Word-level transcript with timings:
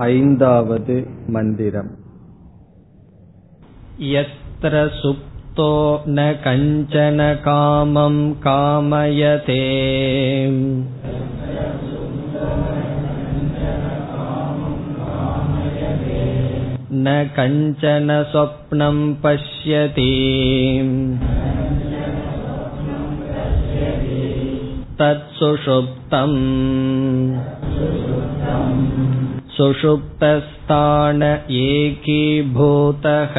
ऐन्दावद् 0.00 0.90
मन्दिरम् 1.32 1.88
यत्र 4.12 4.86
सुप्तो 5.00 5.66
न 6.08 6.32
कञ्चन 6.44 7.18
कामं 7.44 8.16
कामयते 8.46 9.58
न 17.04 17.14
कञ्चन 17.36 18.08
स्वप्नं 18.32 19.02
पश्यति 19.24 20.10
तत्सुषुप्तम् 25.00 26.40
सुषुप्तस्थान 29.56 31.22
एकीभूतः 31.62 33.34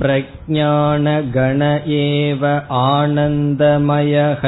प्रज्ञानगण 0.00 1.62
एव 1.96 2.44
आनन्दमयः 2.80 4.44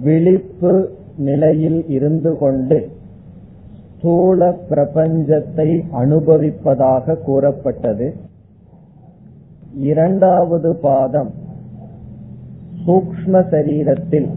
விழிப்பு 0.00 0.88
நிலையில் 1.18 1.88
இருந்து 1.88 2.38
கொண்டு 2.38 2.90
ஸ்தூல 3.99 4.55
பிரபஞ்சத்தை 4.69 5.81
அனுபவிப்பதாக 5.93 7.15
கூறப்பட்டது. 7.15 8.15
இரண்டாவது 9.73 10.75
பாதம் 10.75 11.31
சூக்ம 12.87 13.41
சரீரத்தில் 13.51 14.29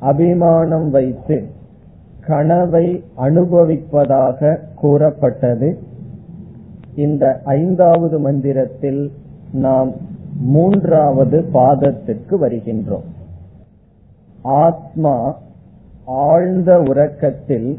அபிமானம் 0.00 0.90
வைத்து 0.90 1.44
கனவை 2.20 3.04
அனுபவிப்பதாக 3.18 4.58
கூறப்பட்டது. 4.74 5.78
இந்த 6.96 7.40
ஐந்தாவது 7.44 8.18
மந்திரத்தில் 8.18 9.12
நாம் 9.52 9.92
மூன்றாவது 10.40 11.48
பாதத்திற்கு 11.54 12.38
வருகின்றோம். 12.40 13.06
ஆத்மா 14.42 15.38
ஆழ்ந்த 16.04 16.80
உறக்கத்தில் 16.80 17.78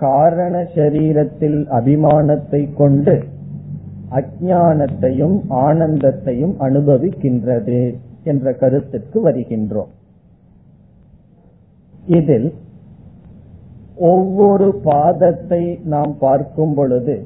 காரண 0.00 0.56
சரீரத்தில் 0.74 1.58
அபிமானத்தை 1.78 2.60
கொண்டு 2.74 3.14
அஜானத்தையும் 4.18 5.36
ஆனந்தத்தையும் 5.66 6.54
அனுபவிக்கின்றது 6.66 7.80
என்ற 8.24 8.52
கருத்துக்கு 8.52 9.18
வருகின்றோம். 9.26 9.92
இதில் 12.18 12.48
ஒவ்வொரு 14.12 14.66
பாதத்தை 14.84 15.62
நாம் 15.84 16.12
பார்க்கும் 16.18 16.74
பொழுது 16.74 17.16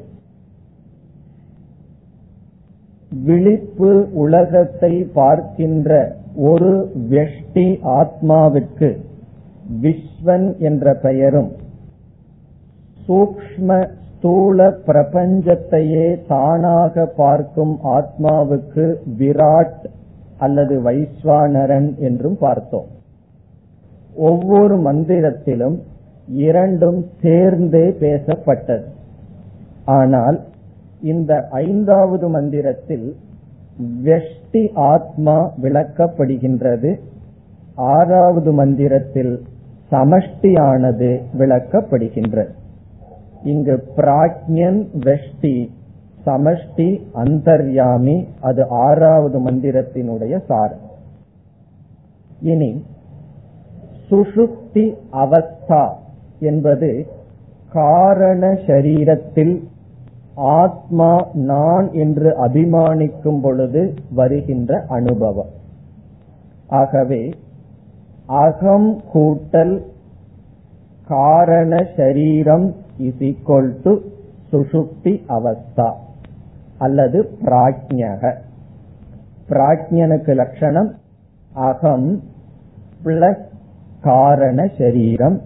விழிப்பு 3.10 3.90
உலகத்தை 4.22 4.92
பார்க்கின்ற 5.12 5.90
ஒரு 6.50 6.70
வெஷ்டி 7.10 7.66
ஆத்மாவிற்கு 7.98 8.88
விஸ்வன் 9.82 10.48
என்ற 10.68 10.94
பெயரும் 11.02 11.50
சூக்ம 13.08 13.88
ஸ்தூல 14.06 14.68
பிரபஞ்சத்தையே 14.86 16.06
தானாக 16.28 17.04
பார்க்கும் 17.16 17.78
ஆத்மாவுக்கு 17.84 18.84
விராட் 19.18 19.84
அல்லது 20.38 20.74
வைஸ்வானரன் 20.82 21.98
என்றும் 21.98 22.38
பார்த்தோம். 22.38 22.86
ஒவ்வொரு 24.14 24.76
மந்திரத்திலும் 24.76 25.76
இரண்டும் 26.26 27.06
சேர்ந்தே 27.20 27.86
பேசப்பட்டது. 28.00 28.86
ஆனால் 29.84 30.40
இந்த 31.00 31.48
ஐந்தாவது 31.50 32.28
மந்திரத்தில் 32.28 33.16
வெஷ்டி 34.04 34.62
ஆத்மா 34.74 35.50
விளக்கப்படுகின்றது 35.62 36.98
ஆறாவது 37.74 38.52
மந்திரத்தில் 38.52 39.34
சமஷ்டியானது 39.90 41.10
விளக்கப்படுகின்றது. 41.38 42.52
இங்கு 43.44 43.74
பிராக்ஞன் 43.96 44.80
வெஷ்டி 44.98 45.56
சமஷ்டி 46.26 46.88
அந்தர்யாமி 47.14 48.26
அது 48.40 48.68
ஆறாவது 48.68 49.38
மந்திரத்தினுடைய 49.38 50.44
சார் 50.44 50.74
இனி 52.40 52.84
சுசுப்தி 54.10 54.86
அவஸ்தா 55.12 55.84
என்பது 56.40 57.06
காரண 57.72 58.48
சரீரத்தில் 58.66 59.54
ஆத்மா 60.34 61.12
நான் 61.32 61.92
என்று 61.92 62.30
அபிமானிக்கும் 62.46 63.40
பொழுது 63.40 63.94
வருகின்ற 64.10 64.84
அனுபவம். 64.88 65.52
ஆகவே 66.66 67.30
அகம் 68.26 68.90
கூட்டல் 69.14 69.76
காரண 71.08 71.86
சரீரம் 71.96 72.74
இஸ் 73.02 73.22
ஈக்வல் 73.28 73.70
டு 73.82 73.92
சுசுப்தி 74.50 75.14
அவஸ்தா 75.36 75.88
அல்லது 76.78 77.18
பிராஜ்யக 77.42 78.32
பிராஜ்யனுக்கு 79.48 80.32
லட்சணம் 80.34 80.90
அகம் 81.62 82.08
பிளஸ் 83.02 83.44
காரண 84.02 84.60
சரீரம் 84.78 85.36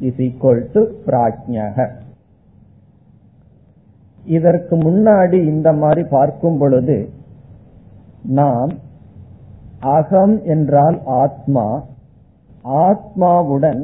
இஸ் 0.00 0.20
ஈக்வல் 0.20 0.62
டு 0.72 0.80
பிராஜ்யக 1.06 1.76
இதற்கு 4.32 4.74
முன்னாடி 4.78 5.38
இந்த 5.46 5.68
மாதிரி 5.74 6.02
பார்க்கும் 6.08 6.58
பொழுது 6.58 6.98
நாம் 8.32 8.72
அகம் 9.92 10.34
என்றால் 10.46 10.98
ஆத்மா 11.16 11.64
ஆத்மாவுடன் 12.82 13.82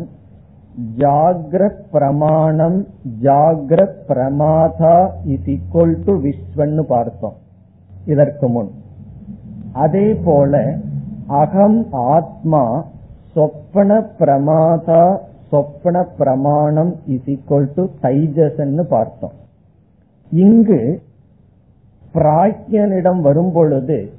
ஜாகிரத் 0.98 1.84
பிரமாணம் 1.92 2.86
ஜாகிரத் 3.22 3.98
பிரமாதா 4.08 5.10
இஸ் 5.24 5.46
ஈக்வல் 5.46 5.96
டு 6.04 6.22
விஸ்வன்னு 6.22 6.82
பார்த்தோம். 6.82 7.34
இதற்கு 8.06 8.48
முன். 8.48 8.70
அதே 9.72 10.14
போல 10.14 10.76
அகம் 11.26 11.86
ஆத்மா 11.90 12.84
சொப்பன 13.34 14.06
பிரமாதா 14.18 15.18
சொப்பன 15.48 16.04
பிரமாணம் 16.18 16.96
இஸ் 17.06 17.26
ஈக்வல் 17.26 17.68
டு 17.74 17.86
தைஜசன்னு 18.02 18.82
பார்த்தோம். 18.82 19.36
இங்கு 20.30 21.02
பிராக்யனிடம் 22.14 23.20
வரும் 23.20 23.52
பொழுது 23.52 24.10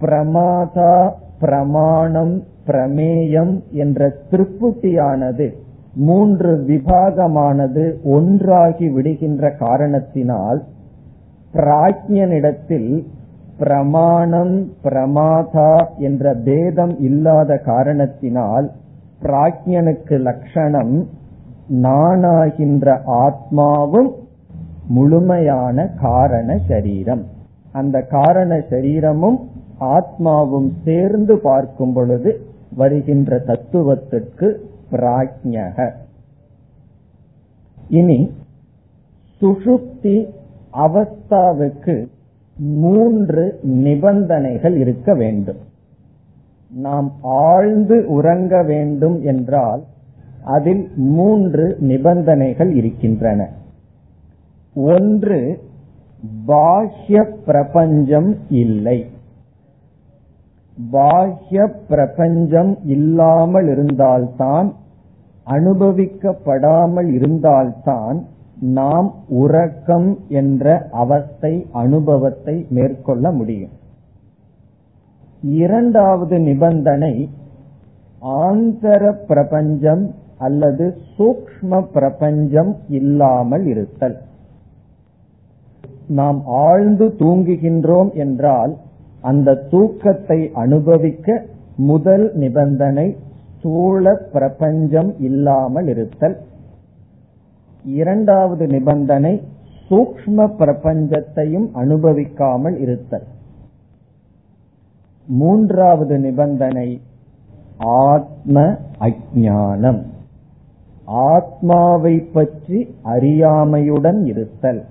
பிரமாதா 0.00 1.12
பிரமாணம் 1.40 2.42
பிரமேயம் 2.66 3.60
என்ற 3.70 4.12
திருப்புட்டியானது 4.30 5.54
மூன்று 5.94 6.64
விபாகமானது 6.68 8.02
ஒன்றாகி 8.04 8.88
விடுகின்ற 8.88 9.56
காரணத்தினால் 9.56 10.64
பிராஜ்யனிடத்தில் 11.54 13.04
பிரமாணம் 13.58 14.72
பிரமாதா 14.84 15.86
என்ற 15.96 16.34
பேதம் 16.34 16.98
இல்லாத 16.98 17.56
காரணத்தினால் 17.56 18.70
பிராஜ்யனுக்கு 19.22 20.18
லட்சணம் 20.20 21.06
நானாகின்ற 21.72 22.98
ஆத்மாவும் 23.06 24.10
முழுமையான 24.86 25.86
காரண 26.00 26.58
சரீரம். 26.68 27.24
அந்த 27.72 28.00
காரண 28.00 28.62
சரீரமும் 28.70 29.38
ஆத்மாவும் 29.80 30.70
சேர்ந்து 30.84 31.38
பார்க்கும் 31.38 31.92
பொழுது 31.92 32.40
வருகின்ற 32.76 33.38
தத்துவத்திற்கு 33.38 34.69
பிராஜ்யக 34.90 35.92
இனி 37.88 38.30
சுஷுப்தி 39.40 40.30
அவஸ்தாவுக்கு 40.72 42.06
மூன்று 42.54 43.58
நிபந்தனைகள் 43.62 44.76
இருக்க 44.76 45.14
வேண்டும். 45.14 45.56
நாம் 46.70 47.12
ஆழ்ந்து 47.22 48.04
உறங்க 48.06 48.62
வேண்டும் 48.62 49.22
என்றால் 49.22 49.82
அதில் 50.44 50.90
மூன்று 50.94 51.76
நிபந்தனைகள் 51.80 52.74
இருக்கின்றன. 52.74 53.48
ஒன்று 54.74 55.60
பாஹ்ய 56.46 57.22
பிரபஞ்சம் 57.46 58.36
இல்லை. 58.48 59.06
பாஹ்ய 60.92 61.66
பிரபஞ்சம் 61.88 62.78
இல்லாமல் 62.84 63.68
இருந்தால்தான் 63.68 64.74
அனுபவிக்கப்படாமல் 65.46 67.10
இருந்தால்தான் 67.12 68.18
நாம் 68.60 69.14
உறக்கம் 69.28 70.18
என்ற 70.28 70.88
அவஸ்தை 70.92 71.66
அனுபவத்தை 71.72 72.66
மேற்கொள்ள 72.68 73.32
முடியும். 73.32 73.70
இரண்டாவது 75.42 76.38
நிபந்தனை 76.38 77.30
ஆந்தர 78.22 79.12
பிரபஞ்சம் 79.26 80.14
அல்லது 80.38 80.96
சூக்ம 81.18 81.80
பிரபஞ்சம் 81.92 82.76
இல்லாமல் 82.88 83.66
இருத்தல். 83.66 84.16
நாம் 86.06 86.38
ஆழ்ந்து 86.44 87.06
தூங்குகின்றோம் 87.18 88.12
என்றால் 88.14 88.76
அந்த 89.20 89.54
தூக்கத்தை 89.70 90.50
அனுபவிக்க 90.52 91.44
முதல் 91.76 92.32
நிபந்தனை 92.34 93.16
ஸ்தூல 93.60 94.12
பிரபஞ்சம் 94.32 95.20
இல்லாமல் 95.20 95.86
இருத்தல். 95.86 96.36
இரண்டாவது 97.84 98.66
நிபந்தனை 98.66 99.42
சூக்ம 99.88 100.46
பிரபஞ்சத்தையும் 100.58 101.68
அனுபவிக்காமல் 101.74 102.76
இருத்தல். 102.80 103.26
மூன்றாவது 105.26 106.18
நிபந்தனை 106.18 107.00
ஆத்ம 107.78 108.76
அஜானம் 109.00 110.02
ஆத்மாவை 111.04 112.18
பற்றி 112.18 112.94
அறியாமையுடன் 113.04 114.24
இருத்தல். 114.24 114.84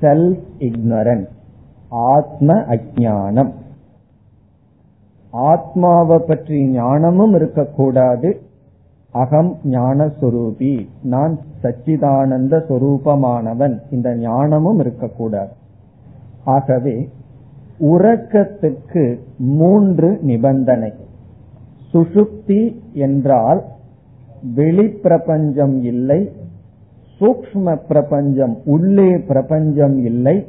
செல்ஃப் 0.00 0.46
இக்னரன்ஸ் 0.58 1.28
ஆத்ம 1.88 2.54
அஜானம் 2.54 3.52
ஆத்மாவை 5.30 6.18
பற்றி 6.18 6.68
ஞானமும் 6.68 7.34
இருக்கக்கூடாது. 7.34 8.40
அகம் 9.10 9.58
ஞானஸ்வரூபி. 9.64 10.86
நான் 11.02 11.38
சச்சிதானந்த 11.62 12.62
சொரூபமானவன். 12.68 13.78
இந்த 13.90 14.14
ஞானமும் 14.14 14.78
இருக்கக்கூடாது. 14.78 15.52
ஆகவே 16.44 17.08
உறக்கத்துக்கு 17.78 19.18
மூன்று 19.38 20.18
நிபந்தனை. 20.22 20.92
சுசுப்தி 21.92 22.76
என்றால் 22.92 23.64
வெளிப்பிரபஞ்சம் 24.56 25.80
இல்லை 25.80 26.32
சூக்ம 27.18 27.78
பிரபஞ்சம் 27.88 28.56
உள்ளே 28.64 29.18
பிரபஞ்சம் 29.18 29.98
இல்லை 29.98 30.46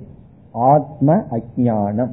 ஆத்ம 0.52 1.24
அஜானம் 1.32 2.12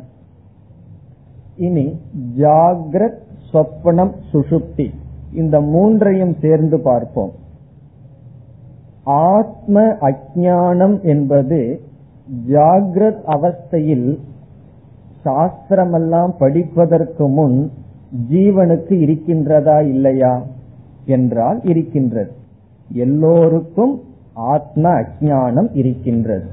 இனி 1.59 2.01
ஜாகிரத் 2.39 3.19
சொப்பனம் 3.53 4.13
சுசுப்தி 4.33 4.91
இந்த 5.35 5.61
மூன்றையும் 5.61 6.37
சேர்ந்து 6.41 6.81
பார்ப்போம். 6.81 7.33
ஆத்ம 9.05 9.81
அஜானம் 9.81 11.03
என்பது 11.03 11.81
ஜாகிரத் 12.49 13.21
அவஸ்தையில் 13.27 14.19
சாஸ்திரமெல்லாம் 15.25 16.35
படிப்பதற்கு 16.39 17.29
முன் 17.29 17.71
ஜீவனுக்கு 18.31 18.91
இருக்கின்றதா 18.91 19.89
இல்லையா? 19.89 20.43
என்றால் 21.05 21.61
இருக்கின்றது. 21.63 22.33
எல்லோருக்கும் 22.93 24.01
ஆத்ம 24.33 25.01
அஜானம் 25.01 25.69
இருக்கின்றது. 25.73 26.49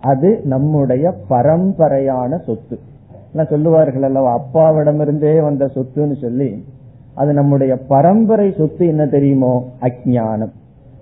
அது 0.00 0.40
நம்முடைய 0.44 1.14
பரம்பரையான 1.30 2.44
சொத்து. 2.44 2.78
சொல்லுவார்கள் 3.44 4.02
அல்லவா 4.02 4.40
அப்பாவிடமிருந்தே 4.40 5.42
வந்த 5.42 5.64
சொத்துன்னு 5.64 6.20
சொல்லி 6.20 6.64
அது 7.14 7.32
நம்முடைய 7.32 7.76
பரம்பரை 7.76 8.54
சொத்து 8.58 8.86
என்ன 8.86 9.06
தெரியுமோ? 9.06 9.68
அஜானம் 9.80 10.52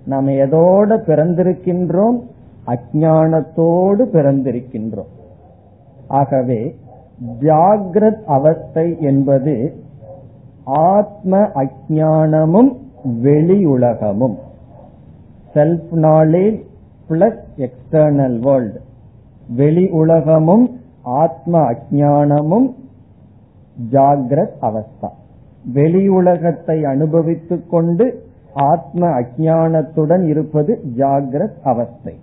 நாம 0.05 0.31
எதோட 0.31 0.89
பிறந்திருக்கின்றோம் 0.89 2.19
அஜானத்தோடு 2.67 4.03
பிறந்திருக்கின்றோம். 4.13 5.07
ஆகவே 6.07 6.75
ஜாகிரத் 7.41 8.23
அவஸ்தை 8.23 8.95
என்பது 8.99 9.73
ஆத்ம 10.63 11.37
அஜானமும் 11.37 12.75
வெளி 13.21 13.65
உலகமும். 13.65 14.37
Self 15.53 15.83
knowledge 15.91 16.61
plus 17.09 17.39
external 17.57 18.39
world. 18.39 18.79
வெளி 19.55 19.89
உலகமும் 19.89 20.79
ஆத்ம 21.05 21.71
அஜானமும் 21.71 22.73
ஜாகிரத் 23.91 24.55
அவஸ்தா. 24.61 25.09
வெளி 25.73 26.07
உலகத்தை 26.07 26.85
அனுபவித்துக் 26.85 27.69
கொண்டு 27.69 28.23
ஆத்ம 28.53 29.07
அஜானத்துடன் 29.07 30.27
இருப்பது 30.27 30.81
ஜாகிரத் 30.97 31.61
அவஸ்தை. 31.63 32.19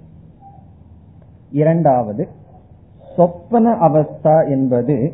இரண்டாவது 1.50 2.28
சொப்பன 3.16 3.70
அவஸ்தா 3.70 4.48
என்பது 4.48 5.12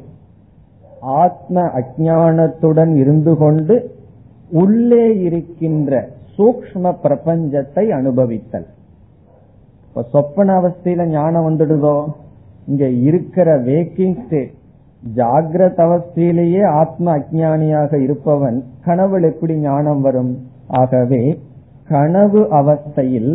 ஆத்ம 1.01 1.61
அஜானத்துடன் 1.61 2.97
இருந்து 2.97 3.37
கொண்டு 3.37 3.95
உள்ளே 4.51 5.19
இருக்கின்ற 5.19 6.09
சூக்ம 6.39 6.95
பிரபஞ்சத்தை 7.03 7.91
அனுபவித்தல். 7.91 8.67
இப்ப 9.89 10.03
சொப்பன 10.03 10.61
அவஸ்தையில 10.61 11.07
ஞானம் 11.07 11.49
வந்துடுதோ? 11.49 12.05
இங்க 12.69 12.85
இருக்கிற 13.09 13.49
வேக்கிங் 13.69 14.17
ஸ்டேட் 14.23 14.55
ஜாகிரத 15.03 15.79
அவஸ்தையிலேயே 15.87 16.63
ஆத்ம 16.81 17.07
அஜானியாக 17.19 18.01
இருப்பவன் 18.03 18.59
கனவுல 18.87 19.29
எப்படி 19.33 19.55
ஞானம் 19.59 20.01
வரும்? 20.01 20.33
ஆகவே 20.81 21.23
கனவு 21.89 22.41
அவஸ்தையில் 22.61 23.33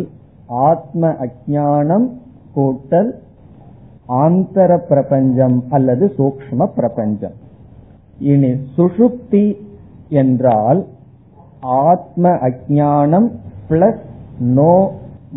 ஆத்ம 0.68 1.12
அஜானம் 1.26 2.06
கூட்டல் 2.56 3.10
ஆந்தர 4.22 4.72
பிரபஞ்சம் 4.88 5.56
அல்லது 5.70 6.04
சூக்ம 6.18 6.66
பிரபஞ்சம். 6.74 7.36
இனி 8.32 8.50
சுஷுப்தி 8.76 9.46
என்றால் 10.20 10.82
ஆத்ம 11.86 12.24
அஜானம் 12.48 13.28
பிளஸ் 13.68 14.04
நோ 14.58 14.74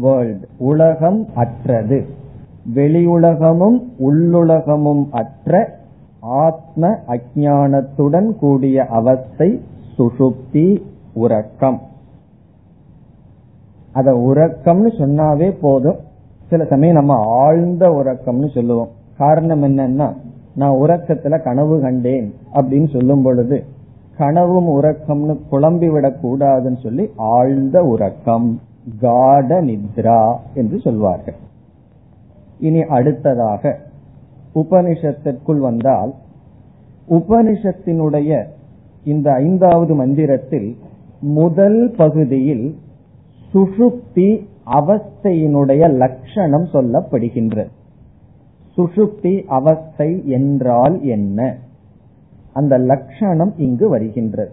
வேர்ல்ட் 0.01 0.45
உலகம் 0.69 1.19
அற்றது. 1.35 1.99
வெளியுலகமும் 2.75 3.83
உள்ளுலகமும் 3.99 5.07
அற்ற 5.11 5.75
ஆத்ம 6.19 6.95
அஜானத்துடன் 7.07 8.35
கூடிய 8.35 8.85
அவஸ்தை 8.85 9.61
சுஷுப்தி 9.97 10.81
உறக்கம். 11.13 11.81
அத 13.91 14.11
உறக்கம்னு 14.11 14.87
சொன்னாவே 14.97 15.55
போதும். 15.61 15.95
சில 16.49 16.65
சமயம் 16.65 16.95
நம்ம 16.95 17.13
ஆழ்ந்த 17.25 17.89
உறக்கம்னு 17.89 18.53
சொல்லுவோம். 18.53 18.87
காரணம் 19.17 19.63
என்னன்னா 19.63 20.13
நான் 20.55 20.73
உறக்கத்துல 20.73 21.43
கனவு 21.43 21.81
கண்டேன் 21.81 22.33
அப்படின்னு 22.53 22.91
சொல்லும் 22.93 23.21
பொழுது 23.21 23.63
கனவும் 24.17 24.81
உறக்கம்னு 24.81 25.37
குழம்பி 25.51 25.91
விடக் 25.91 26.25
கூடாதுன்னு 26.25 26.83
சொல்லி 26.83 27.09
ஆழ்ந்த 27.15 27.83
உறக்கம் 27.83 28.59
காட 29.01 29.61
நித்ரா 29.61 30.35
என்று 30.53 30.79
சொல்வார்கள். 30.79 31.35
இனி 32.59 32.81
அடுத்ததாக 32.81 33.79
உபனிஷத்திற்குள் 34.55 35.59
வந்தால் 35.59 36.13
உபனிஷத்தினுடைய 37.09 38.45
இந்த 39.03 39.33
ஐந்தாவது 39.33 39.93
மந்திரத்தில் 39.93 40.77
முதல் 41.21 41.93
பகுதியில் 41.97 42.75
சுஷுப்தி 43.53 44.45
அவஸ்தையினுடைய 44.65 45.93
லட்சணம் 45.93 46.65
சொல்லப்படுகின்றது 46.65 47.67
சுஷுப்தி 48.77 49.43
அவஸ்தை 49.43 50.27
என்றால் 50.27 51.01
என்ன? 51.01 51.57
அந்த 52.53 52.77
லட்சணம் 52.77 53.53
இங்கு 53.57 53.89
வருகின்றது 53.89 54.51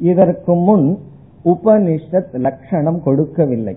இதற்கு 0.00 0.54
முன் 0.54 0.98
உபனிஷத் 1.44 2.34
லட்சணம் 2.34 3.02
கொடுக்கவில்லை. 3.02 3.76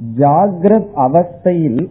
ஜாகிரத் 0.00 0.90
அவஸ்தையில் 1.06 1.88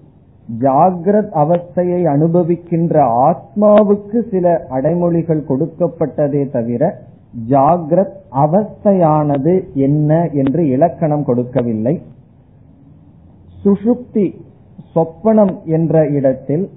ஜாகிரத் 0.61 1.33
அவஸ்தையை 1.43 2.01
அனுபவிக்கின்ற 2.13 2.95
ஆத்மாவுக்கு 3.29 4.29
சில 4.29 4.67
அடைமொழிகள் 4.69 5.47
கொடுக்கப்பட்டதே 5.49 6.51
தவிர 6.51 7.05
ஜாகிரத் 7.49 8.15
அவஸ்தையானது 8.35 9.73
என்ன 9.73 10.29
என்று 10.33 10.67
இலக்கணம் 10.67 11.23
கொடுக்கவில்லை. 11.23 12.01
சுஷுப்தி 13.63 14.33
சொப்பனம் 14.95 15.63
என்ற 15.63 16.07
இடத்தில் 16.09 16.69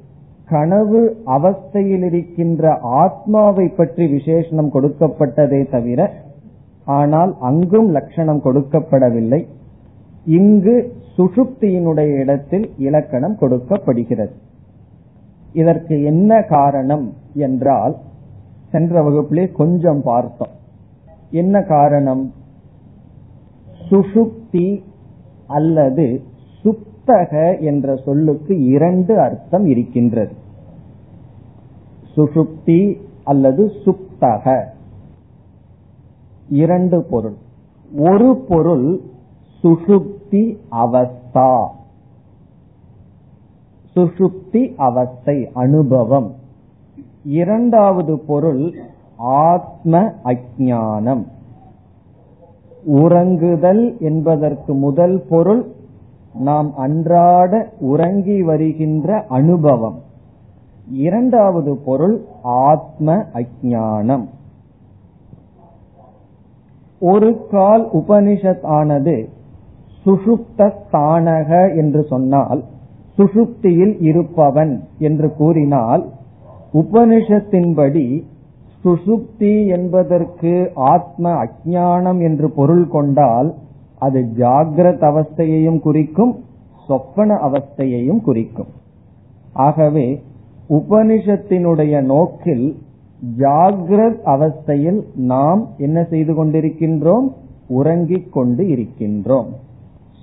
கனவு 0.48 1.16
அவஸ்தையில் 1.26 2.04
இருக்கின்ற 2.04 2.78
ஆத்மாவை 2.80 3.68
பற்றி 3.68 4.06
விசேஷனம் 4.06 4.72
கொடுக்கப்பட்டதே 4.74 5.70
தவிர 5.70 6.10
ஆனால் 6.84 7.36
அங்கும் 7.40 7.90
லட்சணம் 7.90 8.40
கொடுக்கப்படவில்லை. 8.44 9.46
இங்கு 10.24 10.92
சுஷுப்தியினுடைய 11.20 12.18
இடத்தில் 12.18 12.70
இலக்கணம் 12.78 13.38
கொடுக்கப்படுகிறது. 13.38 14.32
இதற்கு 15.52 16.02
என்ன 16.02 16.42
காரணம் 16.42 17.12
என்றால் 17.34 17.96
சென்ற 18.70 19.02
வகுப்பிலே 19.02 19.52
கொஞ்சம் 19.52 20.02
பார்த்தோம். 20.02 20.52
என்ன 21.30 21.62
காரணம்? 21.62 22.32
சுஷுப்தி 23.90 24.82
அல்லது 25.46 26.22
சுப்தக 26.62 27.60
என்ற 27.60 27.96
சொல்லுக்கு 27.96 28.64
இரண்டு 28.64 29.20
அர்த்தம் 29.20 29.66
இருக்கின்றது. 29.66 30.32
சுஷுப்தி 32.16 33.00
அல்லது 33.24 33.72
சுப்தக. 33.84 34.64
இரண்டு 36.48 37.02
பொருள். 37.02 37.34
ஒரு 37.96 38.44
பொருள் 38.48 39.00
சுஷுப்தி 39.62 40.18
அவஸ்தா. 40.70 41.66
சுஷுப்தி 43.96 44.76
அவஸ்தை 44.76 45.50
அனுபவம். 45.54 46.34
இரண்டாவது 47.24 48.18
பொருள் 48.18 48.72
ஆத்ம 49.16 50.12
அஜானம் 50.24 51.24
உறங்குதல் 52.88 53.98
என்பதற்கு 53.98 54.74
முதல் 54.74 55.24
பொருள் 55.28 55.66
நாம் 56.34 56.76
அன்றாட 56.76 57.70
உறங்கி 57.80 58.42
வருகின்ற 58.42 59.24
அனுபவம். 59.28 60.02
இரண்டாவது 60.90 61.76
பொருள் 61.76 62.24
ஆத்ம 62.42 63.24
அஜானம் 63.32 64.28
ஒரு 67.00 67.46
கால் 67.50 67.88
உபனிஷத் 67.92 68.62
ஆனது 68.62 69.28
சுஷுப்த 70.04 70.72
தானக 70.92 71.76
என்று 71.76 72.02
சொன்னால் 72.02 72.64
சுஷுப்தியில் 73.18 73.94
இருப்பவன் 74.00 74.84
என்று 74.98 75.34
கூறினால் 75.34 76.04
உபனிஷத்தின்படி 76.72 78.22
சுசுப்தி 78.84 79.66
என்பதற்கு 79.66 80.70
ஆத்ம 80.74 81.44
அஜானம் 81.44 82.20
என்று 82.22 82.50
பொருள் 82.50 82.88
கொண்டால் 82.88 83.54
அது 83.98 84.20
ஜாகிரத 84.36 85.02
அவஸ்தையையும் 85.10 85.80
குறிக்கும் 85.80 86.36
சொப்பன 86.86 87.34
அவஸ்தையையும் 87.34 88.20
குறிக்கும். 88.20 88.70
ஆகவே 89.52 90.22
உபனிஷத்தினுடைய 90.68 92.02
நோக்கில் 92.02 92.76
ஜாகிரத் 93.38 94.22
அவஸ்தையில் 94.24 95.02
நாம் 95.14 95.66
என்ன 95.78 96.04
செய்து 96.04 96.44
கொண்டிருக்கின்றோம்? 96.44 97.26
உறங்கிக் 97.68 98.32
கொண்டு 98.32 98.64
இருக்கின்றோம். 98.64 99.50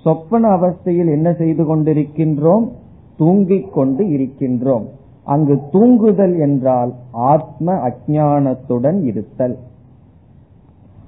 சொப்பன 0.02 0.48
அவஸ்தையில் 0.48 1.10
என்ன 1.10 1.32
செய்து 1.32 1.76
கொண்டிருக்கின்றோம்? 1.76 2.68
தூங்கிக் 3.16 3.72
கொண்டு 3.72 4.04
இருக்கின்றோம். 4.04 4.86
அங்கு 5.24 5.60
தூங்குதல் 5.72 6.38
என்றால் 6.38 6.92
ஆத்ம 7.10 7.88
அஜானத்துடன் 7.88 9.02
இருத்தல். 9.02 9.58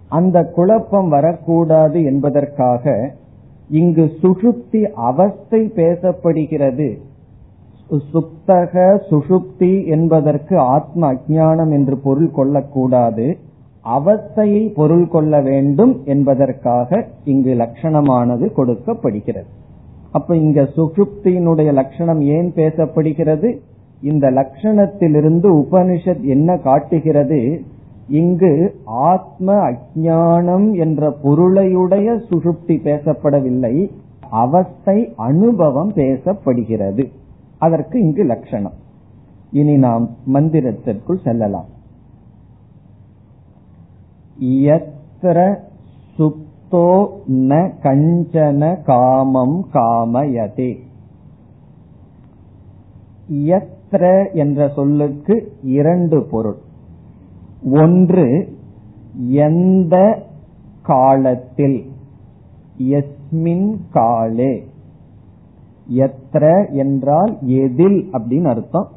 அந்த 0.08 0.44
குழப்பம் 0.44 1.08
வரக்கூடாது 1.08 2.04
என்பதற்காக 2.04 3.14
இங்கு 3.68 4.12
சுஷுப்தி 4.22 4.82
அவஸ்தை 4.82 5.72
பேசப்படுகிறது. 5.76 6.98
சுப்தக 7.90 8.98
சுஷுப்தி 9.10 9.86
என்பதற்கு 9.86 10.58
ஆத்ம 10.58 11.12
அஜானம் 11.12 11.70
என்று 11.70 11.96
பொருள் 11.96 12.30
கொள்ளக்கூடாது. 12.30 13.38
அவஸ்தையை 13.84 14.74
பொருள் 14.74 15.08
கொள்ள 15.08 15.40
வேண்டும் 15.40 16.02
என்பதற்காக 16.04 17.06
இங்கு 17.24 17.54
லட்சணமானது 17.54 18.52
கொடுக்கப்படுகிறது. 18.52 19.46
அப்ப 20.12 20.36
இங்க 20.36 20.68
சுசுப்தியினுடைய 20.76 21.72
லட்சணம் 21.72 22.20
ஏன் 22.20 22.52
பேசப்படுகிறது? 22.54 23.58
இந்த 24.02 24.30
லட்சணத்திலிருந்து 24.30 25.56
உபனிஷத் 25.56 26.20
என்ன 26.20 26.56
காட்டுகிறது? 26.56 27.62
இங்கு 28.08 28.74
ஆத்ம 28.84 29.70
அஜானம் 29.70 30.78
என்ற 30.78 31.16
பொருளையுடைய 31.24 32.22
சுசுப்தி 32.30 32.76
பேசப்படவில்லை 32.84 33.90
அவஸ்தை 34.30 35.12
அனுபவம் 35.16 35.92
பேசப்படுகிறது. 35.92 37.10
அதற்கு 37.58 38.00
இங்கு 38.00 38.24
லட்சணம். 38.24 38.72
இனி 39.52 39.76
நாம் 39.76 40.10
மந்திரத்திற்குள் 40.34 41.22
செல்லலாம். 41.24 41.78
யத்ர 44.40 45.58
சுப்தோ 46.18 47.06
ந 47.28 47.70
கஞ்சன 47.82 48.82
காமம் 48.82 49.66
காமயதே. 49.72 50.76
யத்ர 53.32 54.32
என்ற 54.32 54.68
சொல்லுக்கு 54.68 55.52
இரண்டு 55.62 56.22
பொருள். 56.30 56.56
ஒன்று 57.70 58.58
எந்த 59.28 60.22
காலத்தில்? 60.82 61.90
எஸ்மின் 62.82 63.76
காலே. 63.92 64.64
எத்ர 65.92 66.70
என்றால் 66.70 67.38
எதில் 67.40 68.08
அப்படின்னு 68.12 68.44
அர்த்தம். 68.44 68.88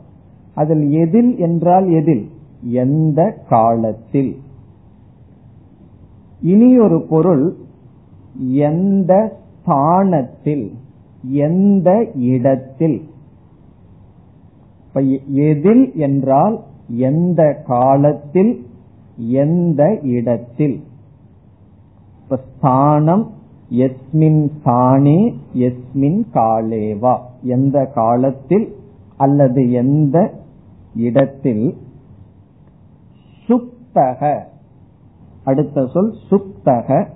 அதில் 0.56 0.92
எதில் 0.92 1.38
என்றால் 1.38 1.90
எதில்? 1.90 2.30
எந்த 2.62 3.38
காலத்தில்? 3.50 4.42
இனி 6.44 6.80
ஒரு 6.80 7.00
பொருள் 7.10 7.56
எந்த 8.52 9.14
ஸ்தானத்தில் 9.60 10.66
எந்த 11.24 11.90
இடத்தில். 12.16 13.00
எதில் 15.28 15.86
என்றால் 15.96 16.60
எந்த 16.88 17.64
காலத்தில் 17.68 18.54
எந்த 19.18 20.00
இடத்தில். 20.04 20.84
ஸ்தானம் 22.58 23.32
எஸ்மின் 23.72 24.44
ஸ்தானே 24.60 25.20
எஸ்மின் 25.54 26.22
காலேவா. 26.34 27.16
எந்த 27.42 27.86
காலத்தில் 27.86 28.68
அல்லது 29.18 29.72
எந்த 29.72 30.18
இடத்தில். 30.96 31.76
சுப்தக 33.48 34.52
அடுத்த 35.44 35.88
சொல் 35.88 36.16
சுப்தக 36.30 37.08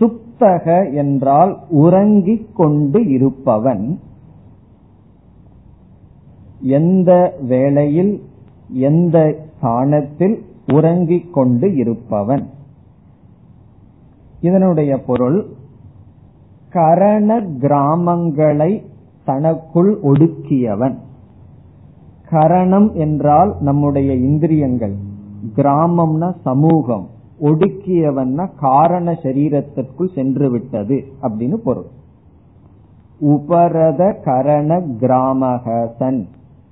சுப்தக 0.00 0.94
என்றால் 0.94 1.58
உறங்கிக் 1.68 2.56
கொண்டு 2.56 3.08
இருப்பவன். 3.08 4.00
எந்த 6.60 7.34
வேளையில் 7.40 8.22
எந்த 8.68 9.36
ஸ்தானத்தில் 9.56 10.44
உறங்கிக் 10.72 11.32
கொண்டு 11.32 11.76
இருப்பவன். 11.76 12.46
இதனுடைய 14.40 15.00
பொருள் 15.00 15.46
கரண 16.70 17.40
கிராமங்களை 17.40 18.82
தனக்குள் 19.24 19.98
ஒடுக்கியவன். 20.02 20.96
கரணம் 22.30 22.94
என்றால் 22.94 23.56
நம்முடைய 23.60 24.14
இந்திரியங்கள். 24.14 24.96
கிராமம்னா 25.56 26.34
சமூகம். 26.42 27.06
ஒடுக்கியவன்னா 27.40 28.50
காரண 28.60 29.18
சரீரத்திற்குள் 29.22 30.14
சென்று 30.14 30.50
விட்டது 30.50 31.04
அப்படின்னு 31.22 31.54
பொருள். 31.54 31.90
உபரத 33.20 34.20
கரண 34.24 34.80
கிராமகசன் 35.00 36.20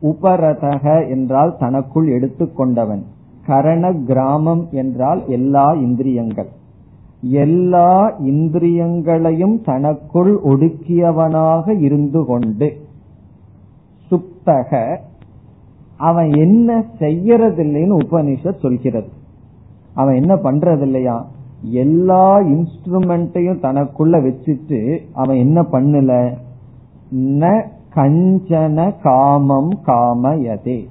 உபரதக 0.02 1.08
என்றால் 1.08 1.56
தனக்குள் 1.58 2.08
எடுத்துக்கொண்டவன். 2.08 3.02
கரண 3.46 3.92
கிராமம் 3.92 4.68
என்றால் 4.70 5.20
எல்லா 5.26 5.72
இந்திரியங்கள். 5.72 6.50
எல்லா 7.20 8.12
இந்திரியங்களையும் 8.18 9.56
தனக்குள் 9.64 10.32
ஒடுக்கியவனாக 10.44 11.80
இருந்து 11.80 12.24
கொண்டு 12.24 12.68
சுப்தக 14.10 14.98
அவன் 16.00 16.33
என்ன 16.33 16.85
செய்யறதில்லைன்னு 16.99 17.99
உபனிஷத் 18.02 18.61
சொல்கிறது. 18.61 19.09
அவன் 19.95 20.14
என்ன 20.14 20.35
பண்றதில்லையா? 20.35 21.25
எல்லா 21.62 22.38
இன்ஸ்ட்ருமெண்ட்டையும் 22.38 23.62
தனக்குள்ள 23.62 24.16
வச்சுட்டு 24.21 24.99
அவன் 25.12 25.37
என்ன 25.37 25.62
பண்ணல? 25.62 26.35
ந 27.14 27.64
கஞ்சன 27.95 28.95
காமம் 29.02 29.71
காமயதே. 29.87 30.87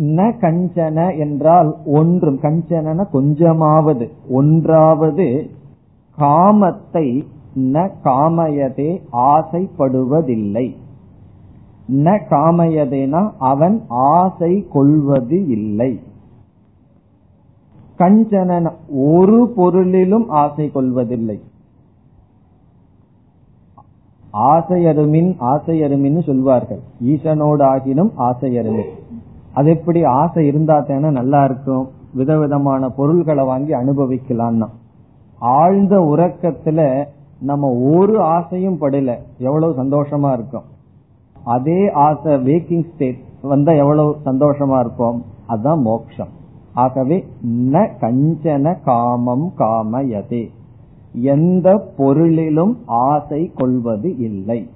ந 0.00 0.32
கஞ்சன 0.40 1.18
என்றால் 1.18 1.76
ஒன்றும் 1.86 2.38
கஞ்சன 2.40 3.10
கொஞ்சமாவது 3.10 4.10
ஒன்றாவது 4.28 5.50
காமத்தை 6.18 7.24
ந 7.56 7.90
காமயதே 8.04 9.00
ஆசைப்படுவதில்லை. 9.12 10.74
ந 11.92 12.20
காமயதேனா 12.30 13.30
அவன் 13.38 13.84
ஆசை 13.88 14.66
கொள்வது 14.72 15.46
இல்லை. 15.46 16.00
கஞ்சனன் 17.98 18.72
ஒரு 18.88 19.52
பொருளிலும் 19.56 20.28
ஆசை 20.28 20.70
கொள்வதில்லை. 20.70 21.40
ஆசையருமின் 24.32 25.36
ஆசையருமின்னு 25.40 26.22
சொல்வார்கள். 26.22 26.80
ஈசனோடு 27.04 27.62
ஆகினும் 27.62 28.12
ஆசையருமின் 28.18 28.92
அது 29.54 29.70
எப்படி 29.70 30.04
ஆசை 30.04 30.46
இருந்தா 30.46 30.80
தானே 30.80 31.10
நல்லா 31.10 31.44
இருக்கும் 31.44 31.88
விதவிதமான 32.14 32.88
பொருள்களை 32.88 33.44
வாங்கி 33.44 33.72
அனுபவிக்கலாம்னா 33.72 34.68
ஆழ்ந்த 35.38 35.98
உறக்கத்துல 35.98 37.06
நம்ம 37.40 37.68
ஒரு 37.96 38.20
ஆசையும் 38.20 38.80
படல. 38.80 39.18
எவ்வளவு 39.38 39.84
சந்தோஷமா 39.84 40.32
இருக்கும். 40.32 40.69
அதே 41.44 41.90
ஆசை 41.90 42.34
வேக்கிங் 42.34 42.92
ஸ்டேட் 42.94 43.18
வந்தா 43.42 43.72
எவ்வளவு 43.72 44.16
சந்தோஷமா 44.24 44.80
இருப்போம்? 44.80 45.24
அதுதான் 45.46 45.80
மோக்ஷம். 45.80 46.28
ஆகவே 46.74 47.26
ந 47.46 47.88
கஞ்சன 48.00 48.82
காமம் 48.84 49.52
காமயதே. 49.58 50.48
எந்த 51.12 51.92
பொருளிலும் 51.96 52.78
ஆசை 52.86 53.52
கொள்வது 53.54 54.16
இல்லை. 54.16 54.70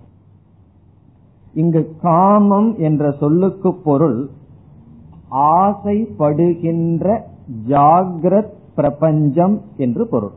இங்கு 1.54 1.96
காமம் 2.02 2.78
என்ற 2.78 3.10
சொல்லுக்கு 3.10 3.74
பொருள் 3.74 4.28
ஆசைப்படுகின்ற 5.30 7.20
ஜாகிரத் 7.68 8.52
பிரபஞ்சம் 8.76 9.60
என்று 9.76 10.08
பொருள். 10.08 10.32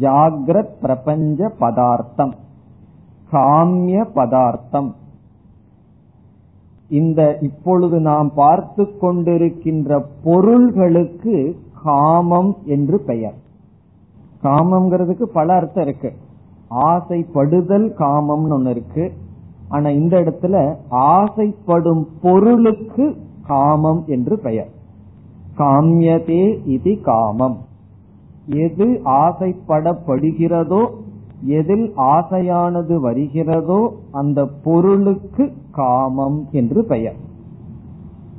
ஜாகிரத் 0.00 0.74
பிரபஞ்ச 0.80 1.48
பதார்த்தம். 1.58 2.34
காமிய 3.32 4.04
பதார்த்தம். 4.14 4.94
இந்த 6.88 7.38
இப்பொழுது 7.40 8.00
நாம் 8.00 8.32
பார்த்து 8.34 8.88
கொண்டிருக்கின்ற 9.02 10.04
பொருள்களுக்கு 10.24 11.56
காமம் 11.82 12.56
என்று 12.64 13.00
பெயர். 13.00 13.34
காமம்ங்கிறதுக்கு 14.42 15.22
பல 15.22 15.54
அர்த்தம் 15.54 15.84
இருக்கு. 15.84 16.12
ஆசைப்படுதல் 16.70 17.92
காமம்னு 17.98 18.50
ஒன்னு 18.50 18.70
இருக்கு. 18.70 19.12
ஆனா 19.68 19.88
இந்த 19.88 20.20
இடத்துல 20.20 20.76
ஆசைப்படும் 20.88 22.08
பொருளுக்கு 22.22 23.16
காமம் 23.46 24.04
என்று 24.06 24.38
பெயர். 24.38 24.68
காமியதே 25.58 26.68
இது 26.68 27.00
காமம். 27.00 27.58
எது 28.46 29.00
ஆசைப்படப்படுகிறதோ 29.04 30.90
எதில் 31.44 31.92
ஆசையானது 31.96 33.00
வருகிறதோ 33.00 34.00
அந்த 34.12 34.46
பொருளுக்கு 34.46 35.52
காமம் 35.70 36.48
என்று 36.50 36.84
பெயர். 36.84 37.16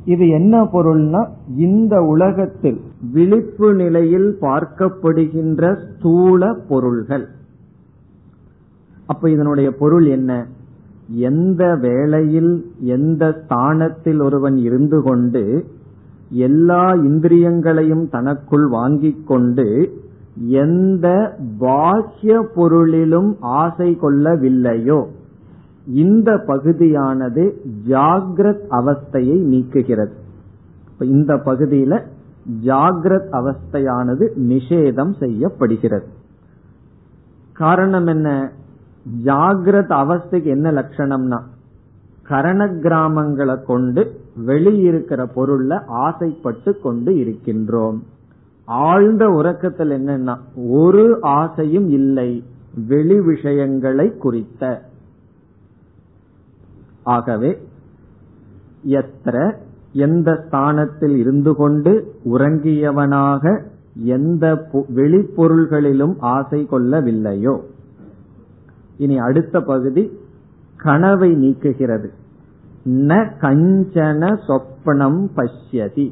இது 0.05 0.29
என்ன 0.29 0.63
பொருள்னா 0.63 1.27
இந்த 1.57 2.03
உலகத்தில் 2.03 2.81
விழிப்பு 3.11 3.73
நிலையில் 3.73 4.37
பார்க்கப்படுகின்ற 4.41 5.75
ஸ்தூல 5.83 6.53
பொருள்கள். 6.53 7.27
அப்ப 9.05 9.29
இதனுடைய 9.29 9.71
பொருள் 9.71 10.05
என்ன? 10.05 10.47
எந்த 11.07 11.75
வேளையில் 11.75 12.71
எந்த 12.79 13.41
ஸ்தானத்தில் 13.43 14.21
ஒருவன் 14.21 14.57
இருந்து 14.57 15.01
கொண்டு 15.01 15.65
எல்லா 16.29 16.93
இந்திரியங்களையும் 16.93 18.09
தனக்குள் 18.09 18.67
வாங்கிக் 18.67 19.27
கொண்டு 19.27 19.67
எந்த 20.35 21.37
பாக்கிய 21.57 22.47
பொருளிலும் 22.55 23.37
ஆசை 23.39 23.97
கொள்ளவில்லையோ 24.01 25.05
இந்த 25.87 26.43
பகுதியானது 26.47 27.61
ஜாகிரத் 27.87 28.65
அவஸ்தையை 28.69 29.39
நீக்குகிறது. 29.45 30.11
இந்த 30.99 31.33
பகுதியில 31.33 32.01
ஜாகிரத் 32.63 33.27
அவஸ்தையானது 33.31 34.27
நிஷேதம் 34.39 35.17
செய்யப்படுகிறது. 35.19 36.07
காரணம் 37.53 38.07
என்ன? 38.07 38.51
ஜாகிரத் 39.23 39.91
அவஸ்தைக்கு 39.91 40.43
என்ன 40.43 40.71
லட்சணம்னா 40.71 41.41
கரண 42.23 42.65
கிராமங்களை 42.65 43.63
கொண்டு 43.63 44.19
வெளியிருக்கிற 44.47 45.29
பொருள்ல 45.35 45.85
ஆசைப்பட்டு 45.85 46.79
கொண்டு 46.79 47.11
இருக்கின்றோம். 47.11 47.99
ஆழ்ந்த 48.65 49.29
உறக்கத்தில் 49.29 49.89
என்னன்னா 49.89 50.37
ஒரு 50.55 51.17
ஆசையும் 51.21 51.89
இல்லை 51.89 52.43
வெளி 52.87 53.21
விஷயங்களை 53.21 54.17
குறித்த. 54.17 54.81
ஆகவே 57.03 57.57
எத்திர 58.85 59.55
எந்த 59.91 60.43
ஸ்தானத்தில் 60.47 61.15
இருந்து 61.15 61.55
கொண்டு 61.55 62.15
உறங்கியவனாக 62.25 63.61
எந்த 63.93 64.67
வெளிப்பொருள்களிலும் 64.73 66.15
ஆசை 66.19 66.67
கொள்ளவில்லையோ. 66.71 67.59
இனி 68.97 69.17
அடுத்த 69.17 69.61
பகுதி 69.61 70.11
கனவை 70.77 71.31
நீக்குகிறது. 71.31 72.09
ந 72.85 73.31
கஞ்சன 73.41 74.39
சொப்பனம் 74.47 75.29
பஷ்யதி. 75.35 76.11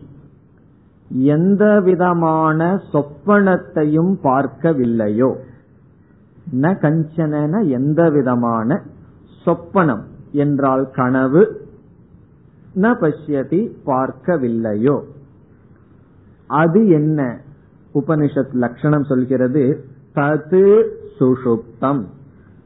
எந்த 1.09 1.81
விதமான 1.81 2.81
சொப்பனத்தையும் 2.93 4.15
பார்க்கவில்லையோ. 4.23 5.35
ந 6.55 6.75
கஞ்சன 6.75 7.67
எந்த 7.67 8.09
விதமான 8.09 8.81
சொப்பனம் 9.45 10.01
என்றால் 10.31 10.89
கனவு 10.91 11.67
ந 12.75 12.79
பஷ்யதி 12.79 13.71
பார்க்கவில்லையோ. 13.85 15.01
அது 16.47 16.87
என்ன? 16.87 17.39
உபனிஷத் 17.93 18.53
லட்சணம் 18.53 19.03
சொல்கிறது 19.03 19.85
தது 20.15 20.89
சுஷுப்தம். 21.19 22.05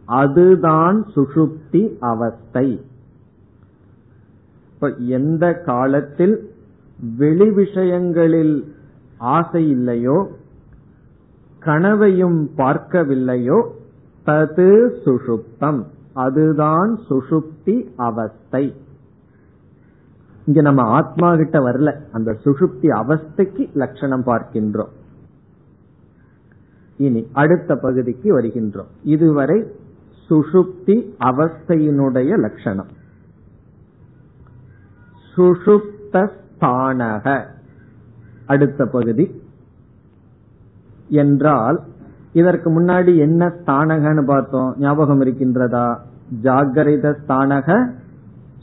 அதுதான் 0.06 1.06
சுஷுப்தி 1.16 1.98
அவஸ்தை. 2.00 2.82
இப்ப 4.74 4.94
எந்த 4.96 5.54
காலத்தில் 5.54 6.56
வெளி 7.18 7.52
விஷயங்களில் 7.52 8.76
ஆசை 9.18 9.70
இல்லையோ 9.70 10.30
கனவையும் 11.60 12.50
பார்க்கவில்லையோ 12.58 13.68
தது 14.26 14.90
சுஷுப்தம். 15.06 15.84
அதுதான் 16.14 17.00
சுஷுப்தி 17.10 17.88
அவஸ்தை. 17.96 18.76
இங்க 20.46 20.62
நம்ம 20.62 20.82
ஆத்மா 20.82 21.36
கிட்ட 21.36 21.60
வரல. 21.60 22.00
அந்த 22.12 22.38
சுஷுப்தி 22.46 22.82
அவஸ்தைக்கு 22.82 23.74
லட்சணம் 23.74 24.24
பார்க்கின்றோம். 24.26 24.90
இனி 26.98 27.28
அடுத்த 27.34 27.76
பகுதிக்கு 27.76 28.42
வருகின்றோம். 28.42 28.88
இதுவரை 29.04 29.64
சுஷுப்தி 30.30 31.14
அவஸ்தையினுடைய 31.20 32.40
லட்சணம். 32.40 32.88
சுஷுப்த 35.36 36.32
தானக. 36.60 37.46
அடுத்த 38.46 38.86
பகுதி. 38.86 39.42
என்றால் 41.10 41.80
இதற்கு 42.34 42.82
முன்னாடி 42.82 43.18
என்ன 43.18 43.48
ஸ்தானகன்னு 43.48 44.24
பார்த்தோம். 44.24 44.76
ஞாபகம் 44.80 45.22
இருக்கின்றதா? 45.22 45.98
ஜாகரித 46.44 47.16
ஸ்தானக 47.28 47.92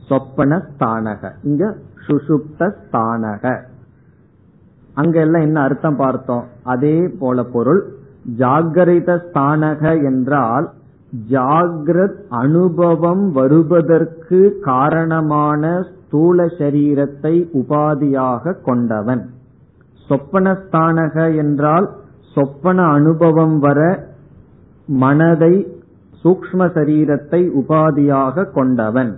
சொப்பன 0.07 0.62
ஸ்தானக. 0.78 1.30
இங்க 1.42 1.76
சுஷுப்த 2.07 2.72
ஸ்தானக. 2.90 3.61
அங்க 4.94 5.20
எல்லாம் 5.20 5.42
என்ன 5.42 5.61
அர்த்தம் 5.61 5.96
பார்த்தோம்? 5.96 6.44
அதே 6.62 7.09
போல 7.09 7.42
பொருள். 7.42 7.94
ஜாகரித 8.38 9.22
ஸ்தானக 9.33 10.04
என்றால் 10.04 10.70
ஜாகிரத் 11.30 12.16
அனுபவம் 12.28 13.33
வருவதற்கு 13.33 14.59
காரணமான 14.62 15.85
ஸ்தூல 16.14 16.44
சரீரத்தை 16.59 17.33
உபாதியாக 17.53 18.53
கொண்டவன். 18.62 19.22
சொப்பனஸ்தானக 20.09 21.37
என்றால் 21.37 21.87
சொப்பன 22.35 22.85
அனுபவம் 22.88 23.57
வர 23.59 23.81
மனதை 24.87 25.55
சூக்ம 26.24 26.68
சரீரத்தை 26.68 27.40
உபாதியாக 27.61 28.46
கொண்டவன். 28.53 29.12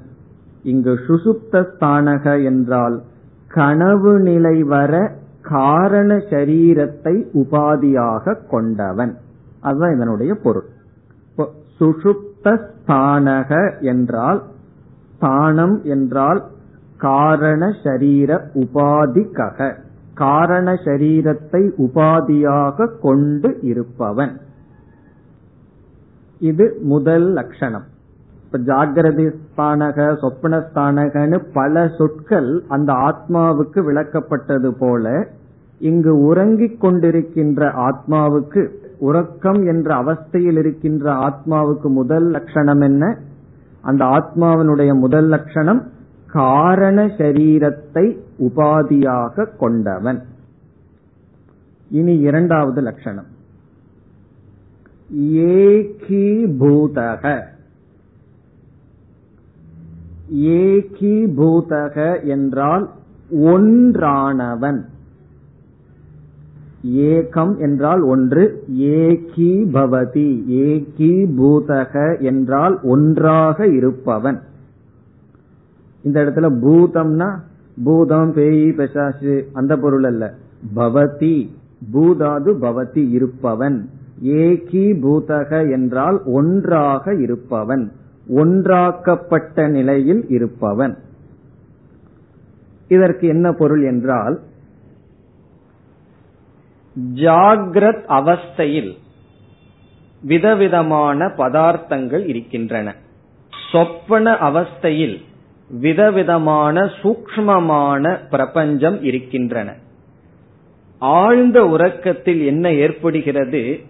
இங்கு 0.63 0.95
சுசுப்தஸ்தானக 1.09 2.45
என்றால் 2.45 3.03
கனவு 3.49 4.21
நிலை 4.21 4.57
வர 4.63 5.13
காரண 5.43 6.15
சரீரத்தை 6.15 7.15
உபாதியாக 7.35 8.39
கொண்டவன். 8.49 9.15
அதுதான் 9.61 9.95
இதனுடைய 9.95 10.35
பொருள். 10.35 10.69
சுஷுப்தஸ்தானக 11.81 13.53
என்றால் 13.81 14.43
ஸ்தானம் 15.13 15.85
என்றால் 15.85 16.43
காரண 16.97 17.73
சரீர 17.85 18.51
உபாதிக்கக 18.55 19.73
காரண 20.15 20.73
சரீரத்தை 20.73 21.71
உபாதியாக 21.79 22.89
கொண்டு 23.01 23.59
இருப்பவன். 23.63 24.41
இது 26.39 26.79
முதல் 26.83 27.33
லட்சணம். 27.33 27.85
இப்ப 28.45 28.59
ஜாகிரதி 28.59 29.35
ஸ்தானக 29.57 30.17
சொப்னஸ்தானகன்னு 30.23 31.45
பல 31.53 31.89
சொற்கள் 31.99 32.63
அந்த 32.69 32.93
ஆத்மாவுக்கு 32.93 33.81
விளக்கப்பட்டது 33.89 34.71
போல 34.79 35.27
இங்கு 35.79 36.19
உறங்கிக் 36.19 36.85
கொண்டிருக்கின்ற 36.85 37.89
ஆத்மாவுக்கு 37.89 38.69
உறக்கம் 38.99 39.67
என்ற 39.67 39.95
அவஸ்தையில் 39.95 40.59
இருக்கின்ற 40.59 41.13
ஆத்மாவுக்கு 41.13 41.89
முதல் 41.89 42.25
லட்சணம் 42.25 42.81
என்ன? 42.81 43.17
அந்த 43.83 44.05
ஆத்மாவினுடைய 44.05 44.95
முதல் 44.95 45.27
லட்சணம் 45.27 45.83
காரண 46.27 47.07
சரீரத்தை 47.07 48.19
உபாதியாக 48.39 49.57
கொண்டவன். 49.57 50.23
இனி 51.91 52.19
இரண்டாவது 52.19 52.81
லட்சணம். 52.81 53.27
ஏகீபூதக. 55.21 57.43
ஏகீபூதக 60.35 62.25
என்றால் 62.25 62.91
ஒன்றானவன். 63.31 64.85
ஏகம் 66.87 67.59
என்றால் 67.59 68.01
ஒன்று 68.01 68.65
ஏகி 68.73 69.69
பவதி 69.73 70.49
ஏகி 70.49 71.29
பூதக 71.39 72.21
என்றால் 72.21 72.79
ஒன்றாக 72.83 73.67
இருப்பவன். 73.67 74.43
இந்த 76.07 76.25
இடத்துல 76.25 76.49
பூதம்னா 76.65 77.31
பூதம் 77.85 78.33
பேயி 78.37 78.69
பெசாசு 78.77 79.43
அந்த 79.53 79.77
பொருள் 79.77 80.05
அல்ல. 80.05 80.35
பவதி 80.77 81.51
பூதாது 81.93 82.51
பவதி 82.61 83.11
இருப்பவன். 83.11 83.91
ஏகி 84.25 84.85
பூதக 85.01 85.71
என்றால் 85.71 86.23
ஒன்றாக 86.25 87.15
இருப்பவன். 87.15 87.93
ஒன்றாக்கப்பட்ட 88.35 89.69
நிலையில் 89.69 90.29
இருப்பவன். 90.29 90.97
இதற்கு 92.89 93.29
என்ன 93.29 93.53
பொருள் 93.53 93.83
என்றால் 93.83 94.41
ஜாகிரத் 97.15 98.05
அவஸ்தையில் 98.19 98.93
விதவிதமான 100.23 101.27
பதார்த்தங்கள் 101.27 102.27
இருக்கின்றன. 102.27 102.95
சொப்பன 103.73 104.33
அவஸ்தையில் 104.33 105.17
விதவிதமான 105.69 106.91
சூக்மமான 107.03 108.19
பிரபஞ்சம் 108.31 109.03
இருக்கின்றன. 109.03 109.75
ஆழ்ந்த 110.99 111.67
உறக்கத்தில் 111.67 112.47
என்ன 112.47 112.73
ஏற்படுகிறது? 112.73 113.81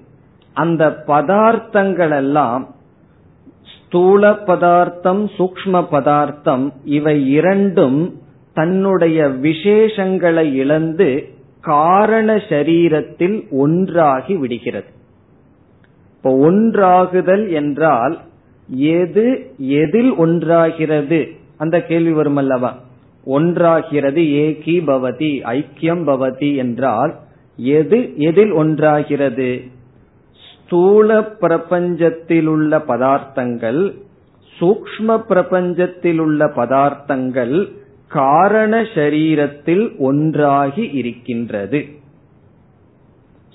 அந்த 0.52 1.02
பதார்த்தங்கள் 1.06 2.16
எல்லாம் 2.16 2.74
ஸ்தூல 3.62 4.32
பதார்த்தம் 4.32 5.30
சூக்ம 5.38 5.86
பதார்த்தம் 5.90 6.72
இவை 6.84 7.30
இரண்டும் 7.30 8.20
தன்னுடைய 8.54 9.28
விசேஷங்களை 9.28 10.52
இழந்து 10.52 11.28
காரண 11.60 12.34
சரீரத்தில் 12.34 13.50
ஒன்றாகி 13.50 14.34
விடுகிறது. 14.34 14.86
இப்போ 16.16 16.50
ஒன்றாகுதல் 16.50 17.50
என்றால் 17.50 18.18
எது 18.66 19.54
எதில் 19.56 20.12
ஒன்றாகிறது? 20.12 21.44
அந்த 21.58 21.76
கேள்வி 21.82 22.12
வரும் 22.12 22.36
அல்லவா 22.36 22.70
ஒன்றாகிறது 23.26 24.22
ஏகி 24.44 24.74
பவதி 24.90 25.30
ஐக்கியம் 25.54 26.02
பவதி 26.10 26.56
என்றால் 26.56 27.12
எது 27.58 27.98
எதில் 28.16 28.52
ஒன்றாகிறது? 28.52 29.50
ஸ்தூல 30.48 31.20
பிரபஞ்சத்தில் 31.40 32.46
உள்ள 32.46 32.78
பதார்த்தங்கள் 32.78 33.80
சூக்ம 34.56 35.16
பிரபஞ்சத்தில் 35.28 36.18
உள்ள 36.18 36.44
பதார்த்தங்கள் 36.56 37.56
காரண 38.08 38.82
சரீரத்தில் 38.94 39.84
ஒன்றாகி 39.98 40.84
இருக்கின்றது. 40.92 41.80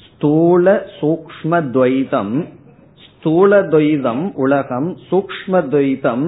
ஸ்தூல 0.05 0.65
சூக்ம 0.99 1.51
துவைதம் 1.75 2.35
ஸ்தூல 3.05 3.61
துவைதம் 3.61 4.23
உலகம் 4.33 4.89
சூக்ம 5.09 5.61
துவைதம் 5.71 6.25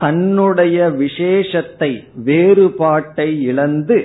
தன்னுடைய 0.00 0.78
விசேஷத்தை 0.88 1.90
வேறுபாட்டை 2.14 3.28
இழந்து 3.42 3.98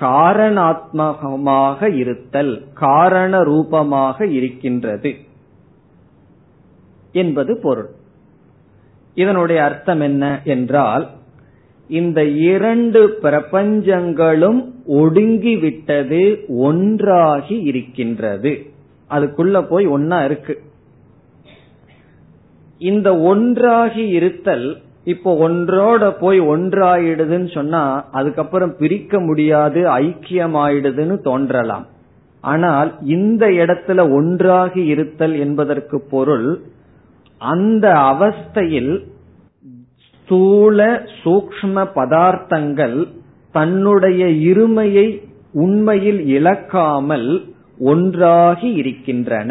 காரணாத்மகமாக 0.00 1.88
இருத்தல் 1.94 2.52
காரண 2.74 3.42
ரூபமாக 3.42 4.26
இருக்கின்றது 4.26 5.10
என்பது 7.12 7.52
பொருள். 7.62 7.90
இதனுடைய 9.14 9.58
அர்த்தம் 9.64 10.00
என்ன 10.00 10.24
என்றால் 10.44 11.04
இந்த 11.88 12.20
இரண்டு 12.24 13.00
பிரபஞ்சங்களும் 13.22 14.60
ஒடுங்கிவிட்டது 15.00 16.22
ஒன்றாகி 16.66 17.56
இருக்கின்றது. 17.62 18.52
அதுக்குள்ள 19.10 19.66
போய் 19.68 19.86
ஒன்னா 19.86 20.24
இருக்கு. 20.24 20.54
இந்த 22.78 23.08
ஒன்றாகி 23.32 24.04
இருத்தல் 24.18 24.68
இப்போ 25.04 25.30
ஒன்றோட 25.46 26.02
போய் 26.18 26.40
ஒன்றாயிடுதுன்னு 26.40 27.48
சொன்னா 27.54 27.82
அதுக்கப்புறம் 28.18 28.74
பிரிக்க 28.76 29.20
முடியாது 29.20 29.80
ஐக்கியமாயிடுதுன்னு 30.02 31.16
தோன்றலாம். 31.20 31.86
ஆனால் 32.44 32.90
இந்த 33.16 33.46
இடத்துல 33.62 34.00
ஒன்றாகி 34.18 34.84
இருத்தல் 34.84 35.34
என்பதற்கு 35.38 35.98
பொருள் 36.10 36.48
அந்த 37.40 37.86
அவஸ்தையில் 38.12 38.94
ஸ்தூல 40.06 40.78
சூக்ம 41.22 41.84
பதார்த்தங்கள் 41.98 42.98
தன்னுடைய 43.54 44.22
இருமையை 44.50 45.06
உண்மையில் 45.52 46.20
இழக்காமல் 46.26 47.28
ஒன்றாகி 47.78 48.68
இருக்கின்றன. 48.72 49.50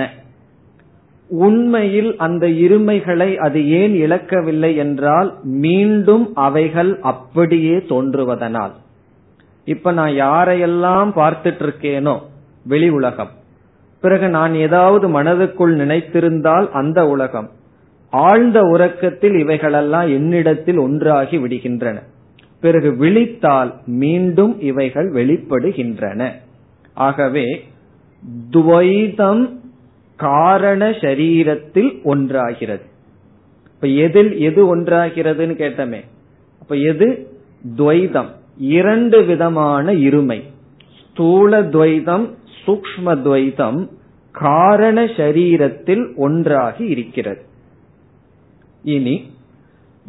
உண்மையில் 1.32 2.18
அந்த 2.18 2.48
இருமைகளை 2.48 3.36
அது 3.36 3.70
ஏன் 3.70 3.96
இழக்கவில்லை 3.96 4.76
என்றால் 4.76 5.40
மீண்டும் 5.44 6.32
அவைகள் 6.36 7.00
அப்படியே 7.02 7.76
தோன்றுவதனால். 7.78 8.72
இப்ப 9.66 9.92
நான் 9.92 10.12
யாரையெல்லாம் 10.12 11.12
பார்த்துட்டு 11.16 11.64
இருக்கேனோ 11.64 12.20
வெளி 12.64 12.90
உலகம். 12.90 13.30
பிறகு 14.02 14.30
நான் 14.30 14.56
ஏதாவது 14.56 15.08
மனதுக்குள் 15.08 15.76
நினைத்திருந்தால் 15.78 16.70
அந்த 16.70 17.08
உலகம். 17.08 17.50
ஆழ்ந்த 18.10 18.62
உறக்கத்தில் 18.62 19.40
இவைகளெல்லாம் 19.40 20.08
என்னிடத்தில் 20.08 20.78
ஒன்றாகி 20.78 21.38
விடுகின்றன. 21.38 22.02
பிறகு 22.62 22.90
விழித்தால் 23.00 23.72
மீண்டும் 23.86 24.62
இவைகள் 24.62 25.12
வெளிப்படுகின்றன. 25.12 26.32
ஆகவே 26.94 27.66
துவைதம் 28.52 29.60
காரண 30.22 30.90
சரீரத்தில் 30.90 31.92
ஒன்றாகிறது. 32.04 32.86
இப்ப 33.74 33.88
எதில் 33.88 34.40
எது 34.40 34.76
ஒன்றாகிறதுன்னு 34.76 35.56
கேட்டமே. 35.64 36.02
அப்ப 36.60 36.76
எது? 36.76 37.28
துவைதம். 37.78 38.30
இரண்டு 38.58 39.24
விதமான 39.24 39.94
இருமை. 39.94 40.44
ஸ்தூல 41.10 41.62
துவைதம் 41.62 42.30
சூக்ம 42.66 43.06
துவைதம் 43.06 43.88
காரண 44.32 45.06
சரீரத்தில் 45.06 46.16
ஒன்றாகி 46.16 46.86
இருக்கிறது. 46.86 47.42
இனி 48.84 49.30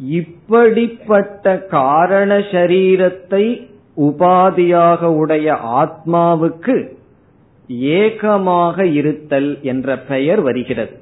இப்படிப்பட்ட 0.09 1.57
காரண 1.57 2.37
சரீரத்தை 2.37 3.67
உபாதியாக 3.97 5.03
உடைய 5.03 5.53
ஆத்மாவுக்கு 5.53 7.01
ஏகமாக 7.79 8.85
இருத்தல் 8.85 9.59
என்ற 9.61 9.97
பெயர் 9.97 10.41
வருகிறது. 10.41 10.99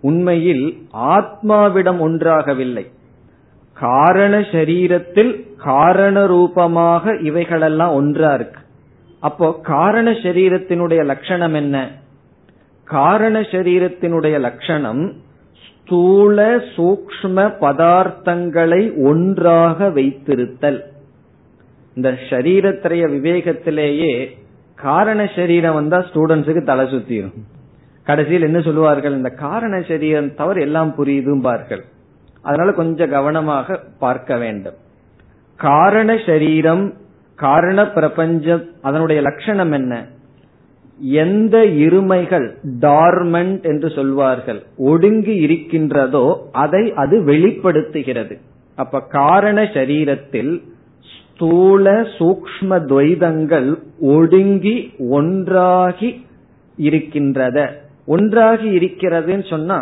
உண்மையில் 0.00 0.86
ஆத்மாவிடம் 0.92 1.98
ஒன்றாகவில்லை. 2.00 2.86
காரண 3.72 4.40
சரீரத்தில் 4.40 5.56
காரண 5.56 6.26
ரூபமாக 6.26 7.16
இவைகளெல்லாம் 7.16 7.92
ஒன்றா 7.92 8.34
இருக்கு. 8.34 8.60
அப்போ 9.20 9.60
காரண 9.62 10.10
சரீரத்தினுடைய 10.10 11.04
லட்சணம் 11.04 11.54
என்ன? 11.54 11.90
காரண 12.84 13.40
சரீரத்தினுடைய 13.40 14.40
லட்சணம் 14.40 15.12
ஸ்தூல 15.62 16.56
சூக்ம 16.56 17.52
பதார்த்தங்களை 17.60 19.04
ஒன்றாக 19.04 19.88
வைத்திருத்தல். 19.88 20.80
இந்த 21.94 22.18
சரீரத்திரைய 22.30 23.08
விவேகத்திலேயே 23.10 24.42
காரண 24.74 25.30
சரீரம் 25.36 25.74
வந்தா 25.74 25.98
ஸ்டூடெண்ட்ஸுக்கு 25.98 26.62
தலை 26.62 26.84
சுத்திரும். 26.94 27.34
கடைசியில் 28.02 28.42
என்ன 28.42 28.60
சொல்லுவார்கள்? 28.60 29.12
இந்த 29.12 29.28
காரண 29.28 29.80
சரீரம் 29.80 30.34
தவிர 30.34 30.60
எல்லாம் 30.60 30.94
புரியுதும்பார்கள். 30.98 31.82
அதனால 32.42 32.72
கொஞ்சம் 32.72 33.10
கவனமாக 33.10 33.80
பார்க்க 33.98 34.36
வேண்டும். 34.36 34.74
காரண 35.56 36.16
சரீரம் 36.26 36.92
காரண 37.34 37.88
பிரபஞ்சம் 37.88 38.64
அதனுடைய 38.82 39.22
லட்சணம் 39.22 39.72
என்ன? 39.72 40.06
எந்த 40.98 41.58
இருமைகள் 41.58 42.46
டார்மெண்ட் 42.80 43.62
என்று 43.62 43.90
சொல்வார்கள் 43.90 44.62
ஒடுங்கி 44.76 45.34
இருக்கின்றதோ 45.34 46.48
அதை 46.52 46.92
அது 46.94 47.22
வெளிப்படுத்துகிறது. 47.24 48.38
அப்ப 48.76 49.00
காரண 49.00 49.62
சரீரத்தில் 49.62 50.52
ஸ்தூல 51.36 51.92
சூக்ம 52.18 52.76
துவைதங்கள் 52.90 53.68
ஒடுங்கி 54.00 54.74
ஒன்றாகி 55.10 56.10
இருக்கின்றத. 56.78 57.58
ஒன்றாகி 58.06 58.68
இருக்கிறதுன்னு 58.78 59.46
சொன்னா 59.48 59.78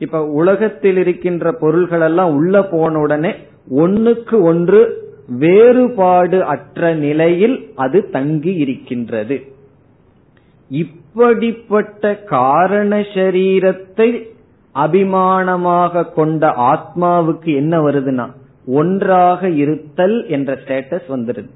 இப்ப 0.00 0.22
உலகத்தில் 0.30 0.96
இருக்கின்ற 0.96 1.52
பொருள்கள் 1.52 2.00
எல்லாம் 2.00 2.34
உள்ள 2.34 2.62
போன 2.62 2.98
உடனே 2.98 3.32
ஒன்னுக்கு 3.76 4.36
ஒன்று 4.42 4.80
வேறுபாடு 5.28 6.44
அற்ற 6.44 6.94
நிலையில் 6.94 7.56
அது 7.74 7.98
தங்கி 8.10 8.54
இருக்கின்றது. 8.54 9.36
இப்படிப்பட்ட 10.70 12.14
காரண 12.14 12.96
சரீரத்தை 13.14 14.08
அபிமானமாக 14.74 16.12
கொண்ட 16.14 16.46
ஆத்மாவுக்கு 16.72 17.54
என்ன 17.54 17.80
வருதுன்னா 17.80 18.26
ஒன்றாக 18.72 19.48
இருத்தல் 19.48 20.26
என்ற 20.28 20.52
ஸ்டேட்டஸ் 20.54 21.08
வந்துருது. 21.08 21.50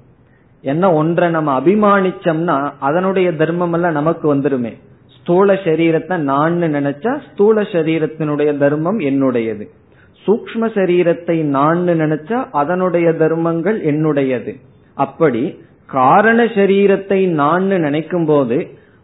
என்ன 0.64 0.92
ஒன்றை 0.92 1.31
நம்ம 1.31 1.61
அபிமானிச்சோம்னா 1.61 2.57
அதனுடைய 2.79 3.29
தர்மம் 3.33 3.72
எல்லாம் 3.72 3.92
நமக்கு 3.92 4.35
வந்துருமே. 4.35 4.72
ஸ்தூல 5.16 5.55
சரீரத்தை 5.55 6.16
நான் 6.16 6.55
நினைச்சா 6.62 7.12
ஸ்தூல 7.33 7.62
சரீரத்தினுடைய 7.62 8.59
தர்மம் 8.59 8.98
என்னுடையது. 8.98 9.64
சூக்ம 10.27 10.68
சரீரத்தை 10.75 11.37
நான் 11.42 11.88
நினைச்சா 11.88 12.38
அதனுடைய 12.51 13.12
தர்மங்கள் 13.12 13.79
என்னுடையது. 13.85 14.53
அப்படி 14.94 15.42
காரண 15.87 16.44
சரீரத்தை 16.44 17.27
நான் 17.27 17.64
நினைக்கும் 17.64 18.25
போது 18.25 18.59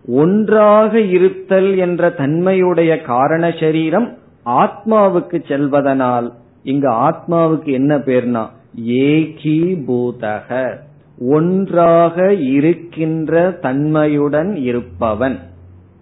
ஒன்றாக 0.09 1.01
இருத்தல் 1.01 1.77
என்ற 1.77 2.11
தன்மையுடைய 2.11 2.93
காரண 3.03 3.51
சரீரம் 3.61 4.09
ஆத்மாவுக்கு 4.47 5.39
செல்வதனால் 5.49 6.29
இங்க 6.69 6.91
ஆத்மாவுக்கு 6.91 7.73
என்ன 7.73 7.99
பேர்னா 7.99 8.49
ஏகி 8.87 9.61
பூதக 9.87 10.77
ஒன்றாக 11.19 12.35
இருக்கின்ற 12.35 13.51
தன்மையுடன் 13.51 14.57
இருப்பவன் 14.57 15.39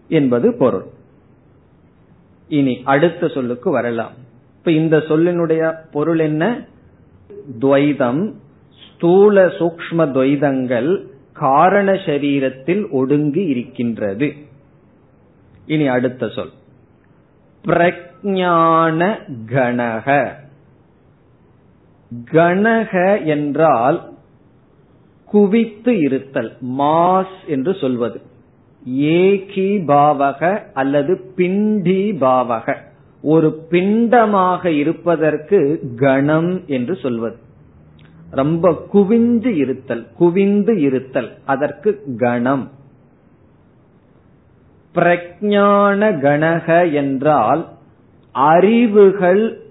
என்பது 0.08 0.54
பொருள். 0.54 0.84
இனி 2.48 2.80
அடுத்த 2.84 3.28
சொல்லுக்கு 3.28 3.70
வரலாம். 3.70 4.12
இப்ப 4.58 4.70
இந்த 4.70 4.96
சொல்லினுடைய 4.96 5.72
பொருள் 5.92 6.18
என்ன? 6.18 6.66
துவைதம் 7.60 8.32
ஸ்தூல 8.86 9.46
சூக்ம 9.46 9.98
துவைதங்கள் 9.98 11.06
காரண 11.32 11.92
சரீரத்தில் 11.92 12.90
ஒடுங்கி 12.90 13.44
இருக்கின்றது. 13.44 14.34
இனி 15.66 15.86
அடுத்த 15.86 16.28
சொல். 16.28 16.50
பிரஜான 17.64 19.18
கணக 19.46 20.34
கணக 22.24 23.18
என்றால் 23.24 24.12
குவித்து 25.26 26.00
இருத்தல் 26.00 26.56
மாஸ் 26.78 27.36
என்று 27.46 27.74
சொல்வது. 27.74 28.20
ஏகி 29.00 29.84
பாவக 29.86 30.62
அல்லது 30.74 31.32
பிண்டி 31.36 32.12
பாவக. 32.20 32.76
ஒரு 33.22 33.66
பிண்டமாக 33.70 34.66
இருப்பதற்கு 34.66 35.80
கணம் 35.96 36.62
என்று 36.66 36.96
சொல்வது. 36.96 37.36
ரொம்ப 38.30 38.74
குவிந்து 38.90 39.56
இருத்தல் 39.56 40.06
குவிந்து 40.12 40.80
இருத்தல் 40.80 41.38
அதற்கு 41.44 42.02
கணம். 42.16 42.70
பிரஜான 44.94 46.20
கணக 46.20 46.92
என்றால் 46.92 47.68
அறிவுகள் 48.32 49.65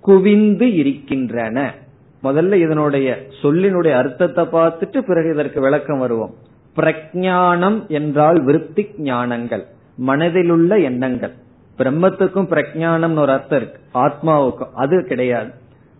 குவிந்து 0.00 0.74
இருக்கின்றன. 0.74 1.74
முதல்ல 2.22 2.52
இதனுடைய 2.52 3.26
சொல்லினுடைய 3.42 3.92
அர்த்தத்தை 3.92 4.44
பார்த்துட்டு 4.44 5.00
பிறகு 5.00 5.30
இதற்கு 5.32 5.60
விளக்கம் 5.60 5.98
வருவோம். 5.98 6.34
பிரஜானம் 6.76 7.86
என்றால் 7.86 8.42
விருத்தி 8.42 8.86
ஞானங்கள் 8.98 9.62
மனதில் 9.96 10.50
உள்ள 10.50 10.78
எண்ணங்கள். 10.78 11.32
பிரம்மத்துக்கும் 11.78 12.48
பிரஜானம்னு 12.48 13.18
ஒரு 13.18 13.32
அர்த்தம் 13.32 13.60
இருக்கு. 13.60 13.80
ஆத்மாவுக்கும் 13.94 14.70
அது 14.74 15.04
கிடையாது. 15.04 15.50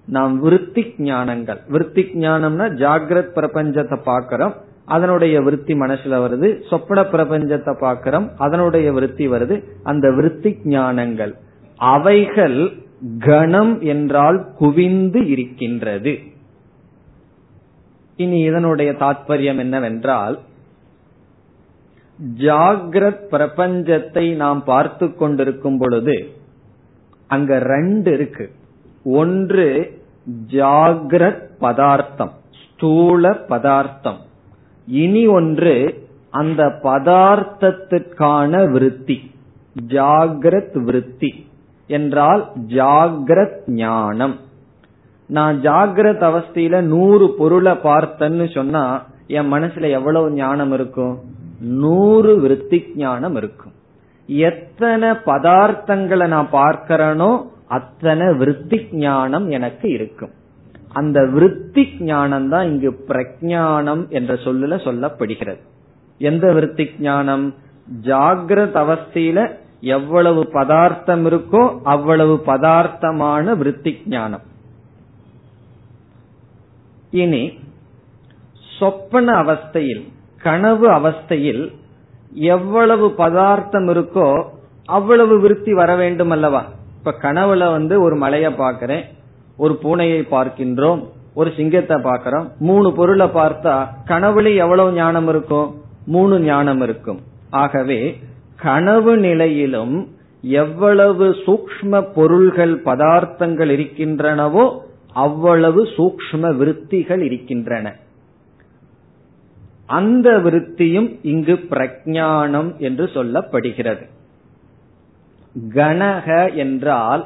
நாம் 0.04 0.40
விருத்தி 0.40 0.94
ஞானங்கள். 0.98 1.58
விருத்தி 1.68 2.10
ஞானம்னா 2.14 2.68
ஜாகிரத் 2.72 3.32
பிரபஞ்சத்தை 3.34 3.98
பாக்கிறோம் 4.06 4.52
அதனுடைய 4.84 5.40
விருத்தி 5.40 5.74
மனசுல 5.74 6.14
வருது. 6.14 6.68
சொப்பன 6.68 7.02
பிரபஞ்சத்தை 7.02 7.74
பாக்கிறோம் 7.80 8.28
அதனுடைய 8.38 8.92
விருத்தி 8.92 9.28
வருது. 9.28 9.64
அந்த 9.82 10.10
விருத்தி 10.10 10.56
ஞானங்கள். 10.64 11.34
அவைகள் 11.76 12.72
கணம் 13.18 13.80
என்றால் 13.80 14.52
குவிந்து 14.58 15.28
இருக்கின்றது. 15.28 16.18
இனி 18.16 18.38
இதனுடைய 18.38 18.92
தாற்பயம் 18.92 19.58
என்னவென்றால் 19.58 20.38
ஜாகிரத் 22.36 23.22
பிரபஞ்சத்தை 23.30 24.36
நாம் 24.36 24.64
பார்த்து 24.64 25.14
கொண்டிருக்கும் 25.14 25.78
பொழுது 25.78 26.30
அங்க 27.26 27.58
ரெண்டு 27.58 28.12
இருக்கு. 28.12 28.50
ஒன்று 29.04 30.02
ஜாகிரத் 30.46 31.42
பதார்த்தம் 31.60 32.30
ஸ்தூல 32.64 33.32
பதார்த்தம். 33.32 34.18
இனி 34.86 35.26
ஒன்று 35.26 36.08
அந்த 36.30 36.64
பதார்த்தத்திற்கான 36.82 38.70
விருத்தி 38.70 39.30
ஜாகிரத் 39.86 40.82
விருத்தி. 40.82 41.48
என்றால் 41.96 42.42
ஜாகிரத் 42.68 43.60
ஞானம். 43.66 44.36
நான் 45.26 45.60
ஜாகிரத் 45.62 46.24
அவஸ்தையில 46.28 46.80
நூறு 46.92 47.26
பொருளை 47.38 47.72
பார்த்தேன்னு 47.72 48.46
சொன்னா 48.54 48.84
என் 49.26 49.52
மனசுல 49.52 49.90
எவ்வளவு 49.90 50.30
ஞானம் 50.30 50.72
இருக்கும்? 50.72 51.14
நூறு 51.60 52.32
விருத்தி 52.40 52.78
ஞானம் 52.94 53.36
இருக்கும். 53.36 53.74
எத்தனை 54.26 55.08
பதார்த்தங்களை 55.26 56.26
நான் 56.26 56.48
பார்க்கிறேனோ 56.52 57.30
அத்தனை 57.68 58.26
விருத்தி 58.34 58.78
ஞானம் 59.06 59.46
எனக்கு 59.50 59.88
இருக்கும். 59.90 60.32
அந்த 60.92 61.18
விருத்தி 61.32 61.84
ஞானம் 62.00 62.48
தான் 62.48 62.68
இங்கு 62.68 62.90
பிரஜானம் 63.08 64.02
என்ற 64.08 64.34
சொல்லுல 64.34 64.78
சொல்லப்படுகிறது. 64.86 65.62
எந்த 66.18 66.46
விருத்தி 66.52 66.86
ஞானம்? 66.98 67.46
ஜாகிரத 68.02 68.74
அவஸ்தையில 68.84 69.38
எவ்வளவு 69.80 70.48
பதார்த்தம் 70.52 71.26
இருக்கோ 71.26 71.78
அவ்வளவு 71.82 72.42
பதார்த்தமான 72.46 73.56
விருத்தி 73.56 74.02
ஞானம். 74.06 74.40
இனி 77.10 77.58
சொப்பன 78.78 79.32
அவஸ்தையில் 79.32 80.08
கனவு 80.42 80.90
அவஸ்தையில் 80.90 81.74
எவ்வளவு 82.32 83.10
பதார்த்தம் 83.10 83.88
இருக்கோ 83.88 84.44
அவ்வளவு 84.86 85.40
விருத்தி 85.40 85.72
வர 85.72 85.96
வேண்டும் 85.96 86.30
அல்லவா 86.30 86.64
இப்ப 86.98 87.14
கனவுல 87.22 87.70
வந்து 87.70 88.02
ஒரு 88.02 88.16
மலையை 88.16 88.52
பாக்கிறேன் 88.52 89.04
ஒரு 89.56 89.78
பூனையை 89.82 90.20
பார்க்கின்றோம் 90.30 91.08
ஒரு 91.34 91.52
சிங்கத்தை 91.56 92.00
பார்க்கிறோம் 92.00 92.52
மூணு 92.58 92.92
பொருளை 92.92 93.26
பார்த்தா 93.26 93.86
கனவுல 94.04 94.56
எவ்வளவு 94.56 94.92
ஞானம் 94.92 95.28
இருக்கும்? 95.28 95.82
மூணு 96.06 96.40
ஞானம் 96.40 96.80
இருக்கும். 96.80 97.20
ஆகவே 97.50 98.20
கனவு 98.62 99.16
நிலையிலும் 99.16 100.08
எவ்வளவு 100.42 101.30
சூக்ம 101.30 102.12
பொருள்கள் 102.14 102.82
பதார்த்தங்கள் 102.84 103.72
இருக்கின்றனவோ 103.76 104.78
அவ்வளவு 105.12 105.84
சூக்ம 105.84 106.56
விருத்திகள் 106.56 107.22
இருக்கின்றன. 107.22 107.96
அந்த 109.86 110.30
விருத்தியும் 110.38 111.18
இங்கு 111.22 111.54
பிரஜானம் 111.70 112.76
என்று 112.76 113.04
சொல்லப்படுகிறது. 113.04 114.04
கணக 115.74 116.54
என்றால் 116.54 117.24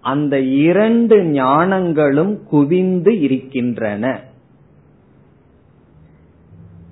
அந்த 0.00 0.40
இரண்டு 0.40 1.16
ஞானங்களும் 1.22 2.38
குவிந்து 2.42 3.20
இருக்கின்றன. 3.20 4.20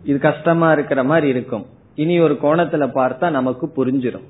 இது 0.04 0.18
கஷ்டமா 0.18 0.72
இருக்கிற 0.72 1.04
மாதிரி 1.04 1.28
இருக்கும். 1.28 1.66
இனி 1.96 2.20
ஒரு 2.20 2.38
கோணத்துல 2.42 2.86
பார்த்தா 2.94 3.30
நமக்கு 3.30 3.66
புரிஞ்சிடும் 3.76 4.26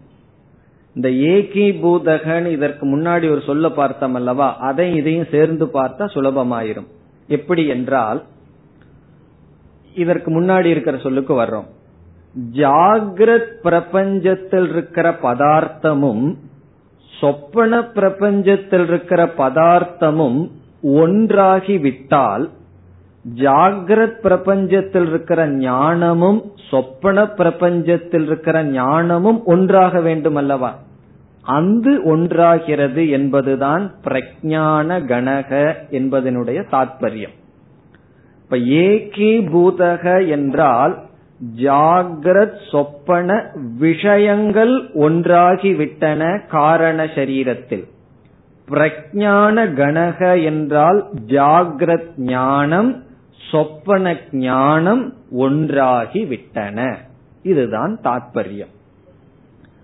இந்த 0.94 1.08
ஏகி 1.08 1.66
பூதகன் 1.82 2.46
இதற்கு 2.46 2.84
முன்னாடி 2.86 3.30
ஒரு 3.30 3.42
சொல்ல 3.46 3.68
பார்த்தோம் 3.68 4.14
அல்லவா? 4.14 4.56
அதை 4.56 4.94
இதையும் 4.94 5.26
சேர்ந்து 5.30 5.66
பார்த்தா 5.66 6.06
சுலபமாயிரும். 6.14 6.86
எப்படி 7.28 7.66
என்றால் 7.66 8.22
இதற்கு 9.94 10.40
முன்னாடி 10.40 10.64
இருக்கிற 10.64 10.98
சொல்லுக்கு 10.98 11.34
வர்றோம். 11.42 11.66
ஜாகிரத் 12.52 13.52
பிரபஞ்சத்தில் 13.62 14.68
இருக்கிற 14.70 15.10
பதார்த்தமும் 15.22 16.34
சொப்பன 17.20 17.80
பிரபஞ்சத்தில் 17.80 18.86
இருக்கிற 18.88 19.26
பதார்த்தமும் 19.26 20.50
ஒன்றாகி 20.82 21.78
விட்டால் 21.78 22.50
ஜாகிரத் 23.34 24.20
பிரபஞ்சத்தில் 24.22 25.08
இருக்கிற 25.08 25.48
ஞானமும் 25.48 26.52
சொப்பன 26.70 27.24
பிரபஞ்சத்தில் 27.24 28.22
இருக்கிற 28.22 28.64
ஞானமும் 28.64 29.44
ஒன்றாக 29.44 30.00
வேண்டும் 30.00 30.34
அல்லவா 30.34 30.78
அந்து 31.48 32.00
ஒன்றாகிறது 32.04 33.10
என்பதுதான் 33.10 33.94
பிரஜான 34.04 35.06
கணக 35.06 35.76
என்பதனுடைய 35.90 36.62
தாற்பயம் 36.70 37.34
இப்ப 38.42 38.56
ஏகே 38.56 39.42
பூதக 39.48 40.28
என்றால் 40.28 41.04
ஜாகிரத் 41.56 42.70
சொப்பன 42.70 43.50
விஷயங்கள் 43.78 44.82
ஒன்றாகிவிட்டன 44.94 46.46
காரண 46.46 47.04
சரீரத்தில். 47.04 47.84
பிரஜான 48.70 49.74
கணக 49.74 50.44
என்றால் 50.44 51.04
ஜாகிரத் 51.26 52.16
ஞானம் 52.16 53.04
சொப்பன 53.50 54.16
ஞானம் 54.32 55.14
ஒன்றாகி 55.30 56.24
விட்டன. 56.24 56.98
இதுதான் 57.42 57.98
தாற்பயம் 58.04 58.74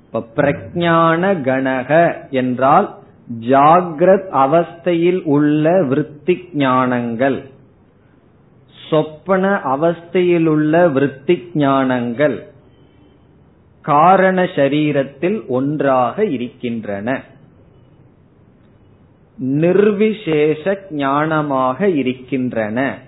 இப்ப 0.04 0.26
பிரஜான 0.36 1.40
கணக 1.42 2.12
என்றால் 2.30 2.94
ஜாகிரத் 3.40 4.28
அவஸ்தையில் 4.32 5.22
உள்ள 5.22 5.82
விற்பி 5.82 6.34
ஞானங்கள். 6.54 7.50
சொப்பன 8.90 9.60
அவஸ்தையில் 9.64 10.46
உள்ள 10.46 10.88
விற்பி 10.88 11.36
ஞானங்கள் 11.54 12.50
காரண 13.80 14.42
சரீரத்தில் 14.42 15.46
ஒன்றாக 15.46 16.24
இருக்கின்றன. 16.24 17.22
நிர்விசேஷ 19.38 20.76
ஞானமாக 20.90 21.80
இருக்கின்றன. 21.94 22.98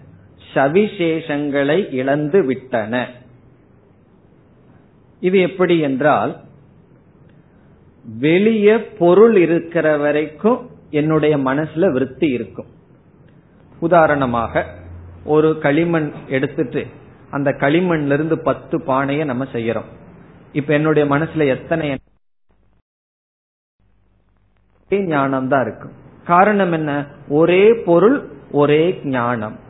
சவிசேஷங்களை 0.54 1.92
இழந்து 1.92 2.44
விட்டன. 2.44 3.08
இது 5.20 5.38
எப்படி 5.38 5.78
என்றால் 5.78 6.40
வெளியே 8.18 8.78
பொருள் 8.78 9.36
இருக்கிற 9.36 9.96
வரைக்கும் 9.96 10.70
என்னுடைய 10.90 11.38
மனசுல 11.38 11.92
விருத்தி 11.92 12.30
இருக்கும். 12.30 12.66
உதாரணமாக 13.80 14.64
ஒரு 15.24 15.58
களிமண் 15.58 16.12
எடுத்துட்டு 16.28 16.86
அந்த 17.30 17.50
களிமண்ல 17.50 18.12
இருந்து 18.12 18.38
பத்து 18.38 18.78
பானைய 18.78 19.24
நம்ம 19.24 19.44
செய்யறோம். 19.44 19.90
இப்ப 20.52 20.74
என்னுடைய 20.74 21.14
மனசுல 21.14 21.46
எத்தனை 21.46 21.98
ஞானம் 24.90 25.48
தான் 25.48 25.62
இருக்கும். 25.66 25.92
காரணம் 26.24 26.72
என்ன? 26.72 27.06
ஒரே 27.28 27.74
பொருள் 27.74 28.28
ஒரே 28.52 29.00
ஞானம். 29.04 29.63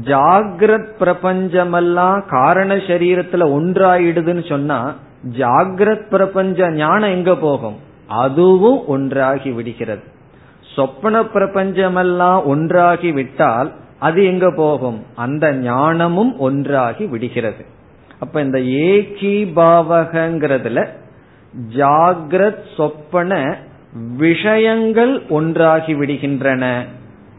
ஜாகிரத் 0.00 0.88
பிரபஞ்சமெல்லாம் 1.00 2.22
காரண 2.28 2.74
சரீரத்துல 2.74 3.44
ஒன்றாயிடுதுன்னு 3.46 4.48
சொன்னா 4.48 4.94
ஜாகிரத் 5.36 6.08
பிரபஞ்ச 6.10 6.70
ஞானம் 6.70 7.10
எங்க 7.10 7.36
போகும்? 7.36 7.76
அதுவும் 8.06 8.86
ஒன்றாகி 8.86 9.50
விடுகிறது. 9.50 10.02
சொப்பன 10.74 11.22
பிரபஞ்சமெல்லாம் 11.22 12.44
ஒன்றாகி 12.44 13.12
விட்டால் 13.12 13.72
அது 13.98 14.24
எங்க 14.24 14.52
போகும்? 14.56 15.02
அந்த 15.14 15.52
ஞானமும் 15.52 16.38
ஒன்றாகி 16.38 17.06
விடுகிறது. 17.06 17.64
அப்ப 18.18 18.40
இந்த 18.40 18.58
ஏகி 18.58 19.52
பாவகங்கிறதுல 19.56 20.86
ஜாகிரத் 21.76 22.62
சொப்பன 22.76 23.56
விஷயங்கள் 24.16 25.22
ஒன்றாகி 25.28 25.94
விடுகின்றன. 25.94 26.86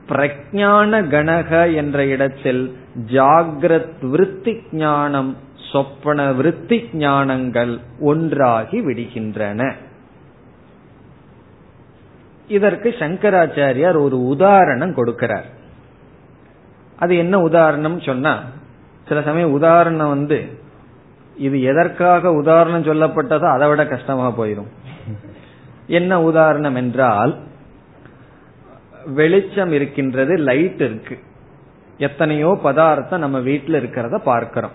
பிரஜான 0.09 1.09
கணக 1.09 1.75
என்ற 1.75 2.05
இடத்தில் 2.05 2.77
ஜாகிரத் 3.05 4.09
விருத்தி 4.09 4.63
ஞானம் 4.71 5.37
சொப்பன 5.71 6.31
விருத்தி 6.31 6.89
ஞானங்கள் 6.93 7.79
ஒன்றாகி 7.99 8.79
விடுகின்றன. 8.85 9.73
இதற்கு 12.47 12.95
சங்கராச்சாரியார் 12.99 14.01
ஒரு 14.01 14.25
உதாரணம் 14.25 14.95
கொடுக்கிறார். 14.95 15.47
அது 16.99 17.17
என்ன 17.17 17.39
உதாரணம் 17.39 18.01
சொன்னா 18.01 18.39
சில 19.07 19.21
சமயம் 19.21 19.51
உதாரணம் 19.51 20.09
வந்து 20.09 20.61
இது 21.37 21.61
எதற்காக 21.61 22.31
உதாரணம் 22.31 22.83
சொல்லப்பட்டதோ 22.83 23.51
அதை 23.53 23.67
விட 23.67 23.87
கஷ்டமா 23.87 24.27
போயிடும் 24.37 24.69
என்ன 25.87 26.21
உதாரணம் 26.21 26.75
என்றால் 26.75 27.39
வெளிச்சம் 29.05 29.71
இருக்கின்றது 29.71 30.35
லைட் 30.35 30.81
இருக்கு. 30.81 31.17
எத்தனையோ 31.97 32.59
பதார்த்தம் 32.63 33.19
நம்ம 33.19 33.39
வீட்டில் 33.39 33.85
இருக்கிறத 33.85 34.17
பார்க்கிறோம். 34.17 34.71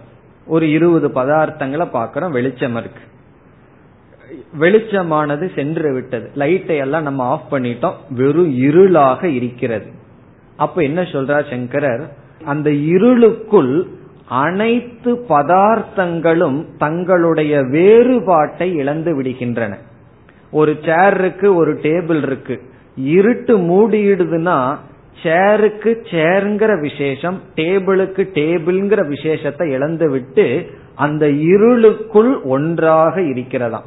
ஒரு 0.47 0.71
இருபது 0.71 1.09
பதார்த்தங்களை 1.09 1.91
பார்க்கிறோம் 1.91 2.31
வெளிச்சம் 2.31 2.77
இருக்கு. 2.77 3.01
வெளிச்சமானது 4.61 5.55
சென்று 5.55 5.93
விட்டது. 5.93 6.31
லைட்டை 6.35 6.77
எல்லாம் 6.77 7.03
நம்ம 7.03 7.25
ஆஃப் 7.25 7.55
பண்ணிட்டோம் 7.55 7.95
வெறும் 8.11 8.59
இருளாக 8.59 9.25
இருக்கிறது. 9.25 9.87
அப்ப 10.57 10.83
என்ன 10.83 11.03
சொல்றார் 11.03 11.51
சங்கரர்? 11.51 12.13
அந்த 12.45 12.73
இருளுக்குள் 12.73 13.87
அனைத்து 14.29 15.15
பதார்த்தங்களும் 15.29 16.65
தங்களுடைய 16.79 17.63
வேறுபாட்டை 17.63 18.75
இழந்து 18.75 19.23
விடுகின்றன. 19.23 19.75
ஒரு 20.51 20.79
சேர் 20.85 21.19
இருக்கு 21.19 21.55
ஒரு 21.55 21.75
டேபிள் 21.75 22.23
இருக்கு. 22.23 22.63
இருட்டு 22.99 23.59
மூடிடுதுன்னா 23.59 24.59
சேருக்கு 25.23 25.91
சேருங்கிற 26.11 26.81
விசேஷம் 26.81 27.39
டேபிளுக்கு 27.57 28.23
டேபிள்ங்கிற 28.35 29.09
விசேஷத்தை 29.09 29.71
இழந்து 29.71 30.11
விட்டு 30.11 30.71
அந்த 30.95 31.29
இருளுக்குள் 31.29 32.43
ஒன்றாக 32.43 33.21
இருக்கிறதாம். 33.21 33.87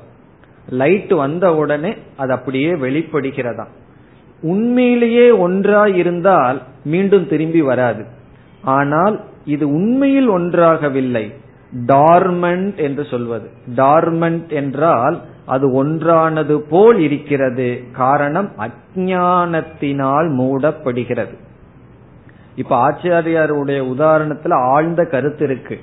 லைட் 0.70 1.14
வந்த 1.14 1.56
உடனே 1.56 1.92
அது 2.18 2.32
அப்படியே 2.32 2.72
வெளிப்படுகிறதா 2.74 3.66
உண்மையிலேயே 4.44 5.32
ஒன்றா 5.32 5.88
இருந்தால் 5.88 6.62
மீண்டும் 6.84 7.28
திரும்பி 7.28 7.62
வராது. 7.62 8.04
ஆனால் 8.64 9.22
இது 9.46 9.66
உண்மையில் 9.74 10.30
ஒன்றாகவில்லை. 10.30 11.26
டார்மெண்ட் 11.88 12.76
என்று 12.76 13.04
சொல்வது. 13.04 13.48
டார்மெண்ட் 13.76 14.48
என்றால் 14.48 15.18
அது 15.46 15.86
ஒன்றானது 15.86 16.58
போல் 16.58 17.00
இருக்கிறது. 17.00 17.84
காரணம் 17.92 18.50
அஜானத்தினால் 18.58 20.28
மூடப்படுகிறது. 20.32 21.36
இப்ப 22.56 22.92
ஆச்சாரியாருடைய 22.92 23.80
உதாரணத்துல 23.96 24.54
ஆழ்ந்த 24.54 25.06
கருத்து 25.06 25.46
இருக்கு. 25.46 25.80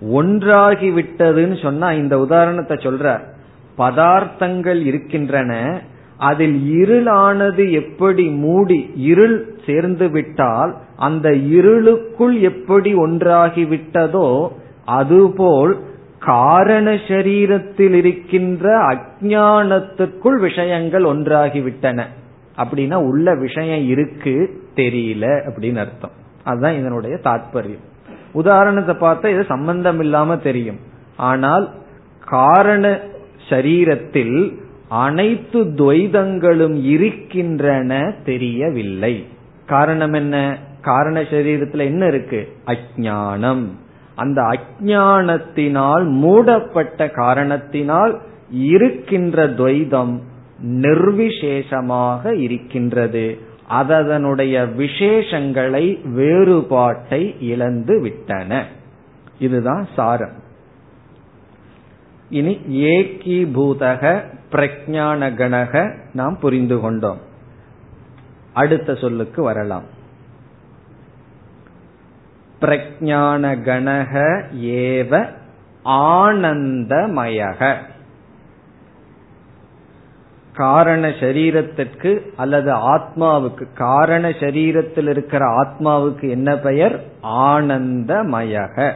ஒன்றாகி 0.00 0.90
விட்டதுன்னு 0.90 1.62
சொன்னா 1.62 1.92
இந்த 1.92 2.18
உதாரணத்தை 2.18 2.76
சொல்ற 2.76 3.20
பதார்த்தங்கள் 3.78 4.84
இருக்கின்றன 4.84 5.80
அதில் 6.18 6.86
இருளானது 6.86 7.70
எப்படி 7.70 8.28
மூடி 8.28 8.90
இருள் 8.96 9.54
சேர்ந்து 9.66 10.10
விட்டால் 10.10 10.76
அந்த 10.96 11.34
இருளுக்குள் 11.34 12.38
எப்படி 12.38 12.94
ஒன்றாகி 12.94 13.64
விட்டதோ 13.64 14.48
அதுபோல் 14.84 15.78
காரண 16.20 16.90
சரீரத்தில் 16.90 17.92
இருக்கின்ற 17.92 18.78
அஜானத்துக்குள் 18.88 20.38
விஷயங்கள் 20.40 21.02
ஒன்றாகிவிட்டன. 21.02 22.04
அப்படின்னா 22.56 22.94
உள்ள 22.94 23.34
விஷயம் 23.34 23.86
இருக்கு 23.86 24.62
தெரியல 24.76 25.24
அப்படின்னு 25.46 25.76
அர்த்தம். 25.76 26.10
அதுதான் 26.44 26.78
இதனுடைய 26.78 27.18
தாற்பயம் 27.24 27.88
உதாரணத்தை 28.32 28.94
பார்த்தா 28.94 29.26
இது 29.26 29.44
சம்பந்தம் 29.44 30.00
இல்லாம 30.00 30.36
தெரியும். 30.36 30.78
ஆனால் 31.16 31.70
காரண 32.26 33.00
சரீரத்தில் 33.48 34.58
அனைத்து 34.88 35.64
துவைதங்களும் 35.64 36.84
இருக்கின்றன 36.84 38.14
தெரியவில்லை. 38.24 39.26
காரணம் 39.66 40.12
என்ன? 40.12 40.58
காரண 40.80 41.20
சரீரத்துல 41.20 41.78
என்ன 41.78 42.06
இருக்கு? 42.06 42.56
அஜானம் 42.66 43.64
அந்த 44.20 44.42
அஜானத்தினால் 44.42 46.04
மூடப்பட்ட 46.10 47.08
காரணத்தினால் 47.08 48.20
இருக்கின்ற 48.50 49.46
துவைதம் 49.48 50.18
நிர்விசேஷமாக 50.64 52.32
இருக்கின்றது. 52.32 53.24
அதனுடைய 53.66 54.66
விசேஷங்களை 54.78 55.86
வேறுபாட்டை 56.08 57.36
இழந்து 57.40 58.00
விட்டன. 58.00 58.64
இதுதான் 59.38 59.86
சாரம். 59.96 60.36
இனி 62.30 62.58
ஏகீபூதக 62.68 64.22
பிரஜான 64.52 65.34
கணக 65.34 65.94
நாம் 66.12 66.38
புரிந்து 66.40 66.80
கொண்டோம். 66.80 67.18
அடுத்த 68.52 68.94
சொல்லுக்கு 68.94 69.42
வரலாம். 69.42 69.98
பிரஜானகணக 72.60 74.42
ஏவ 74.60 75.28
ஆனந்தமயக. 75.84 77.76
காரண 80.52 81.08
சரீரத்திற்கு 81.08 82.22
அல்லது 82.36 82.72
ஆத்மாவுக்கு 82.72 83.62
காரண 83.74 84.28
சரீரத்தில் 84.28 85.08
இருக்கிற 85.08 85.44
ஆத்மாவுக்கு 85.46 86.30
என்ன 86.30 86.56
பெயர்? 86.56 87.04
ஆனந்தமயக. 87.22 88.92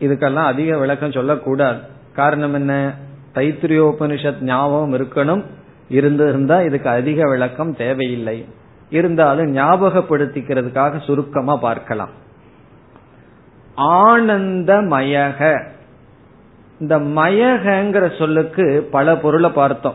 இதுக்கெல்லாம் 0.00 0.44
அதிக 0.44 0.78
விளக்கம் 0.78 1.12
சொல்லக்கூடாது. 1.12 1.80
காரணம் 2.14 2.54
என்ன? 2.54 2.94
தைத்திரியோபனிஷத் 3.34 4.42
ஞாபகம் 4.42 4.92
இருக்கணும். 4.92 5.44
இருந்திருந்தா 5.88 6.60
இதுக்கு 6.60 6.88
அதிக 6.88 7.28
விளக்கம் 7.28 7.76
தேவையில்லை. 7.76 8.44
இருந்தாலும் 8.90 9.56
ஞாபகப்படுத்திக்கிறதுக்காக 9.56 11.04
சுருக்கமா 11.04 11.56
பார்க்கலாம். 11.56 12.08
ஆனந்தமயக. 13.76 15.64
இந்த 16.80 16.98
மயகங்கிற 16.98 18.18
சொல்லுக்கு 18.18 18.88
பல 18.90 19.16
பொருளை 19.16 19.50
பார்த்தோம். 19.50 19.94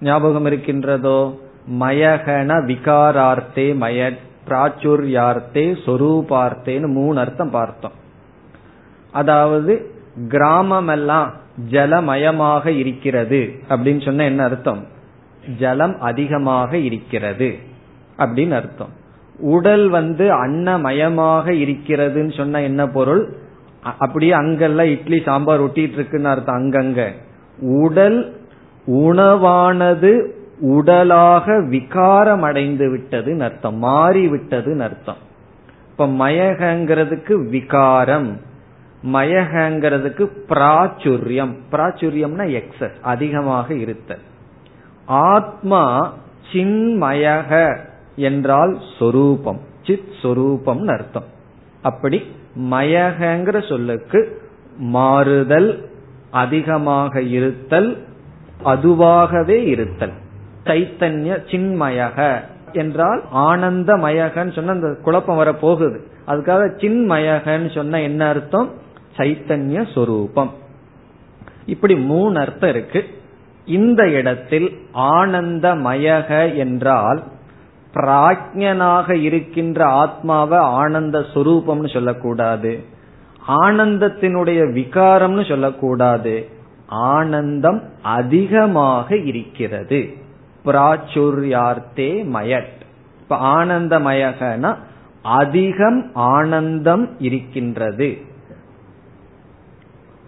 ஞாபகம் 0.00 0.44
இருக்கின்றதோ? 0.44 1.40
மயகன 1.80 2.64
விகாரார்த்தே 2.64 3.76
மய 3.76 4.12
பிராச்சுர்யார்த்தே 4.48 5.76
சொரூபார்த்தேன்னு 5.86 6.86
மூணு 6.86 7.20
அர்த்தம் 7.20 7.50
பார்த்தோம். 7.50 7.92
அதாவது 9.12 9.90
கிராமம் 10.28 10.88
எல்லாம் 10.88 11.32
ஜலமயமாக 11.70 12.66
இருக்கிறது 12.66 13.54
அப்படின்னு 13.68 14.04
சொன்ன 14.04 14.24
என்ன 14.24 14.44
அர்த்தம்? 14.44 14.86
ஜலம் 15.58 16.00
அதிகமாக 16.00 16.76
இருக்கிறது. 16.76 17.58
அப்படின்னு 18.18 18.50
அர்த்தம். 18.50 18.88
உடல் 19.38 19.88
வந்து 19.88 20.46
அன்னமயமாக 20.46 21.50
இருக்கிறதுன்னு 21.50 22.36
சொன்ன 22.36 22.62
என்ன 22.62 22.88
பொருள்? 22.88 23.36
அப்படியே 23.98 24.32
அங்கெல்லாம் 24.32 24.86
இட்லி 24.86 25.22
சாம்பார் 25.24 25.62
ஒட்டிட்டு 25.62 25.92
இருக்குன்னு 25.92 26.28
அர்த்தம் 26.28 26.56
அங்கங்க. 26.56 27.10
உடல் 27.60 28.40
உணவானது 28.86 30.30
உடலாக 30.60 31.68
விகாரம் 31.68 32.42
அடைந்து 32.42 32.88
விட்டதுன்னு 32.96 33.40
அர்த்தம் 33.40 33.76
மாறி 33.76 34.30
விட்டதுன்னு 34.30 34.80
அர்த்தம். 34.80 35.16
இப்ப 35.90 36.06
மயகங்கிறதுக்கு 36.06 37.48
விகாரம் 37.48 38.40
மயகங்கிறதுக்கு 39.12 40.28
பிராச்சுரியம். 40.48 41.54
பிராச்சுரியம்னா 41.72 42.62
எக்ஸஸ் 42.62 43.00
அதிகமாக 43.02 43.74
இருத்தல். 43.74 44.20
ஆத்மா 45.06 46.12
சின்மயக. 46.52 47.76
என்றால் 48.16 48.78
சொரூபம் 48.98 49.60
சித் 49.82 50.12
சொரூபம் 50.22 50.86
அர்த்தம். 50.86 51.24
அப்படி 51.82 52.22
மயகங்கிற 52.70 53.68
சொல்லுக்கு 53.68 54.40
மாறுதல் 54.76 55.88
அதிகமாக 56.30 57.22
இருத்தல் 57.22 58.04
அதுவாகவே 58.64 59.64
இருத்தல். 59.64 60.12
சைத்தன்ய 60.64 61.38
சின்மயக 61.50 62.40
என்றால் 62.72 63.22
ஆனந்தமயகன்னு 63.34 64.52
சொன்ன 64.52 64.70
அந்த 64.70 64.96
குழப்பம் 65.02 65.36
வர 65.36 65.54
போகுது 65.54 66.06
அதுக்காக 66.26 66.62
சின்மயகன்னு 66.76 67.74
சொன்ன 67.74 68.00
என்ன 68.00 68.28
அர்த்தம்? 68.28 68.70
சைத்தன்ய 69.16 69.92
சொரூபம். 69.94 70.50
இப்படி 71.66 71.96
மூணு 71.96 72.38
அர்த்தம் 72.38 72.70
இருக்கு. 72.70 73.04
இந்த 73.66 74.08
இடத்தில் 74.08 74.78
ஆனந்தமயக 74.94 76.54
என்றால் 76.54 77.22
பிராஜ்யனாக 77.94 79.12
இருக்கின்ற 79.12 79.84
ஆத்மாவை 79.84 80.58
ஆனந்த 80.58 81.18
சுரூபம்னு 81.18 81.92
சொல்லக்கூடாது. 81.92 82.84
ஆனந்தத்தினுடைய 83.48 84.72
விகாரம்னு 84.72 85.48
சொல்லக்கூடாது. 85.48 86.48
ஆனந்தம் 86.86 87.82
அதிகமாக 88.02 89.16
இருக்கிறது. 89.16 90.14
பிராச்சுர்யார்த்தே 90.64 92.24
மயட். 92.24 92.82
இப்ப 93.20 93.64
ஆனந்தமயகனா 93.64 94.76
அதிகம் 95.22 96.10
ஆனந்தம் 96.14 97.08
இருக்கின்றது. 97.18 98.18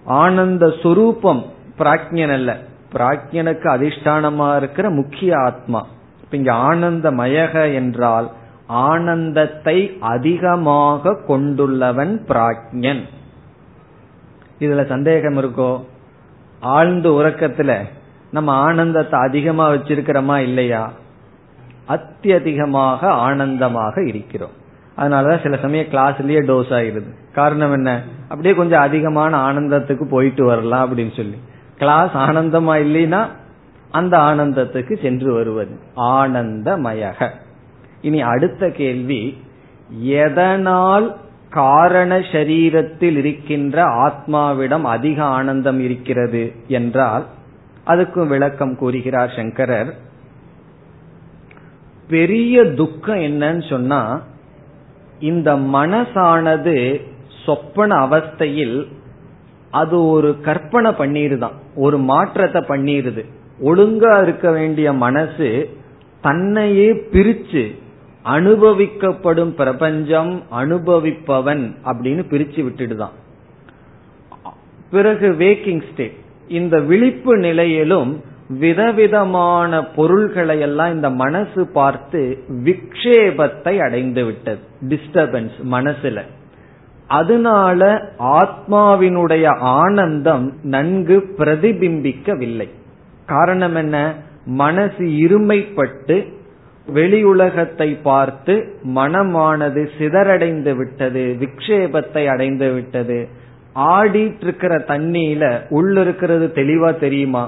ஆனந்த 0.04 0.66
சுரூபம் 0.66 1.44
பிராக்ஞன் 1.78 2.32
அல்ல. 2.32 2.58
பிராக்ஞனுக்கு 2.92 3.66
அதிஷ்டானமா 3.66 4.56
இருக்கிற 4.56 4.90
முக்கிய 4.90 5.38
ஆத்மா. 5.38 5.86
இப்ப 6.30 6.36
இங்க 6.36 6.52
ஆனந்தமயக 6.52 7.74
என்றால் 7.74 8.30
ஆனந்தத்தை 8.66 9.96
அதிகமாக 10.00 11.18
கொண்டுள்ளவன் 11.28 12.20
பிராக்ஞன் 12.28 13.02
இதுல 14.60 14.86
சந்தேகம் 14.86 15.36
இருக்கோ? 15.36 15.84
ஆழ்ந்த 16.60 17.08
உறக்கத்துல 17.08 17.84
நம்ம 18.30 18.52
ஆனந்தத்தை 18.52 19.20
அதிகமா 19.20 19.70
வச்சிருக்கிறோமா 19.70 20.36
இல்லையா? 20.36 20.92
அத்தியதிகமாக 21.88 23.00
ஆனந்தமாக 23.00 24.06
இருக்கிறோம். 24.06 24.50
அதனாலதான் 24.98 25.42
சில 25.42 25.56
சமயம் 25.56 25.86
கிளாஸ்லயே 25.86 26.50
டோஸ் 26.50 26.72
ஆயிருது. 26.72 27.14
காரணம் 27.32 27.72
என்ன? 27.72 28.02
அப்படியே 28.28 28.54
கொஞ்சம் 28.54 28.80
அதிகமான 28.80 29.52
ஆனந்தத்துக்கு 29.52 30.08
போயிட்டு 30.08 30.44
வரலாம் 30.44 30.96
அப்படின்னு 30.96 31.16
சொல்லி. 31.16 31.36
கிளாஸ் 31.78 32.10
ஆனந்தமா 32.14 32.74
இல்லைன்னா 32.86 33.26
அந்த 33.96 34.18
ஆனந்தத்துக்கு 34.18 35.02
சென்று 35.02 35.32
வருவது. 35.32 35.74
ஆனந்தமயக. 35.96 37.28
இனி 38.00 38.20
அடுத்த 38.22 38.70
கேள்வி 38.70 39.22
எதனால் 40.02 41.06
காரண 41.50 42.18
சரீரத்தில் 42.18 43.16
இருக்கின்ற 43.16 43.84
ஆத்மாவிடம் 44.06 44.82
அதிக 44.82 45.22
ஆனந்தம் 45.22 45.80
இருக்கிறது 45.80 46.42
என்றால் 46.68 47.24
அதுக்கும் 47.86 48.26
விளக்கம் 48.26 48.76
கூறுகிறார் 48.76 49.32
சங்கரர். 49.36 49.92
பெரிய 52.08 52.64
துக்கம் 52.74 53.20
என்னன்னு 53.20 53.68
சொன்னா 53.68 54.02
இந்த 55.20 55.54
மனசானது 55.54 56.78
சொப்பன 57.44 57.94
அவஸ்தையில் 58.06 58.76
அது 59.70 60.06
ஒரு 60.06 60.40
கற்பனை 60.40 60.90
பண்ணிருதான் 60.90 61.56
ஒரு 61.74 61.98
மாற்றத்தை 61.98 62.62
பண்ணிருது. 62.62 63.24
ஒழுங்கா 63.64 64.22
இருக்க 64.22 64.50
வேண்டிய 64.50 64.92
மனசு 64.92 65.70
தன்னையே 66.20 66.92
பிரிச்சு 66.92 67.78
அனுபவிக்கப்படும் 68.24 69.50
பிரபஞ்சம் 69.50 70.42
அனுபவிப்பவன் 70.52 71.74
அப்படின்னு 71.84 72.24
பிரிச்சு 72.30 72.64
விட்டுடுதான். 72.64 73.10
பிறகு 74.90 75.30
வேக்கிங் 75.30 75.82
ஸ்டேட் 75.92 76.12
இந்த 76.48 76.80
விழிப்பு 76.80 77.36
நிலையிலும் 77.36 78.22
விதவிதமான 78.48 79.84
பொருள்களை 79.84 80.60
எல்லாம் 80.60 80.94
இந்த 80.94 81.10
மனசு 81.10 81.66
பார்த்து 81.66 82.38
விக்ஷேபத்தை 82.64 83.78
அடைந்து 83.78 84.24
விட்டது. 84.24 84.58
டிஸ்டர்பன்ஸ் 84.88 85.50
மனசுல. 85.70 86.22
அதனால 87.06 88.10
ஆத்மாவினுடைய 88.18 89.58
ஆனந்தம் 89.58 90.52
நன்கு 90.62 91.34
பிரதிபிம்பிக்கவில்லை. 91.38 92.68
காரணம் 93.26 93.74
என்ன 93.74 93.96
மனசு 94.44 95.04
இருமைப்பட்டு 95.22 96.16
வெளி 96.86 97.20
உலகத்தை 97.24 97.88
பார்த்து 98.02 98.54
மனமானது 98.94 99.82
சிதறடைந்து 99.98 100.72
விட்டது 100.76 101.36
விக்ஷேபத்தை 101.40 102.22
அடைந்து 102.26 102.72
விட்டது. 102.72 103.18
ஆடிட்டு 103.94 104.40
இருக்கிற 104.40 104.74
தண்ணியில 104.88 105.44
உள்ள 105.68 106.00
இருக்கிறது 106.00 106.46
தெளிவா 106.54 106.98
தெரியுமா? 106.98 107.44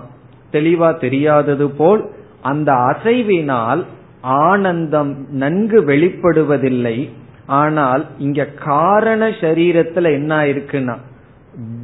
தெளிவா 0.52 0.88
தெரியாதது 0.98 1.70
போல் 1.70 2.02
அந்த 2.42 2.72
அசைவினால் 2.72 3.82
ஆனந்தம் 4.20 5.12
நன்கு 5.32 5.80
வெளிப்படுவதில்லை. 5.80 6.96
ஆனால் 7.46 8.06
இங்க 8.18 8.44
காரண 8.44 9.28
சரீரத்துல 9.28 10.10
என்ன 10.12 10.40
இருக்குன்னா 10.44 10.96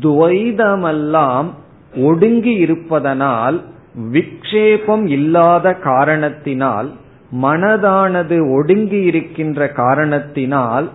துவைதமெல்லாம் 0.03 1.49
ஒடுங்கி 1.95 2.55
இருப்பதனால் 2.57 3.59
விக்ஷேபம் 3.99 5.07
இல்லாத 5.07 5.75
காரணத்தினால் 5.75 6.93
மனதானது 7.43 8.53
ஒடுங்கி 8.53 9.01
இருக்கின்ற 9.01 9.69
காரணத்தினால் 9.69 10.91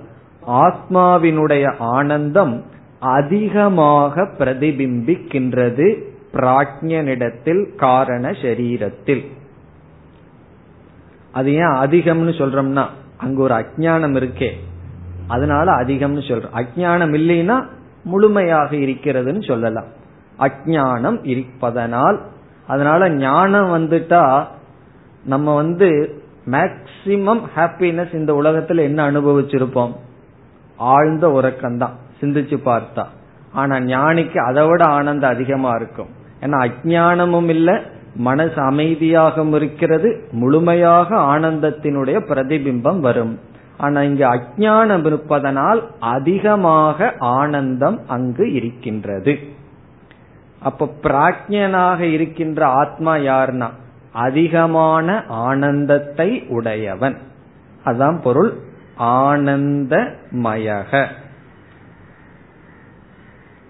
ஆத்மாவினுடைய 0.47 1.75
ஆனந்தம் 1.77 2.65
அதிகமாக 2.99 4.21
பிரதிபிம்பிக்கின்றது 4.21 6.01
பிராஜ்யனிடத்தில் 6.33 7.75
காரண 7.75 8.29
சரீரத்தில். 8.29 9.25
அது 11.31 11.53
ஏன் 11.53 11.61
அதிகம்னு 11.61 12.31
சொல்றோம்னா 12.31 12.85
அங்க 13.17 13.41
ஒரு 13.41 13.53
அஜானம் 13.53 14.15
இருக்கே. 14.15 14.49
அதனால 15.27 15.71
அதிகம்னு 15.71 16.21
சொல்றோம். 16.27 16.55
அஜானம் 16.55 17.13
இல்லைன்னா 17.13 17.63
முழுமையாக 18.03 18.75
இருக்கிறதுன்னு 18.75 19.47
சொல்லலாம். 19.47 19.87
அஜானம் 20.39 21.19
இருப்பதனால் 21.23 22.21
அதனால 22.69 23.09
ஞானம் 23.09 23.69
வந்துட்டா 23.73 24.45
நம்ம 25.25 25.55
வந்து 25.55 25.87
மேக்சிமம் 26.45 27.41
ஹாப்பினஸ் 27.55 28.13
இந்த 28.13 28.33
உலகத்துல 28.33 28.79
என்ன 28.79 29.11
அனுபவிச்சிருப்போம்? 29.11 29.95
ஆழ்ந்த 30.77 31.27
உறக்கம்தான். 31.27 31.95
சிந்திச்சு 32.21 32.57
பார்த்தா. 32.65 33.03
ஆனா 33.51 33.75
ஞானிக்கு 33.75 34.37
அதை 34.37 34.67
விட 34.67 34.85
ஆனந்தம் 34.85 35.29
அதிகமா 35.29 35.69
இருக்கும். 35.69 36.07
ஏன்னா 36.41 36.69
அஜானமும் 36.69 37.49
இல்ல 37.49 37.81
மனசு 38.15 38.71
அமைதியாகவும் 38.71 39.55
இருக்கிறது 39.55 40.27
முழுமையாக 40.31 41.15
ஆனந்தத்தினுடைய 41.15 42.21
பிரதிபிம்பம் 42.29 42.99
வரும். 42.99 43.39
ஆனா 43.77 44.01
இங்கு 44.01 44.25
அஜானம் 44.25 45.05
இருப்பதனால் 45.05 45.91
அதிகமாக 45.99 47.13
ஆனந்தம் 47.19 47.99
அங்கு 48.07 48.53
இருக்கின்றது. 48.53 49.39
அப்ப 50.59 50.93
பிராஜ்யனாக 51.03 51.99
இருக்கின்ற 51.99 52.65
ஆத்மா 52.65 53.15
யார்னா 53.15 53.69
அதிகமான 54.11 55.23
ஆனந்தத்தை 55.27 56.45
உடையவன். 56.47 57.17
அதான் 57.85 58.21
பொருள். 58.21 58.53
ஆனந்தமயக. 58.99 61.07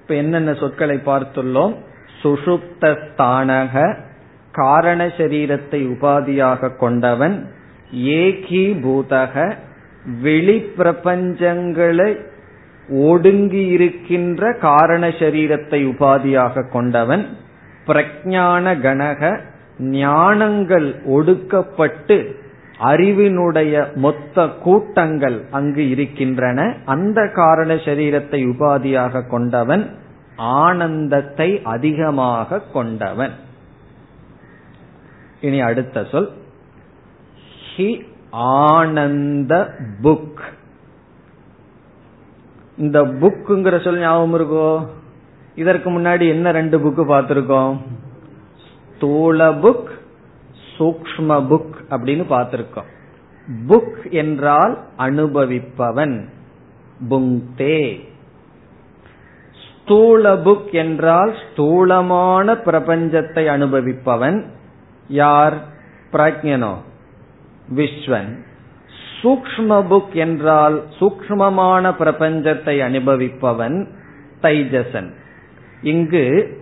இப்ப 0.02 0.08
என்னென்ன 0.08 0.54
சொற்களை 0.54 1.02
பார்த்துள்ளோம்? 1.06 1.76
சுஷுப்தஸ்தானக 2.24 3.96
காரண 4.52 5.06
சரீரத்தை 5.06 5.72
உபாதியாக 5.72 6.76
கொண்டவன் 6.76 7.54
ஏகி 7.94 8.80
பூதக 8.80 9.56
வெளி 10.22 10.72
பிரபஞ்சங்களை 10.78 12.29
ஒடுங்கி 12.90 13.66
இருக்கின்ற 13.66 14.54
காரண 14.54 15.08
சரீரத்தை 15.08 15.86
உபாதியாக 15.86 16.70
கொண்டவன் 16.70 17.28
பிரஜான 17.88 18.82
கணக 18.82 19.40
ஞானங்கள் 19.80 20.96
ஒடுக்கப்பட்டு 21.06 22.32
அறிவினுடைய 22.82 23.96
மொத்த 23.96 24.48
கூட்டங்கள் 24.48 25.46
அங்கு 25.52 25.90
இருக்கின்றன. 25.90 26.76
அந்த 26.86 27.28
காரண 27.28 27.74
சரீரத்தை 27.74 28.46
உபாதியாக 28.46 29.28
கொண்டவன் 29.28 29.90
ஆனந்தத்தை 30.36 31.62
அதிகமாக 31.64 32.60
கொண்டவன். 32.60 33.32
இனி 35.42 35.60
அடுத்த 35.60 36.04
சொல். 36.04 36.30
He 37.78 38.06
Ananda 38.32 39.76
book. 40.04 40.40
இந்த 42.80 43.04
புக்குங்கிற 43.04 43.84
சொல் 43.84 44.00
ஞாபகம் 44.00 44.34
இருக்கோ? 44.34 44.88
இதற்கு 45.56 46.00
முன்னாடி 46.00 46.30
என்ன 46.30 46.52
ரெண்டு 46.52 46.80
புக்கு 46.80 47.10
பார்த்திருக்கோம்? 47.10 47.78
ஸ்தூல 48.96 49.52
புக் 49.52 49.90
சூக்ம 50.78 51.30
புக் 51.30 51.74
அப்படின்னு 51.90 52.24
பார்த்திருக்கோம். 52.30 52.90
புக் 53.68 54.12
என்றால் 54.12 54.78
அனுபவிப்பவன். 54.98 56.30
புங்தே. 57.10 58.08
ஸ்தூல 59.66 60.34
புக் 60.34 60.72
என்றால் 60.72 61.36
ஸ்தூலமான 61.52 62.54
பிரபஞ்சத்தை 62.54 63.46
அனுபவிப்பவன். 63.46 64.46
யார்? 65.08 65.54
பிரஜனோ 66.12 66.76
விஸ்வன். 67.76 68.48
சூக்ம 69.22 69.84
புக் 69.92 70.14
என்றால் 70.14 70.84
சூக்மமான 71.00 71.94
பிரபஞ்சத்தை 72.00 72.76
அனுபவிப்பவன் 72.88 73.88
தைஜசன். 74.42 75.12
இங்கு 75.82 76.58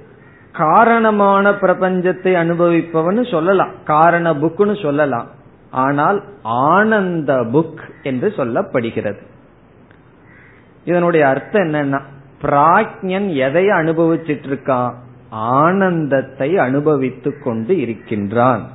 காரணமான 0.52 1.52
பிரபஞ்சத்தை 1.52 2.32
அனுபவிப்பவன் 2.34 3.32
சொல்லலாம். 3.32 3.72
காரண 3.84 4.34
புக்னு 4.34 4.82
சொல்லலாம். 4.82 5.28
ஆனால் 5.72 6.24
ஆனந்த 6.42 7.34
புக் 7.34 7.82
என்று 8.04 8.34
சொல்லப்படுகிறது. 8.38 9.22
இதனுடைய 10.86 11.28
அர்த்தம் 11.28 11.62
என்னன்னா 11.62 12.02
பிராக்ஞன் 12.42 13.34
எதை 13.34 13.66
அனுபவிச்சிட்டு 13.66 14.48
இருக்கான் 14.48 14.94
ஆனந்தத்தை 15.30 16.58
அனுபவித்துக் 16.58 17.44
கொண்டு 17.44 17.80
இருக்கின்றான். 17.80 18.68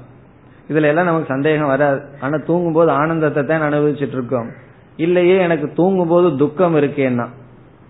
இதுல 0.69 0.83
எல்லாம் 0.83 1.05
நமக்கு 1.05 1.27
சந்தேகம் 1.29 1.67
வராது. 1.67 2.01
ஆனா 2.21 2.37
தூங்கும் 2.47 2.73
போது 2.73 2.91
ஆனந்தத்தை 2.91 3.45
தான் 3.45 3.73
அனுபவிச்சுட்டு 3.73 4.17
இருக்கோம். 4.19 4.51
இல்லையே 4.97 5.37
எனக்கு 5.39 5.73
தூங்கும் 5.75 6.09
போது 6.09 6.37
துக்கம் 6.37 6.77
இருக்கேன்னா 6.77 7.27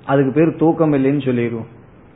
அதுக்கு 0.04 0.32
பேர் 0.32 0.56
தூக்கம் 0.56 0.92
இல்லைன்னு 0.92 1.24
சொல்லிடுவோம். 1.24 1.66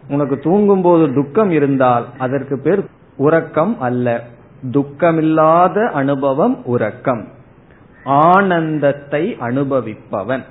உனக்கு 0.09 0.39
தூங்கும் 0.39 0.83
போது 0.83 1.15
துக்கம் 1.15 1.51
இருந்தால் 1.51 2.07
அதற்கு 2.19 2.59
பேர் 2.59 2.85
உறக்கம் 3.17 3.81
அல்ல. 3.81 4.23
துக்கமில்லாத 4.71 5.91
அனுபவம் 5.91 6.65
உறக்கம். 6.65 7.25
ஆனந்தத்தை 8.05 9.37
அனுபவிப்பவன். 9.41 10.45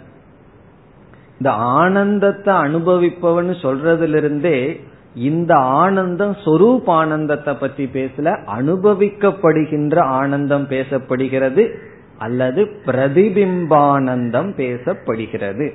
இந்த 1.38 1.52
ஆனந்தத்தை 1.52 2.54
அனுபவிப்பவன் 2.54 3.50
சொல்றதிலிருந்தே 3.62 4.80
இந்த 5.16 5.56
ஆனந்தம் 5.56 6.36
சொரூப் 6.46 6.86
ஆனந்தத்தை 6.86 7.54
பத்தி 7.54 7.86
பேசல 7.86 8.38
அனுபவிக்கப்படுகின்ற 8.58 10.00
ஆனந்தம் 10.00 10.68
பேசப்படுகிறது 10.68 11.76
அல்லது 12.18 12.64
பிரதிபிம்பானந்தம் 12.86 14.54
பேசப்படுகிறது. 14.56 15.72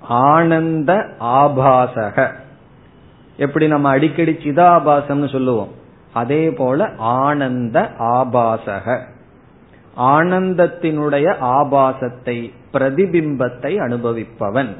ஆனந்த 0.00 1.06
ஆபாசக. 1.20 2.32
எப்படி 3.36 3.68
நம்ம 3.68 3.88
அடிக்கடி 3.88 4.32
சிதாபாசம்னு 4.32 5.32
சொல்லுவோம்? 5.32 5.70
அதே 6.12 6.50
போல 6.50 6.90
ஆனந்த 6.96 7.90
ஆபாசக. 7.98 9.00
ஆனந்தத்தினுடைய 9.96 11.38
ஆபாசத்தை 11.38 12.52
பிரதிபிம்பத்தை 12.72 13.76
அனுபவிப்பவன். 13.76 14.74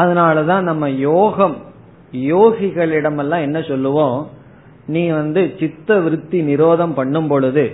அதனாலதான் 0.00 0.60
நம்ம 0.60 0.90
யோகம் 0.90 1.56
யோகிகளிடமெல்லாம் 2.12 3.40
என்ன 3.40 3.58
சொல்லுவோம்? 3.60 4.18
நீ 4.86 5.02
வந்து 5.10 5.42
சித்த 5.60 5.96
விருத்தி 5.98 6.38
நிரோதம் 6.42 6.94
பண்ணும் 6.94 7.28
பொழுது 7.28 7.64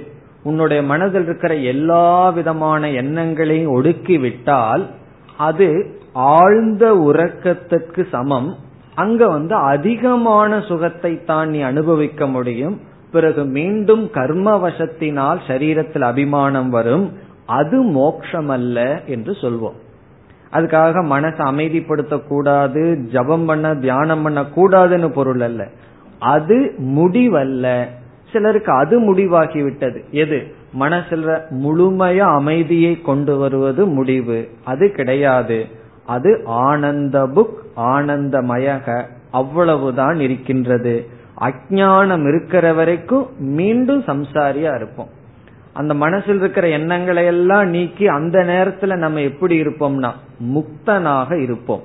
உன்னுடைய 0.43 0.83
மனதில் 0.83 1.23
இருக்கிற 1.23 1.53
எல்லா 1.73 2.29
விதமான 2.29 2.91
எண்ணங்களையும் 2.91 3.73
ஒடுக்கி 3.73 4.17
விட்டால் 4.19 4.83
அது 5.39 5.69
ஆழ்ந்த 6.13 6.85
உறக்கத்துக்கு 7.09 8.03
சமம். 8.09 8.57
அங்க 8.95 9.29
வந்து 9.29 9.55
அதிகமான 9.55 10.61
சுகத்தை 10.61 11.13
தான் 11.25 11.49
நீ 11.49 11.61
அனுபவிக்க 11.61 12.27
முடியும். 12.27 12.77
பிறகு 13.13 13.45
மீண்டும் 13.45 14.05
கர்மவசத்தினால் 14.15 15.41
சரீரத்தில் 15.49 16.07
அபிமானம் 16.13 16.71
வரும். 16.71 17.07
அது 17.47 17.83
மோக்ஷம் 17.83 18.49
அல்ல 18.49 19.03
என்று 19.07 19.33
சொல்வோம். 19.33 19.79
அதுக்காக 20.55 21.05
மனசை 21.05 21.41
அமைதிப்படுத்த 21.45 22.27
கூடாது 22.27 22.97
ஜபம் 23.13 23.45
பண்ண 23.45 23.75
தியானம் 23.75 24.23
பண்ண 24.23 24.43
கூடாதுன்னு 24.43 25.09
பொருள் 25.09 25.41
அல்ல. 25.41 25.67
அது 26.19 26.75
முடிவல்ல. 26.79 27.85
சிலருக்கு 28.33 28.73
அது 28.73 28.99
முடிவாகி 28.99 29.63
விட்டது 29.63 30.05
எது? 30.11 30.55
மனசுல 30.81 31.49
முழுமைய 31.49 32.19
அமைதியை 32.19 33.01
கொண்டு 33.01 33.37
வருவது 33.37 33.87
முடிவு. 33.87 34.49
அது 34.65 34.91
கிடையாது. 34.91 35.67
அது 36.07 36.43
ஆனந்த 36.45 37.27
புக் 37.27 37.55
ஆனந்தமயக. 37.77 39.05
அவ்வளவுதான் 39.31 40.21
இருக்கின்றது. 40.21 41.07
அஜானம் 41.41 42.29
இருக்கிற 42.29 42.73
வரைக்கும் 42.73 43.27
மீண்டும் 43.39 44.03
சம்சாரியா 44.03 44.75
இருப்போம். 44.75 45.23
அந்த 45.75 45.95
மனசில் 45.95 46.37
இருக்கிற 46.37 46.69
எண்ணங்களை 46.69 47.25
எல்லாம் 47.25 47.69
நீக்கி 47.69 48.07
அந்த 48.07 48.39
நேரத்துல 48.39 48.97
நம்ம 48.97 49.21
எப்படி 49.21 49.61
இருப்போம்னா 49.61 50.11
முக்தனாக 50.55 51.43
இருப்போம். 51.43 51.83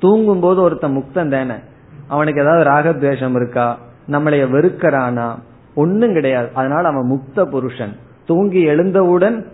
தூங்கும் 0.00 0.40
போது 0.40 0.62
ஒருத்தன் 0.62 0.96
முக்தன் 0.96 1.28
தானே? 1.28 1.54
அவனுக்கு 2.08 2.40
ஏதாவது 2.40 2.70
ராகத்வேஷம் 2.70 3.34
இருக்கா? 3.34 3.78
நம்மளைய 4.10 4.46
வெறுக்கிறானா? 4.52 5.34
ஒன்னும் 5.74 6.12
கிடையாது. 6.12 6.50
அதனால 6.54 6.88
அவன் 6.88 7.10
முக்த 7.10 7.44
புருஷன். 7.44 7.96
தூங்கி 8.26 8.62
எழுந்தவுடன் 8.62 9.46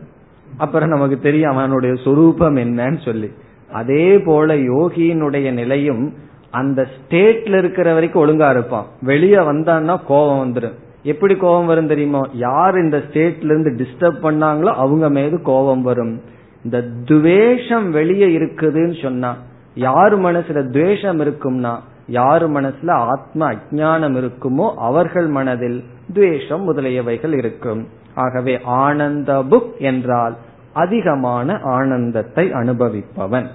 அப்புறம் 0.58 0.88
நமக்கு 0.88 1.18
தெரியும் 1.18 1.50
அவனுடைய 1.50 1.94
சொரூபம் 2.04 2.56
என்னன்னு 2.56 3.04
சொல்லி. 3.04 3.32
அதே 3.72 4.18
போல 4.18 4.54
யோகியினுடைய 4.54 5.52
நிலையும் 5.52 6.14
அந்த 6.50 6.86
ஸ்டேட்ல 6.86 7.58
இருக்கிற 7.58 7.94
வரைக்கும் 7.94 8.26
ஒழுங்கா 8.26 8.50
இருப்பான். 8.50 8.86
வெளியே 9.02 9.36
வந்தான்னா 9.36 10.00
கோபம் 10.06 10.52
வந்துடும் 10.52 10.74
எப்படி 11.02 11.36
கோபம் 11.36 11.66
வரும் 11.66 11.86
தெரியுமோ? 11.86 12.26
யார் 12.32 12.74
இந்த 12.74 12.96
ஸ்டேட்ல 12.96 13.44
இருந்து 13.44 13.70
டிஸ்டர்ப் 13.70 14.22
பண்ணாங்களோ 14.22 14.72
அவங்க 14.74 15.08
மீது 15.08 15.42
கோபம் 15.42 15.82
வரும். 15.82 16.20
இந்த 16.64 16.84
துவேஷம் 17.04 17.90
வெளியே 17.90 18.38
இருக்குதுன்னு 18.38 19.02
சொன்னா 19.02 19.36
யாரு 19.74 20.30
மனசுல 20.30 20.70
துவேஷம் 20.70 21.20
இருக்கும்னா 21.20 21.76
யாரு 22.06 22.60
மனசுல 22.60 22.90
ஆத்ம 22.90 23.52
அஜானம் 23.52 24.16
இருக்குமோ 24.18 24.74
அவர்கள் 24.74 25.26
மனதில் 25.26 25.84
துவேஷம் 26.14 26.64
முதலியவைகள் 26.72 27.34
இருக்கும். 27.36 27.88
ஆகவே 28.14 28.60
ஆனந்த 28.62 29.42
புக் 29.42 29.78
என்றால் 29.78 30.36
அதிகமான 30.72 31.58
ஆனந்தத்தை 31.62 32.50
அனுபவிப்பவன். 32.52 33.46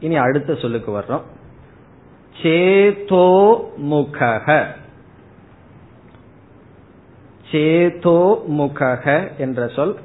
இனி 0.00 0.16
அடுத்த 0.16 0.54
சொல்லுக்கு 0.54 0.98
வர்றோம். 0.98 1.22
சேதோ 2.42 3.60
முகக 3.90 4.64
சேதோ 7.50 8.44
முகக 8.48 9.36
என்ற 9.38 9.68
சொல். 9.68 9.96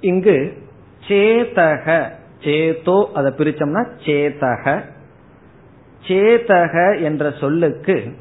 இங்கு 0.00 0.66
சேதக 1.08 2.12
சேதோ 2.44 3.10
அதை 3.14 3.32
பிரிச்சோம்னா 3.32 3.82
சேதக 4.04 4.84
சேதக 6.08 7.02
என்ற 7.02 7.30
சொல்லுக்கு 7.30 8.16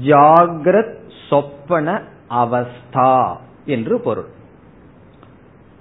ஜாகிரத் 0.00 0.98
சொப்பன 1.28 2.02
அவஸ்தா 2.30 3.36
என்று 3.64 4.00
பொருள். 4.00 4.28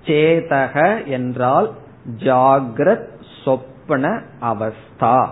சேதக 0.05 1.05
என்றால் 1.05 1.72
ஜாகிரத் 2.18 3.10
சொப்பன 3.43 4.22
அவஸ்தா. 4.41 5.30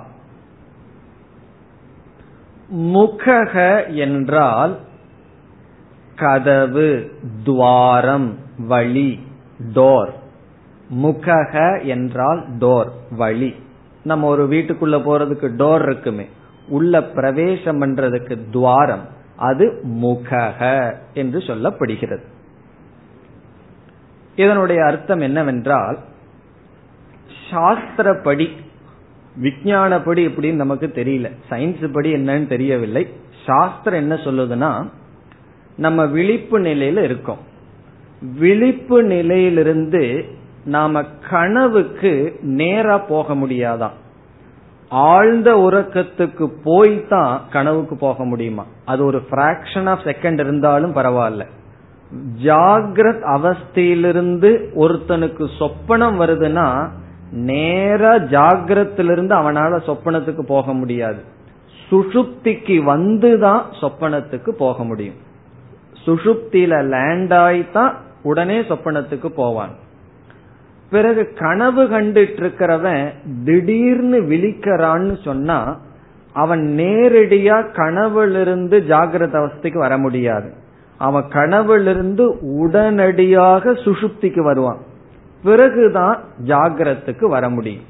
முகக 2.76 3.88
என்றால் 3.94 4.78
கதவு 6.16 7.12
துவாரம் 7.44 8.38
வழி 8.58 9.28
டோர். 9.74 10.10
முகக 11.02 11.84
என்றால் 11.84 12.46
டோர் 12.60 12.90
வழி. 13.12 13.56
நம்ம 14.04 14.28
ஒரு 14.28 14.48
வீட்டுக்குள்ள 14.48 14.96
போறதுக்கு 15.00 15.48
டோர் 15.56 15.82
இருக்குமே. 15.82 16.28
உள்ள 16.68 17.04
பிரவேசம் 17.04 17.82
பண்றதுக்கு 17.82 18.50
துவாரம். 18.50 19.08
அது 19.36 19.82
முகக 19.84 20.94
என்று 21.14 21.40
சொல்லப்படுகிறது. 21.40 22.24
இதனுடைய 24.36 24.86
அர்த்தம் 24.86 25.20
என்னவென்றால் 25.20 25.98
சாஸ்திரப்படி 27.52 28.50
விஞ்ஞானப்படி 29.42 30.26
எப்படின்னு 30.28 30.54
நமக்கு 30.54 30.92
தெரியல. 30.96 31.32
சயின்ஸ் 31.50 31.94
படி 31.94 32.14
என்னன்னு 32.14 32.48
தெரியவில்லை. 32.48 33.08
சாஸ்திரம் 33.46 34.00
என்ன 34.00 34.16
சொல்லுதுன்னா 34.16 34.90
நம்ம 35.78 36.06
விழிப்பு 36.06 36.60
நிலையில 36.60 37.04
இருக்கோம். 37.04 37.38
விழிப்பு 38.40 39.04
நிலையிலிருந்து 39.04 40.26
நாம 40.66 41.04
கனவுக்கு 41.30 42.40
நேரா 42.42 42.98
போக 42.98 43.36
முடியாதான் 43.36 43.92
ஆழ்ந்த 44.90 45.56
உறக்கத்துக்கு 45.56 46.52
போய் 46.64 47.08
தான் 47.08 47.42
கனவுக்கு 47.52 47.98
போக 47.98 48.26
முடியுமா? 48.26 48.66
அது 48.86 49.06
ஒரு 49.06 49.22
பிராக்ஷன் 49.32 49.90
ஆஃப் 49.90 50.02
செகண்ட் 50.04 50.40
இருந்தாலும் 50.40 50.96
பரவாயில்ல. 50.96 51.46
ஜாகிரத் 52.44 53.24
அவஸ்தையிலிருந்து 53.36 54.52
ஒருத்தனுக்கு 54.76 55.50
சொப்பனம் 55.60 56.20
வருதுன்னா 56.20 56.90
நேர 57.32 58.20
ஜாகிரத்திலிருந்து 58.20 59.34
அவனால 59.34 59.80
சொப்பனத்துக்கு 59.86 60.42
போக 60.42 60.74
முடியாது. 60.74 61.22
சுஷுப்திக்கு 61.90 62.82
வந்துதான் 62.84 63.62
சொப்பனத்துக்கு 63.82 64.50
போக 64.50 64.84
முடியும். 64.84 65.14
சுஷுப்தியில 66.06 66.84
லேண்ட் 66.84 67.32
ஆயித்தான் 67.32 67.94
உடனே 68.24 68.60
சொப்பனத்துக்கு 68.60 69.28
போவான். 69.28 69.70
பிறகு 70.90 71.34
கனவு 71.34 71.84
கண்டுட்டு 71.84 72.40
இருக்கிறவன் 72.40 73.14
திடீர்னு 73.44 74.22
விழிக்கிறான்னு 74.22 75.24
சொன்னா 75.24 75.80
அவன் 76.34 76.76
நேரடியா 76.78 77.72
கனவுலிருந்து 77.74 78.80
ஜாகிரத 78.80 79.48
அவஸ்தைக்கு 79.48 79.78
வர 79.78 79.98
முடியாது. 79.98 80.54
அவன் 80.98 81.28
கனவுலிருந்து 81.30 82.38
உடனடியாக 82.42 83.72
சுஷுப்திக்கு 83.72 84.40
வருவான். 84.40 84.78
பிறகுதான் 85.44 86.20
ஜாகிரத்துக்கு 86.46 87.26
வர 87.26 87.50
முடியும். 87.50 87.84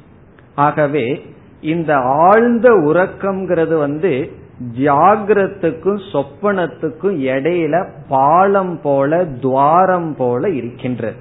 ஆகவே 0.56 1.26
இந்த 1.62 1.96
ஆழ்ந்த 1.98 2.70
உறக்கம்ங்கிறது 2.70 3.78
வந்து 3.78 4.32
ஜாகிரத்துக்கும் 4.78 6.00
சொப்பனத்துக்கும் 6.12 7.18
இடையில 7.22 7.90
பாலம் 8.10 8.82
போல 8.82 9.26
துவாரம் 9.26 10.16
போல 10.16 10.50
இருக்கின்றது. 10.50 11.16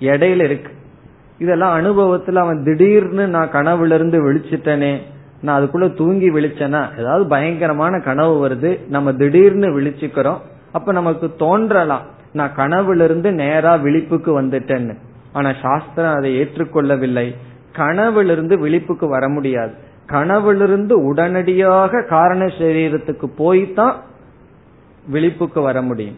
இடையில 0.00 0.42
இருக்கு. 0.42 0.72
இதெல்லாம் 1.38 1.80
அனுபவத்துல 1.80 2.34
அவன் 2.34 2.64
திடீர்னு 2.64 3.28
நான் 3.28 3.48
கனவுல 3.48 3.94
இருந்து 3.94 4.32
விழிச்சிட்டனே 4.32 4.98
நான் 5.42 5.62
அதுக்குள்ள 5.62 5.96
தூங்கி 5.96 6.30
விழிச்சேனா 6.30 6.98
ஏதாவது 6.98 7.26
பயங்கரமான 7.26 7.98
கனவு 7.98 8.48
வருது 8.48 8.88
நம்ம 8.88 9.12
திடீர்னு 9.12 9.80
விழிச்சுக்கிறோம் 9.80 10.38
அப்ப 10.72 10.92
நமக்கு 10.92 11.34
தோன்றலாம் 11.38 12.02
நான் 12.32 12.52
கனவுல 12.56 13.04
இருந்து 13.04 13.32
நேரா 13.32 13.74
விழிப்புக்கு 13.74 14.42
வந்துட்டேன்னு. 14.42 14.94
ஆனா 15.32 15.54
சாஸ்திரம் 15.62 16.14
அதை 16.14 16.40
ஏற்றுக்கொள்ளவில்லை. 16.40 17.36
கனவிலிருந்து 17.72 18.66
விழிப்புக்கு 18.66 19.08
வர 19.08 19.28
முடியாது. 19.28 19.72
கனவிலிருந்து 20.06 21.04
உடனடியாக 21.04 22.04
காரண 22.08 22.44
சரீரத்துக்கு 22.44 23.30
போய்தான் 23.38 23.94
விழிப்புக்கு 25.12 25.62
வர 25.62 25.82
முடியும். 25.82 26.16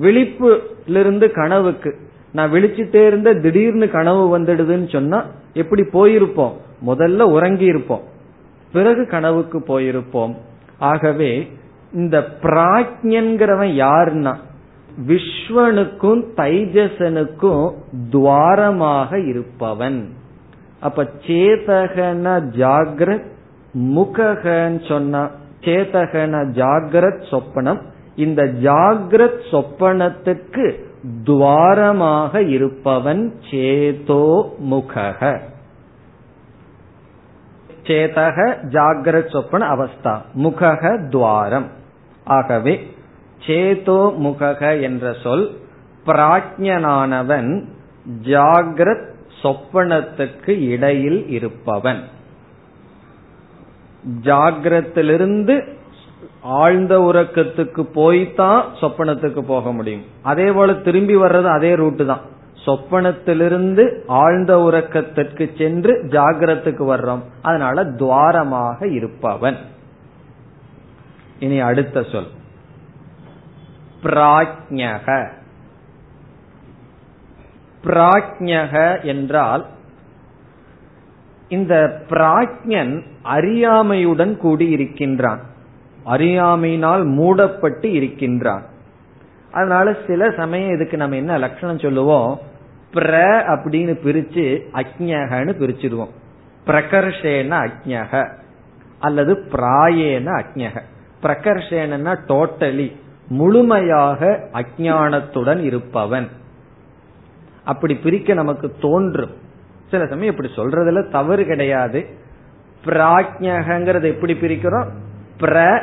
விழிப்புலிருந்து 0.00 1.30
கனவுக்கு. 1.30 1.96
நான் 2.32 2.52
விழிச்சுட்டே 2.52 3.06
இருந்த 3.06 3.34
திடீர்னு 3.34 3.90
கனவு 3.90 4.38
வந்துடுதுன்னு 4.38 4.88
சொன்னா 4.88 5.24
எப்படி 5.54 5.82
போயிருப்போம்? 5.82 6.52
முதல்ல 6.86 7.20
உறங்கி 7.20 7.64
இருப்போம் 7.64 8.02
பிறகு 8.72 9.06
கனவுக்கு 9.06 9.58
போயிருப்போம். 9.58 10.36
ஆகவே 10.78 11.50
இந்த 11.92 12.26
பிராஜ்யன்கிறவன் 12.42 13.74
யாருன்னா 13.84 14.36
விஸ்வனுக்கும் 14.98 16.24
தைஜசனுக்கும் 16.36 17.74
துவாரமாக 18.10 19.28
இருப்பவன். 19.28 20.08
அப்ப 20.80 21.02
சேதகன 21.26 22.42
ஜாகிரத் 22.56 23.30
முககன்னு 23.78 24.88
சொன்ன 24.88 25.30
சேதகன 25.60 26.44
ஜாகிரத் 26.50 27.22
சொப்பனம் 27.30 27.80
இந்த 28.16 28.42
ஜாகிரத் 28.42 29.40
சொப்பனத்துக்கு 29.50 30.84
துவாரமாக 31.24 32.48
இருப்பவன் 32.48 33.34
சேதோ 33.50 34.48
முகக. 34.70 35.40
சேதக 37.82 38.56
ஜாகிரத் 38.70 39.30
சொப்பன 39.30 39.66
அவஸ்தா 39.76 40.20
முகக 40.34 41.08
துவாரம். 41.08 41.66
ஆகவே 42.24 42.91
சேதோ 43.46 44.16
முகக 44.18 44.82
என்ற 44.82 45.14
சொல் 45.22 45.60
பிராஜ்யனானவன் 46.06 47.64
ஜாகிரத் 48.22 49.10
சொப்பனத்துக்கு 49.42 50.48
இடையில் 50.48 51.28
இருப்பவன். 51.28 52.00
ஜாகிரத்திலிருந்து 54.22 55.68
ஆழ்ந்த 56.42 56.98
உறக்கத்துக்கு 56.98 57.88
போய்தான் 57.94 58.62
சொப்பனத்துக்கு 58.80 59.40
போக 59.40 59.72
முடியும். 59.72 60.04
அதே 60.22 60.52
போல 60.52 60.74
திரும்பி 60.74 61.16
வர்றது 61.16 61.44
அதே 61.44 61.74
ரூட்டு 61.74 62.06
தான். 62.06 62.20
சொப்பனத்திலிருந்து 62.66 64.00
ஆழ்ந்த 64.06 64.56
உறக்கத்திற்கு 64.56 65.56
சென்று 65.58 66.04
ஜாகிரத்துக்கு 66.04 66.82
வர்றோம். 66.94 67.22
அதனால 67.42 67.84
துவாரமாக 67.84 68.92
இருப்பவன். 68.92 69.56
இனி 71.38 71.60
அடுத்த 71.60 72.02
சொல். 72.02 72.26
பிராஜ்யக 74.02 75.28
பிராஜ்யக 77.84 79.02
என்றால் 79.02 79.66
இந்த 81.48 82.02
பிராஜ்யன் 82.08 83.02
அறியாமையுடன் 83.24 84.36
கூடி 84.36 84.68
இருக்கின்றான் 84.68 85.40
அறியாமையினால் 86.06 87.04
மூடப்பட்டு 87.04 87.92
இருக்கின்றான். 87.92 88.62
அதனால 89.52 89.96
சில 90.06 90.30
சமயம் 90.30 90.74
இதுக்கு 90.74 90.96
நம்ம 90.96 91.16
என்ன 91.16 91.38
லட்சணம் 91.38 91.78
சொல்லுவோம்? 91.78 92.40
பிர 92.94 93.28
அப்படின்னு 93.46 93.96
பிரிச்சு 94.04 94.60
அக்ஞகன்னு 94.72 95.52
பிரிச்சிருவோம் 95.52 96.10
பிரகர்ஷேன 96.66 97.68
அக்ஞக 97.68 98.32
அல்லது 98.98 99.34
பிராயேன 99.34 100.42
அக்ஞக 100.42 100.80
பிரகர்ஷேனா 101.22 102.16
டோட்டலி 102.28 103.00
முழுமையாக 103.32 104.48
அஜானத்துடன் 104.52 105.58
இருப்பவன். 105.58 106.28
அப்படி 107.64 107.94
பிரிக்க 107.94 108.34
நமக்கு 108.34 108.74
தோன்றும். 108.80 109.30
சில 109.90 110.06
சமயம் 110.06 110.36
இப்படி 110.36 110.52
சொல்றதுல 110.56 111.10
தவறு 111.10 111.44
கிடையாது. 111.44 112.06
பிராஜ்யகிறது 112.84 114.02
எப்படி 114.02 114.32
பிரிக்கிறோம்? 114.32 114.88
பிர 115.40 115.82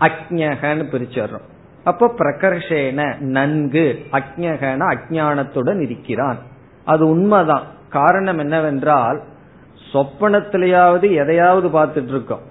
அக்ஞகன்னு 0.00 0.84
பிரிச்சிடுறோம். 0.92 1.46
அப்போ 1.84 2.14
பிரகர்ஷேன 2.18 3.18
நன்கு 3.18 3.98
அக்ஞகன 4.12 4.96
அஜானத்துடன் 4.96 5.80
இருக்கிறான். 5.80 6.38
அது 6.84 7.08
உண்மைதான். 7.08 7.66
காரணம் 7.88 8.38
என்னவென்றால் 8.38 9.22
சொப்பனத்திலேயாவது 9.92 11.10
எதையாவது 11.14 11.68
பார்த்துட்டு 11.68 12.08
இருக்கோம். 12.08 12.42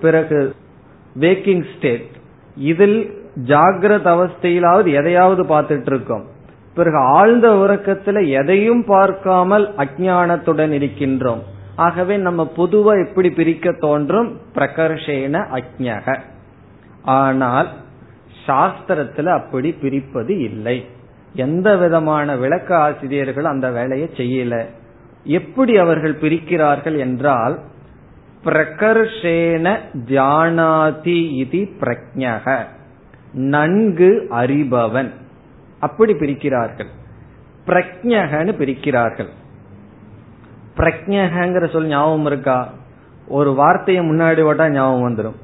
பிறகு 0.00 0.54
வேக்கிங் 1.20 1.76
ஸ்டேட் 1.76 2.16
இதில் 2.58 2.98
ஜாகிரத 3.46 4.06
அவஸ்தையிலாவது 4.14 4.88
எதையாவது 4.92 5.42
பார்த்துட்டு 5.44 5.86
இருக்கோம் 5.86 6.24
பிறகு 6.74 6.98
ஆழ்ந்த 6.98 7.48
உறக்கத்துல 7.54 8.18
எதையும் 8.28 8.84
பார்க்காமல் 8.84 9.64
அஜானத்துடன் 9.76 10.72
இருக்கின்றோம். 10.78 11.40
ஆகவே 11.76 12.16
நம்ம 12.16 12.50
பொதுவா 12.56 12.92
எப்படி 13.06 13.30
பிரிக்க 13.30 13.72
தோன்றும்? 13.72 14.28
பிரகர்ஷேன 14.54 15.42
அஜக 15.58 16.16
ஆனால் 17.02 17.68
சாஸ்திரத்துல 18.46 19.26
அப்படி 19.26 19.72
பிரிப்பது 19.72 20.34
இல்லை. 20.38 20.84
எந்த 21.34 21.76
விதமான 21.76 22.36
விளக்க 22.36 22.70
ஆசிரியர்கள் 22.76 23.44
அந்த 23.44 23.70
வேலையை 23.70 24.08
செய்யல? 24.16 24.54
எப்படி 25.24 25.76
அவர்கள் 25.76 26.20
பிரிக்கிறார்கள் 26.20 26.98
என்றால் 26.98 27.58
பிரகர்ஷேன 28.48 29.78
ஜானாதி 30.06 31.18
இது 31.32 31.68
பிரஜக 31.80 32.64
நன்கு 33.32 34.26
அறிபவன். 34.30 35.10
அப்படி 35.78 36.12
பிரிக்கிறார்கள். 36.12 36.88
பிரஜகன்னு 37.66 38.52
பிரிக்கிறார்கள். 38.60 39.28
பிரஜகங்கிற 40.76 41.70
சொல் 41.72 41.86
ஞாபகம் 41.86 42.26
இருக்கா? 42.26 42.72
ஒரு 43.28 43.54
வார்த்தையை 43.54 44.04
முன்னாடி 44.04 44.42
ஓட்டா 44.42 44.68
ஞாபகம் 44.68 45.04
வந்துடும் 45.08 45.36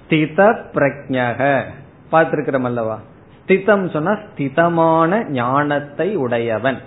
ஸ்தித 0.00 0.56
பிரஜக 0.74 1.64
பார்த்திருக்கிறோம் 2.12 2.64
அல்லவா? 2.64 3.00
ஸ்திதம் 3.46 3.90
சொன்னா 3.90 4.12
ஸ்திதமான 4.12 5.28
ஞானத்தை 5.28 6.16
உடையவன். 6.16 6.78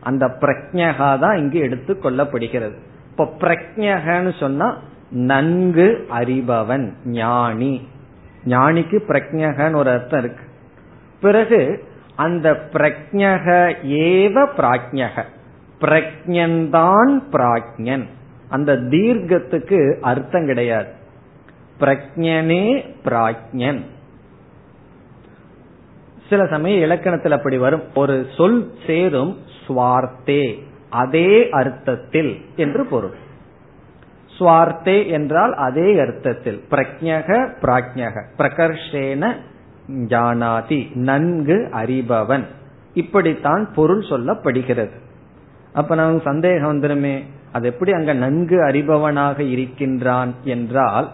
அந்த 0.00 0.26
பிரஜகா 0.26 1.18
தான் 1.18 1.36
இங்கு 1.36 1.58
எடுத்து 1.58 1.94
கொள்ளப்படுகிறது. 1.94 2.74
இப்ப 3.10 3.32
பிரஜகன்னு 3.40 4.38
சொன்னா 4.38 4.78
நன்கு 5.10 6.06
அறிபவன் 6.10 6.92
ஞானி. 7.04 7.88
ஞானிக்கு 8.44 9.00
பிரஜகன்னு 9.08 9.76
ஒரு 9.76 9.90
அர்த்தம் 9.90 10.18
இருக்கு. 10.18 10.44
பிறகு 11.20 11.84
அந்த 12.14 12.52
பிரஜக 12.52 13.74
ஏவ 13.84 14.46
பிராஜ்யக 14.56 15.22
பிரஜன்தான் 15.80 17.22
பிராஜ்யன் 17.32 18.06
அந்த 18.48 18.76
தீர்க்கத்துக்கு 18.76 20.00
அர்த்தம் 20.00 20.46
கிடையாது. 20.46 20.92
பிரஜனே 21.80 22.94
பிராஜ்யன் 23.04 23.80
சில 26.28 26.46
சமயம் 26.46 26.82
இலக்கணத்தில் 26.82 27.32
அப்படி 27.32 27.58
வரும். 27.58 27.82
ஒரு 27.94 28.26
சொல் 28.36 28.72
சேரும் 28.86 29.38
சுவார்த்தே. 29.66 30.62
அதே 30.90 31.50
அர்த்தத்தில் 31.50 32.44
என்று 32.56 32.86
பொருள். 32.86 33.28
ஸ்வார்த்தே 34.40 35.10
என்றால் 35.10 35.54
அதே 35.54 35.98
அர்த்தத்தில். 35.98 36.64
பிரக்ஞக 36.70 37.48
பிராஜ்யக 37.62 38.22
பிரகர்ஷேன 38.38 39.32
ஜானாதி 39.88 40.94
நன்கு 40.94 41.68
அறிபவன். 41.72 42.44
இப்படித்தான் 42.94 43.68
பொருள் 43.74 44.00
சொல்லப்படுகிறது. 44.00 44.90
அப்ப 45.72 45.94
நமக்கு 45.94 46.20
சந்தேகம் 46.24 46.72
வந்துருமே. 46.72 47.22
அது 47.52 47.68
எப்படி 47.68 47.92
அங்க 47.92 48.12
நன்கு 48.12 48.56
அறிபவனாக 48.64 49.38
இருக்கின்றான் 49.38 50.34
என்றால் 50.44 51.08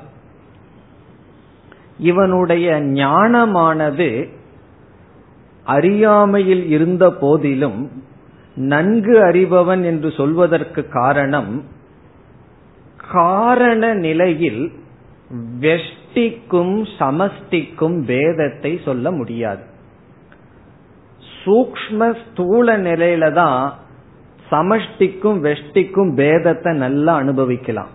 இவனுடைய 1.98 2.82
ஞானமானது 2.82 4.28
அறியாமையில் 5.64 6.68
இருந்த 6.68 7.10
போதிலும் 7.12 8.02
நன்கு 8.56 9.24
அறிபவன் 9.24 9.84
என்று 9.84 10.10
சொல்வதற்கு 10.10 10.88
காரணம் 10.88 11.64
காரண 13.12 13.94
நிலையில் 13.94 14.72
வெஷ்டிக்கும் 15.61 16.76
சமஷ்டிக்கும் 16.98 17.96
பேதத்தை 18.11 18.82
சொல்ல 18.84 19.11
முடியாது. 19.11 19.62
சூக்ம 21.44 22.09
ஸ்தூல 22.22 22.78
நிலையில 22.78 23.32
தான் 23.32 23.72
சமஷ்டிக்கும் 24.50 25.38
வெஷ்டிக்கும் 25.40 26.11
பேதத்தை 26.16 26.72
நல்லா 26.74 27.14
அனுபவிக்கலாம். 27.14 27.92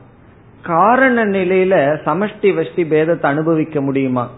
காரண 0.61 1.25
நிலையில 1.25 1.75
சமஷ்டி 2.05 2.49
வெஷ்டி 2.59 2.83
பேதத்தை 2.93 3.25
அனுபவிக்க 3.25 3.81
முடியுமா? 3.81 4.29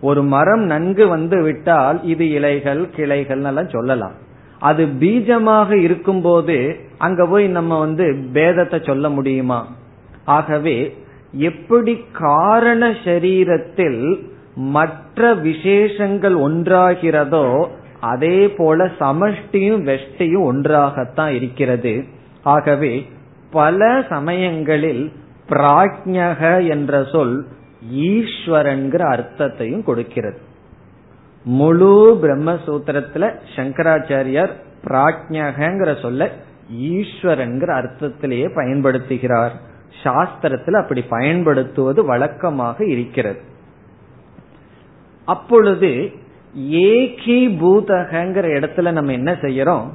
ஒரு 0.00 0.22
மரம் 0.22 0.64
நன்கு 0.64 1.08
வந்து 1.08 1.42
விட்டால் 1.42 2.02
இது 2.02 2.28
இலைகள் 2.28 2.90
கிளைகள் 2.96 3.44
எல்லாம் 3.44 3.68
சொல்லலாம். 3.68 4.14
அது 4.58 4.86
பீஜமாக 4.86 5.70
இருக்கும்போது 5.72 6.56
அங்க 6.98 7.26
போய் 7.26 7.46
நம்ம 7.48 7.78
வந்து 7.78 8.04
பேதத்தை 8.32 8.86
சொல்ல 8.86 9.08
முடியுமா? 9.08 9.66
ஆகவே 10.26 10.96
எப்படி 11.32 12.04
காரண 12.12 12.90
சரீரத்தில் 12.90 14.22
மற்ற 14.54 15.34
விசேஷங்கள் 15.34 16.36
ஒன்றாகிறதோ 16.36 17.68
அதே 18.00 18.48
போல 18.48 18.84
சமஷ்டியும் 18.84 19.82
வெஷ்டியும் 19.90 20.42
ஒன்றாகத்தான் 20.42 21.32
இருக்கிறது. 21.34 22.04
ஆகவே 22.42 23.06
பல 23.50 24.04
சமயங்களில் 24.08 25.12
பிராஜ்யக 25.48 26.68
என்ற 26.68 27.04
சொல் 27.04 27.46
ஈஸ்வரன்கிற 27.94 29.02
அர்த்தத்தையும் 29.08 29.84
கொடுக்கிறது. 29.84 30.38
முழு 31.44 32.18
பிரம்மசூத்திரத்துல 32.22 33.34
சங்கராச்சாரியார் 33.56 34.50
பிராஜ்யகங்கிற 34.84 36.00
சொல்ல 36.00 36.30
ஈஸ்வரன்கிற 36.80 37.70
அர்த்தத்திலேயே 37.80 38.48
பயன்படுத்துகிறார். 38.54 39.54
சாஸ்திரத்தில் 40.02 40.80
அப்படி 40.80 41.02
பயன்படுத்துவது 41.02 42.04
வழக்கமாக 42.04 42.84
இருக்கிறது. 42.84 43.40
அப்பொழுது 45.24 46.12
ஏகி 46.70 47.38
பூதகங்கிற 47.60 48.46
இடத்துல 48.58 48.90
நம்ம 48.90 49.12
என்ன 49.12 49.32
செய்யறோம்? 49.32 49.88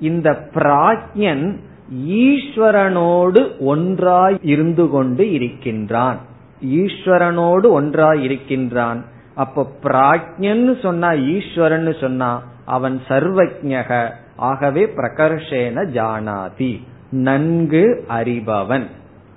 இந்த 0.00 0.48
பிராஜ்யன் 0.54 1.58
ஈஸ்வரனோடு 2.06 3.58
ஒன்றாய் 3.58 4.38
இருந்து 4.42 4.88
கொண்டு 4.88 5.32
இருக்கின்றான். 5.32 6.18
ஈஸ்வரனோடு 6.64 7.68
ஒன்றாய் 7.68 8.24
இருக்கின்றான். 8.24 9.04
அப்ப 9.34 9.72
பிராஜ்யன் 9.82 10.80
சொன்னா 10.80 11.12
ஈஸ்வரன் 11.12 11.94
சொன்னா 12.00 12.42
அவன் 12.64 13.00
சர்வஜக 13.08 14.10
ஆகவே 14.36 14.84
பிரகர்ஷேன 14.84 15.84
ஜானாதி 15.94 16.82
நன்கு 17.10 18.04
அறிபவன். 18.08 18.86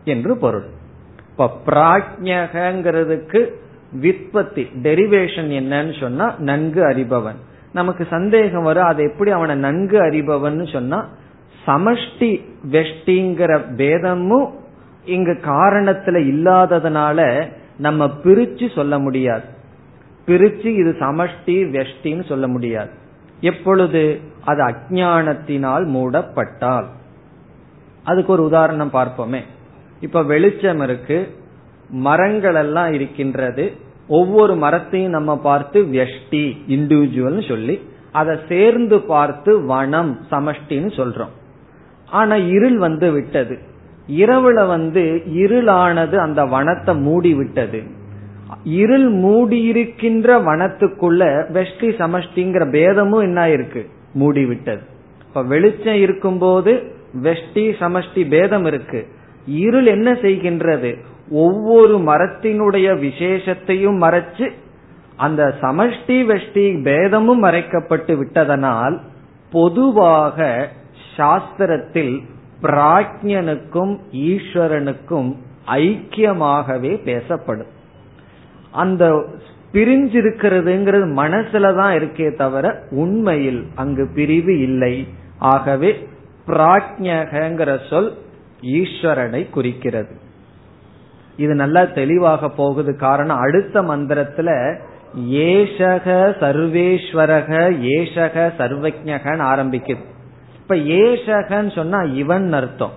என்று 0.04 0.38
பொருள். 0.38 0.66
இப்ப 1.30 1.58
பிராஜ்யகிறதுக்கு 1.66 3.54
விற்பத்தி 4.02 4.68
டெரிவேஷன் 4.82 5.49
என்னன்னு 5.49 5.99
சொன்னா 5.99 6.36
நன்கு 6.38 6.89
அறிபவன். 6.89 7.36
நமக்கு 7.74 8.08
சந்தேகம் 8.10 8.64
வரும் 8.64 8.84
அது 8.84 9.04
எப்படி 9.04 9.32
அவனை 9.32 9.56
நன்கு 9.56 9.99
அறிபவன் 9.99 10.72
சொன்னா 10.72 11.08
சமஷ்டி 11.68 12.45
வெஷ்டிங்கிற 12.72 13.76
பேதமும் 13.76 14.60
இங்க 15.06 15.32
காரணத்துல 15.32 16.18
இல்லாததுனால 16.18 17.49
நம்ம 17.78 18.06
பிரிச்சு 18.06 18.76
சொல்ல 18.76 18.99
முடியாது. 18.99 19.43
பிரிச்சு 20.28 20.66
இது 20.66 20.95
சமஷ்டி 20.99 21.86
வெஷ்டின்னு 21.86 22.26
சொல்ல 22.26 22.47
முடியாது. 22.47 22.89
எப்பொழுது? 23.41 24.20
அது 24.45 24.64
அஜானத்தினால் 24.64 25.86
மூடப்பட்டால். 25.86 26.86
அதுக்கு 28.04 28.32
ஒரு 28.32 28.43
உதாரணம் 28.43 28.91
பார்ப்போமே. 28.93 29.39
இப்ப 30.02 30.24
வெளிச்சம் 30.24 30.82
இருக்கு 30.82 31.18
மரங்கள் 31.89 32.56
எல்லாம் 32.56 32.93
இருக்கின்றது. 32.93 33.72
ஒவ்வொரு 34.08 34.56
மரத்தையும் 34.56 35.12
நம்ம 35.12 35.38
பார்த்து 35.38 35.82
வெஷ்டி 35.84 36.45
இண்டிவிஜுவல் 36.68 37.47
சொல்லி 37.47 37.82
அதை 38.12 38.36
சேர்ந்து 38.47 38.99
பார்த்து 38.99 39.66
வனம் 39.66 40.20
சமஷ்டின்னு 40.32 40.91
சொல்றோம். 40.99 41.34
ஆனா 42.10 42.36
இருள் 42.36 42.78
வந்து 42.78 43.12
விட்டது. 43.12 43.58
இரவுல 44.10 44.68
வந்து 44.68 45.22
இருளானது 45.28 46.16
அந்த 46.16 46.45
வனத்தை 46.45 47.02
மூடி 47.02 47.34
விட்டது. 47.34 47.84
இருள் 48.64 49.10
மூடி 49.10 49.62
இருக்கின்ற 49.62 50.39
வனத்துக்குள்ள 50.39 51.22
வெஷ்டி 51.58 51.89
சமஷ்டிங்கிற 52.02 52.70
பேதமும் 52.72 53.22
என்ன 53.22 53.49
இருக்கு 53.49 53.89
மூடி 54.14 54.45
விட்டது. 54.45 54.82
இப்ப 55.28 55.43
வெளிச்சம் 55.43 55.95
இருக்கும்போது 55.95 56.72
வெஷ்டி 57.24 57.66
சமஷ்டி 57.80 58.28
பேதம் 58.28 58.66
இருக்கு. 58.66 59.08
இருள் 59.46 59.86
என்ன 59.86 60.12
செய்கின்றது? 60.12 60.98
ஒவ்வொரு 61.30 61.98
மரத்தினுடைய 61.98 63.00
விசேஷத்தையும் 63.00 63.98
மறைச்சு 64.02 64.52
அந்த 65.16 65.56
சமஷ்டி 65.62 66.08
வெஷ்டி 66.08 66.84
பேதமும் 66.84 67.44
மறைக்கப்பட்டு 67.44 68.18
விட்டதனால் 68.18 69.02
பொதுவாக 69.52 70.70
சாஸ்திரத்தில் 71.18 72.20
பிராஜ்யனுக்கும் 72.62 73.98
ஈஸ்வரனுக்கும் 74.12 75.36
ஐக்கியமாகவே 75.68 77.04
பேசப்படும். 77.04 77.68
அந்த 78.72 79.26
பிரிஞ்சிருக்கிறதுங்கிறது 79.74 81.06
மனசுலதான் 81.16 82.00
இருக்கே 82.00 82.36
தவிர 82.36 82.84
உண்மையில் 82.92 83.66
அங்கு 83.76 84.10
பிரிவு 84.16 84.60
இல்லை. 84.60 85.08
ஆகவே 85.38 86.08
பிராஜ்யகிற 86.48 87.89
சொல் 87.89 88.14
ஈஸ்வரனை 88.62 89.49
குறிக்கிறது. 89.49 90.30
இது 91.38 91.53
நல்லா 91.53 91.84
தெளிவாக 91.84 92.49
போகுது 92.49 92.95
காரணம் 92.95 93.38
அடுத்த 93.38 93.82
மந்திரத்துல 93.82 94.80
ஏஷக 95.30 96.07
சர்வேஸ்வரக 96.39 97.51
ஏஷக 97.82 98.51
சர்வஜகன் 98.57 99.41
ஆரம்பிக்குது. 99.41 100.03
இப்ப 100.55 100.76
ஏஷகன்னு 100.76 101.72
சொன்னா 101.72 102.01
இவன் 102.01 102.53
அர்த்தம். 102.53 102.91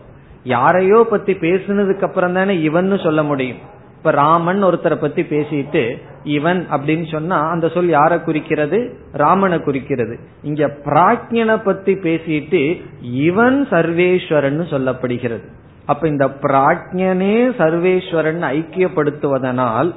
யாரையோ 0.44 1.06
பத்தி 1.10 1.32
பேசுனதுக்கு 1.32 2.02
அப்புறம் 2.02 2.32
தானே 2.32 2.60
இவன் 2.60 2.98
சொல்ல 2.98 3.22
முடியும். 3.22 3.56
இப்ப 3.96 4.10
ராமன் 4.10 4.64
ஒருத்தரை 4.64 4.96
பத்தி 4.96 5.22
பேசிட்டு 5.22 5.96
இவன் 6.25 6.66
அப்படின்னு 6.70 7.11
சொன்னா 7.11 7.51
அந்த 7.51 7.68
சொல் 7.68 7.87
யாரை 7.87 8.22
குறிக்கிறது? 8.22 8.99
ராமனை 9.12 9.61
குறிக்கிறது. 9.61 10.18
இங்க 10.43 10.66
பிராக்ஞனை 10.85 11.62
பத்தி 11.64 11.95
பேசிட்டு 11.95 12.83
இவன் 13.01 13.66
சர்வேஸ்வரன் 13.70 14.62
சொல்லப்படுகிறது. 14.70 15.45
அப்ப 15.87 16.09
இந்த 16.09 16.27
பிராக்ஞனே 16.27 17.37
சர்வேஸ்வரன் 17.59 18.43
ஐக்கியப்படுத்துவதனால் 18.43 19.95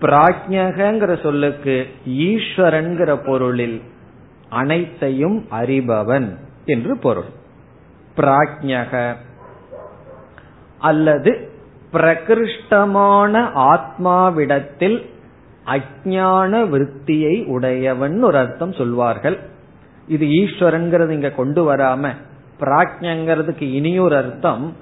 பிராஜ்யகிற 0.00 1.22
சொல்லுக்கு 1.22 1.86
ஈஸ்வரன்கிற 2.08 3.26
பொருளில் 3.26 3.82
அனைத்தையும் 4.48 5.46
அறிபவன் 5.50 6.36
என்று 6.64 6.98
பொருள். 6.98 7.30
பிராஜ்யக 8.16 9.14
அல்லது 10.78 11.50
பிரகிருஷ்டமான 11.92 13.50
ஆத்மாவிடத்தில் 13.54 15.16
அஜான 15.68 16.52
விருத்தியை 16.68 17.46
உடையவன் 17.46 18.22
ஒரு 18.22 18.38
அர்த்தம் 18.38 18.72
சொல்வார்கள். 18.72 19.38
இது 20.08 20.26
ஈஸ்வரன்கிறது 20.26 21.10
இங்க 21.10 21.30
கொண்டு 21.30 21.74
வராம 21.74 22.12
பிராஜ்யங்கிறதுக்கு 22.60 23.62
இனியொரு 23.62 24.16
அர்த்தம். 24.16 24.74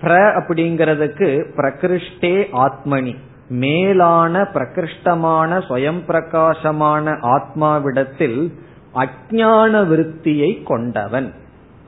பிர 0.00 0.12
அப்படிங்கிறதுக்கு 0.38 1.28
பிரகிருஷ்டே 1.56 2.36
ஆத்மனி. 2.52 3.16
மேலான 3.48 4.42
பிரகிருஷ்டமான 4.42 5.58
சுயம் 5.58 6.00
பிரகாசமான 6.06 7.10
ஆத்மாவிடத்தில் 7.10 8.52
அஜான 8.94 9.72
விருத்தியை 9.86 10.62
கொண்டவன். 10.62 11.32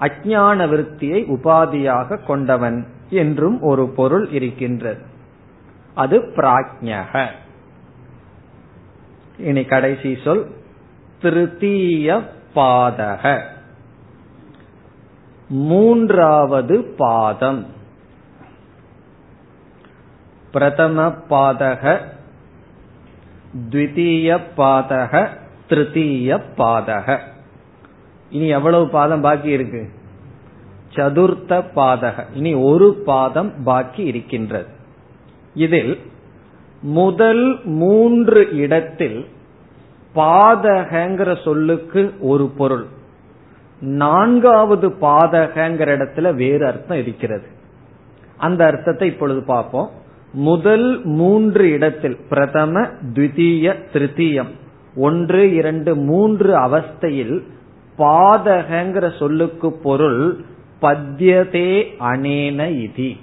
அஜான 0.00 0.58
விருத்தியை 0.68 1.20
உபாதியாக 1.26 2.24
கொண்டவன் 2.26 2.86
என்றும் 3.10 3.60
ஒரு 3.60 3.88
பொருள் 3.88 4.28
இருக்கின்றது. 4.30 5.00
அது 5.94 6.18
பிராஜ்யக 6.36 7.26
இனி 9.38 9.64
கடைசி 9.64 10.18
சொல் 10.24 10.46
திருத்தீய 11.22 12.22
பாதக. 12.54 13.42
மூன்றாவது 15.48 16.82
பாதம். 16.82 17.66
பிரதம 20.52 21.14
பாதக 21.30 21.98
த்விதீய 23.70 24.40
பாதக 24.56 25.28
திருத்தீய 25.68 26.42
பாதக. 26.56 27.18
இனி 28.30 28.46
எவ்வளவு 28.46 28.88
பாதம் 28.88 29.20
பாக்கி 29.20 29.48
இருக்கு? 29.48 29.90
சதுர்த்த 30.94 31.64
பாதக. 31.76 32.26
இனி 32.34 32.54
ஒரு 32.54 33.02
பாதம் 33.06 33.62
பாக்கி 33.62 34.02
இருக்கின்றது. 34.02 34.68
இதில் 35.54 36.10
முதல் 36.86 37.60
மூன்று 37.64 38.56
இடத்தில் 38.56 39.24
பாதகங்கிற 40.14 41.42
சொல்லுக்கு 41.44 42.12
ஒரு 42.20 42.48
பொருள். 42.48 42.84
நான்காவது 43.80 44.88
பாதகங்கிற 44.88 45.88
இடத்துல 45.96 46.34
வேறு 46.34 46.66
அர்த்தம் 46.66 46.98
இருக்கிறது. 46.98 47.46
அந்த 48.36 48.66
அர்த்தத்தை 48.66 49.08
இப்பொழுது 49.08 49.42
பார்ப்போம். 49.42 49.90
முதல் 50.32 51.04
மூன்று 51.04 51.70
இடத்தில் 51.70 52.16
பிரதம 52.28 52.80
த்விதீய 53.14 53.74
திருத்தீயம். 53.92 54.50
ஒன்று 54.96 55.54
இரண்டு 55.54 55.96
மூன்று 55.96 56.54
அவஸ்தையில் 56.54 57.42
பாதகங்கிற 57.98 59.18
சொல்லுக்கு 59.18 59.72
பொருள் 59.72 60.36
பத்யதே 60.82 61.84
அனேன 62.00 62.60
இதி. 62.84 63.16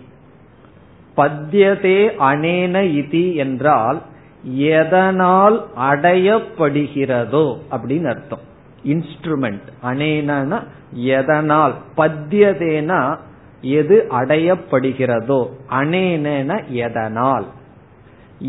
பத்தியதே 1.18 1.98
அனேன 2.20 2.76
இதி 2.82 3.36
என்றால் 3.36 4.02
எதனால் 4.44 5.66
அடையப்படுகிறதோ 5.80 7.58
அப்படின்னு 7.72 8.06
அர்த்தம். 8.06 8.40
இன்ஸ்ட்ருமெண்ட் 8.88 9.68
அனேனா 9.84 10.64
எதனால்? 10.92 11.74
பத்தியதேனா 11.98 13.18
எது 13.62 14.08
அடையப்படுகிறதோ? 14.12 15.50
அனேன 15.70 16.64
எதனால்? 16.68 17.46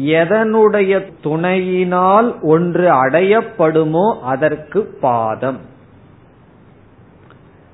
எதனுடைய 0.04 1.12
துணையினால் 1.22 2.40
ஒன்று 2.42 2.90
அடையப்படுமோ 3.04 4.18
அதற்கு 4.22 4.98
பாதம். 5.00 5.60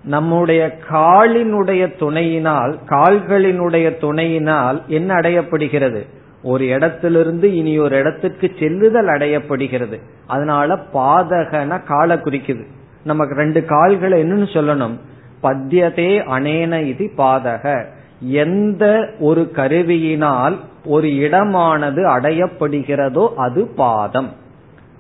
நம்முடைய 0.05 0.79
காலினுடைய 0.91 1.99
துணையினால் 1.99 2.79
கால்களினுடைய 2.87 3.99
துணையினால் 3.99 4.83
என்ன 4.87 5.15
அடையப்படுகிறது? 5.15 6.07
ஒரு 6.43 6.67
இடத்திலிருந்து 6.67 7.55
இனி 7.55 7.79
ஒரு 7.79 7.97
இடத்துக்கு 7.97 8.53
செல்லுதல் 8.59 9.07
அடையப்படுகிறது. 9.07 10.01
அதனால 10.27 10.79
பாதகன 10.95 11.85
காலை 11.85 12.17
குறிக்குது. 12.17 12.65
நமக்கு 13.05 13.35
ரெண்டு 13.35 13.65
கால்களை 13.65 14.23
என்னன்னு 14.23 14.47
சொல்லணும். 14.53 14.99
பத்தியதே 15.43 16.25
அனேன 16.31 16.83
இது 16.83 17.11
பாதக. 17.19 17.85
எந்த 18.21 19.11
ஒரு 19.21 19.51
கருவியினால் 19.55 20.57
ஒரு 20.85 21.09
இடமானது 21.09 22.03
அடையப்படுகிறதோ 22.05 23.29
அது 23.35 23.67
பாதம். 23.67 24.33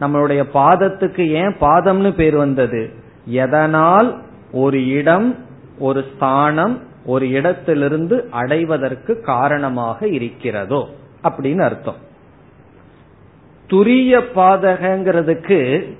நம்மளுடைய 0.00 0.44
பாதத்துக்கு 0.54 1.28
ஏன் 1.28 1.56
பாதம்னு 1.60 2.14
பேர் 2.14 2.36
வந்தது? 2.36 2.90
எதனால் 3.24 4.20
ஒரு 4.52 4.86
இடம் 4.86 5.36
ஒரு 5.78 6.04
ஸ்தானம் 6.14 6.82
ஒரு 7.04 7.28
இடத்திலிருந்து 7.28 8.28
அடைவதற்கு 8.30 9.20
காரணமாக 9.20 10.08
இருக்கிறதோ 10.08 10.88
அப்படின்னு 11.24 11.60
அர்த்தம். 11.60 11.94
துரிய 13.70 14.20
பாதகங்கிறதுக்கு 14.34 15.92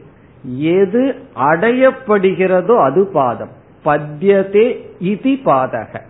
எது 0.59 1.15
அடையப்படுகிறதோ 1.37 2.83
அது 2.83 3.07
பாதம். 3.07 3.51
பத்தியதே 3.85 4.91
இதி 5.05 5.41
பாதக. 5.45 6.01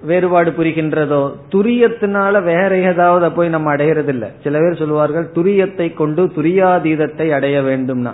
வேறுபாடு 0.00 0.50
புரிகின்றதோ? 0.50 1.34
துரியத்தினால 1.50 2.42
வேற 2.42 2.78
ஏதாவது 2.78 3.32
போய் 3.32 3.48
நம்ம 3.48 3.76
அடையிறது 3.76 4.08
இல்ல 4.08 4.30
சில 4.42 4.58
பேர் 4.58 4.78
சொல்லுவார்கள் 4.78 5.30
துரியத்தை 5.34 5.94
கொண்டு 5.94 6.26
துரியாதீதத்தை 6.26 7.30
அடைய 7.30 7.60
வேண்டும்னா. 7.60 8.12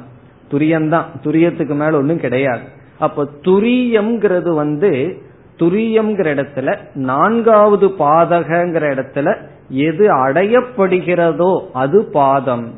துரியம்தான் 0.53 1.05
துரியத்துக்கு 1.25 1.75
மேல 1.75 1.97
ஒன்றும் 1.97 2.21
கிடையாது. 2.21 2.61
அப்ப 2.99 3.29
துரியம்ங்கிறது 3.41 4.55
வந்து 4.55 5.23
துரியம்ங்கிற 5.59 6.29
இடத்துல 6.35 6.77
நான்காவது 6.95 7.89
பாதகங்கிற 7.89 8.85
இடத்துல 8.95 9.37
எது 9.69 10.27
அடையப்படுகிறதோ 10.27 11.61
அது 11.73 12.05
பாதம். 12.05 12.75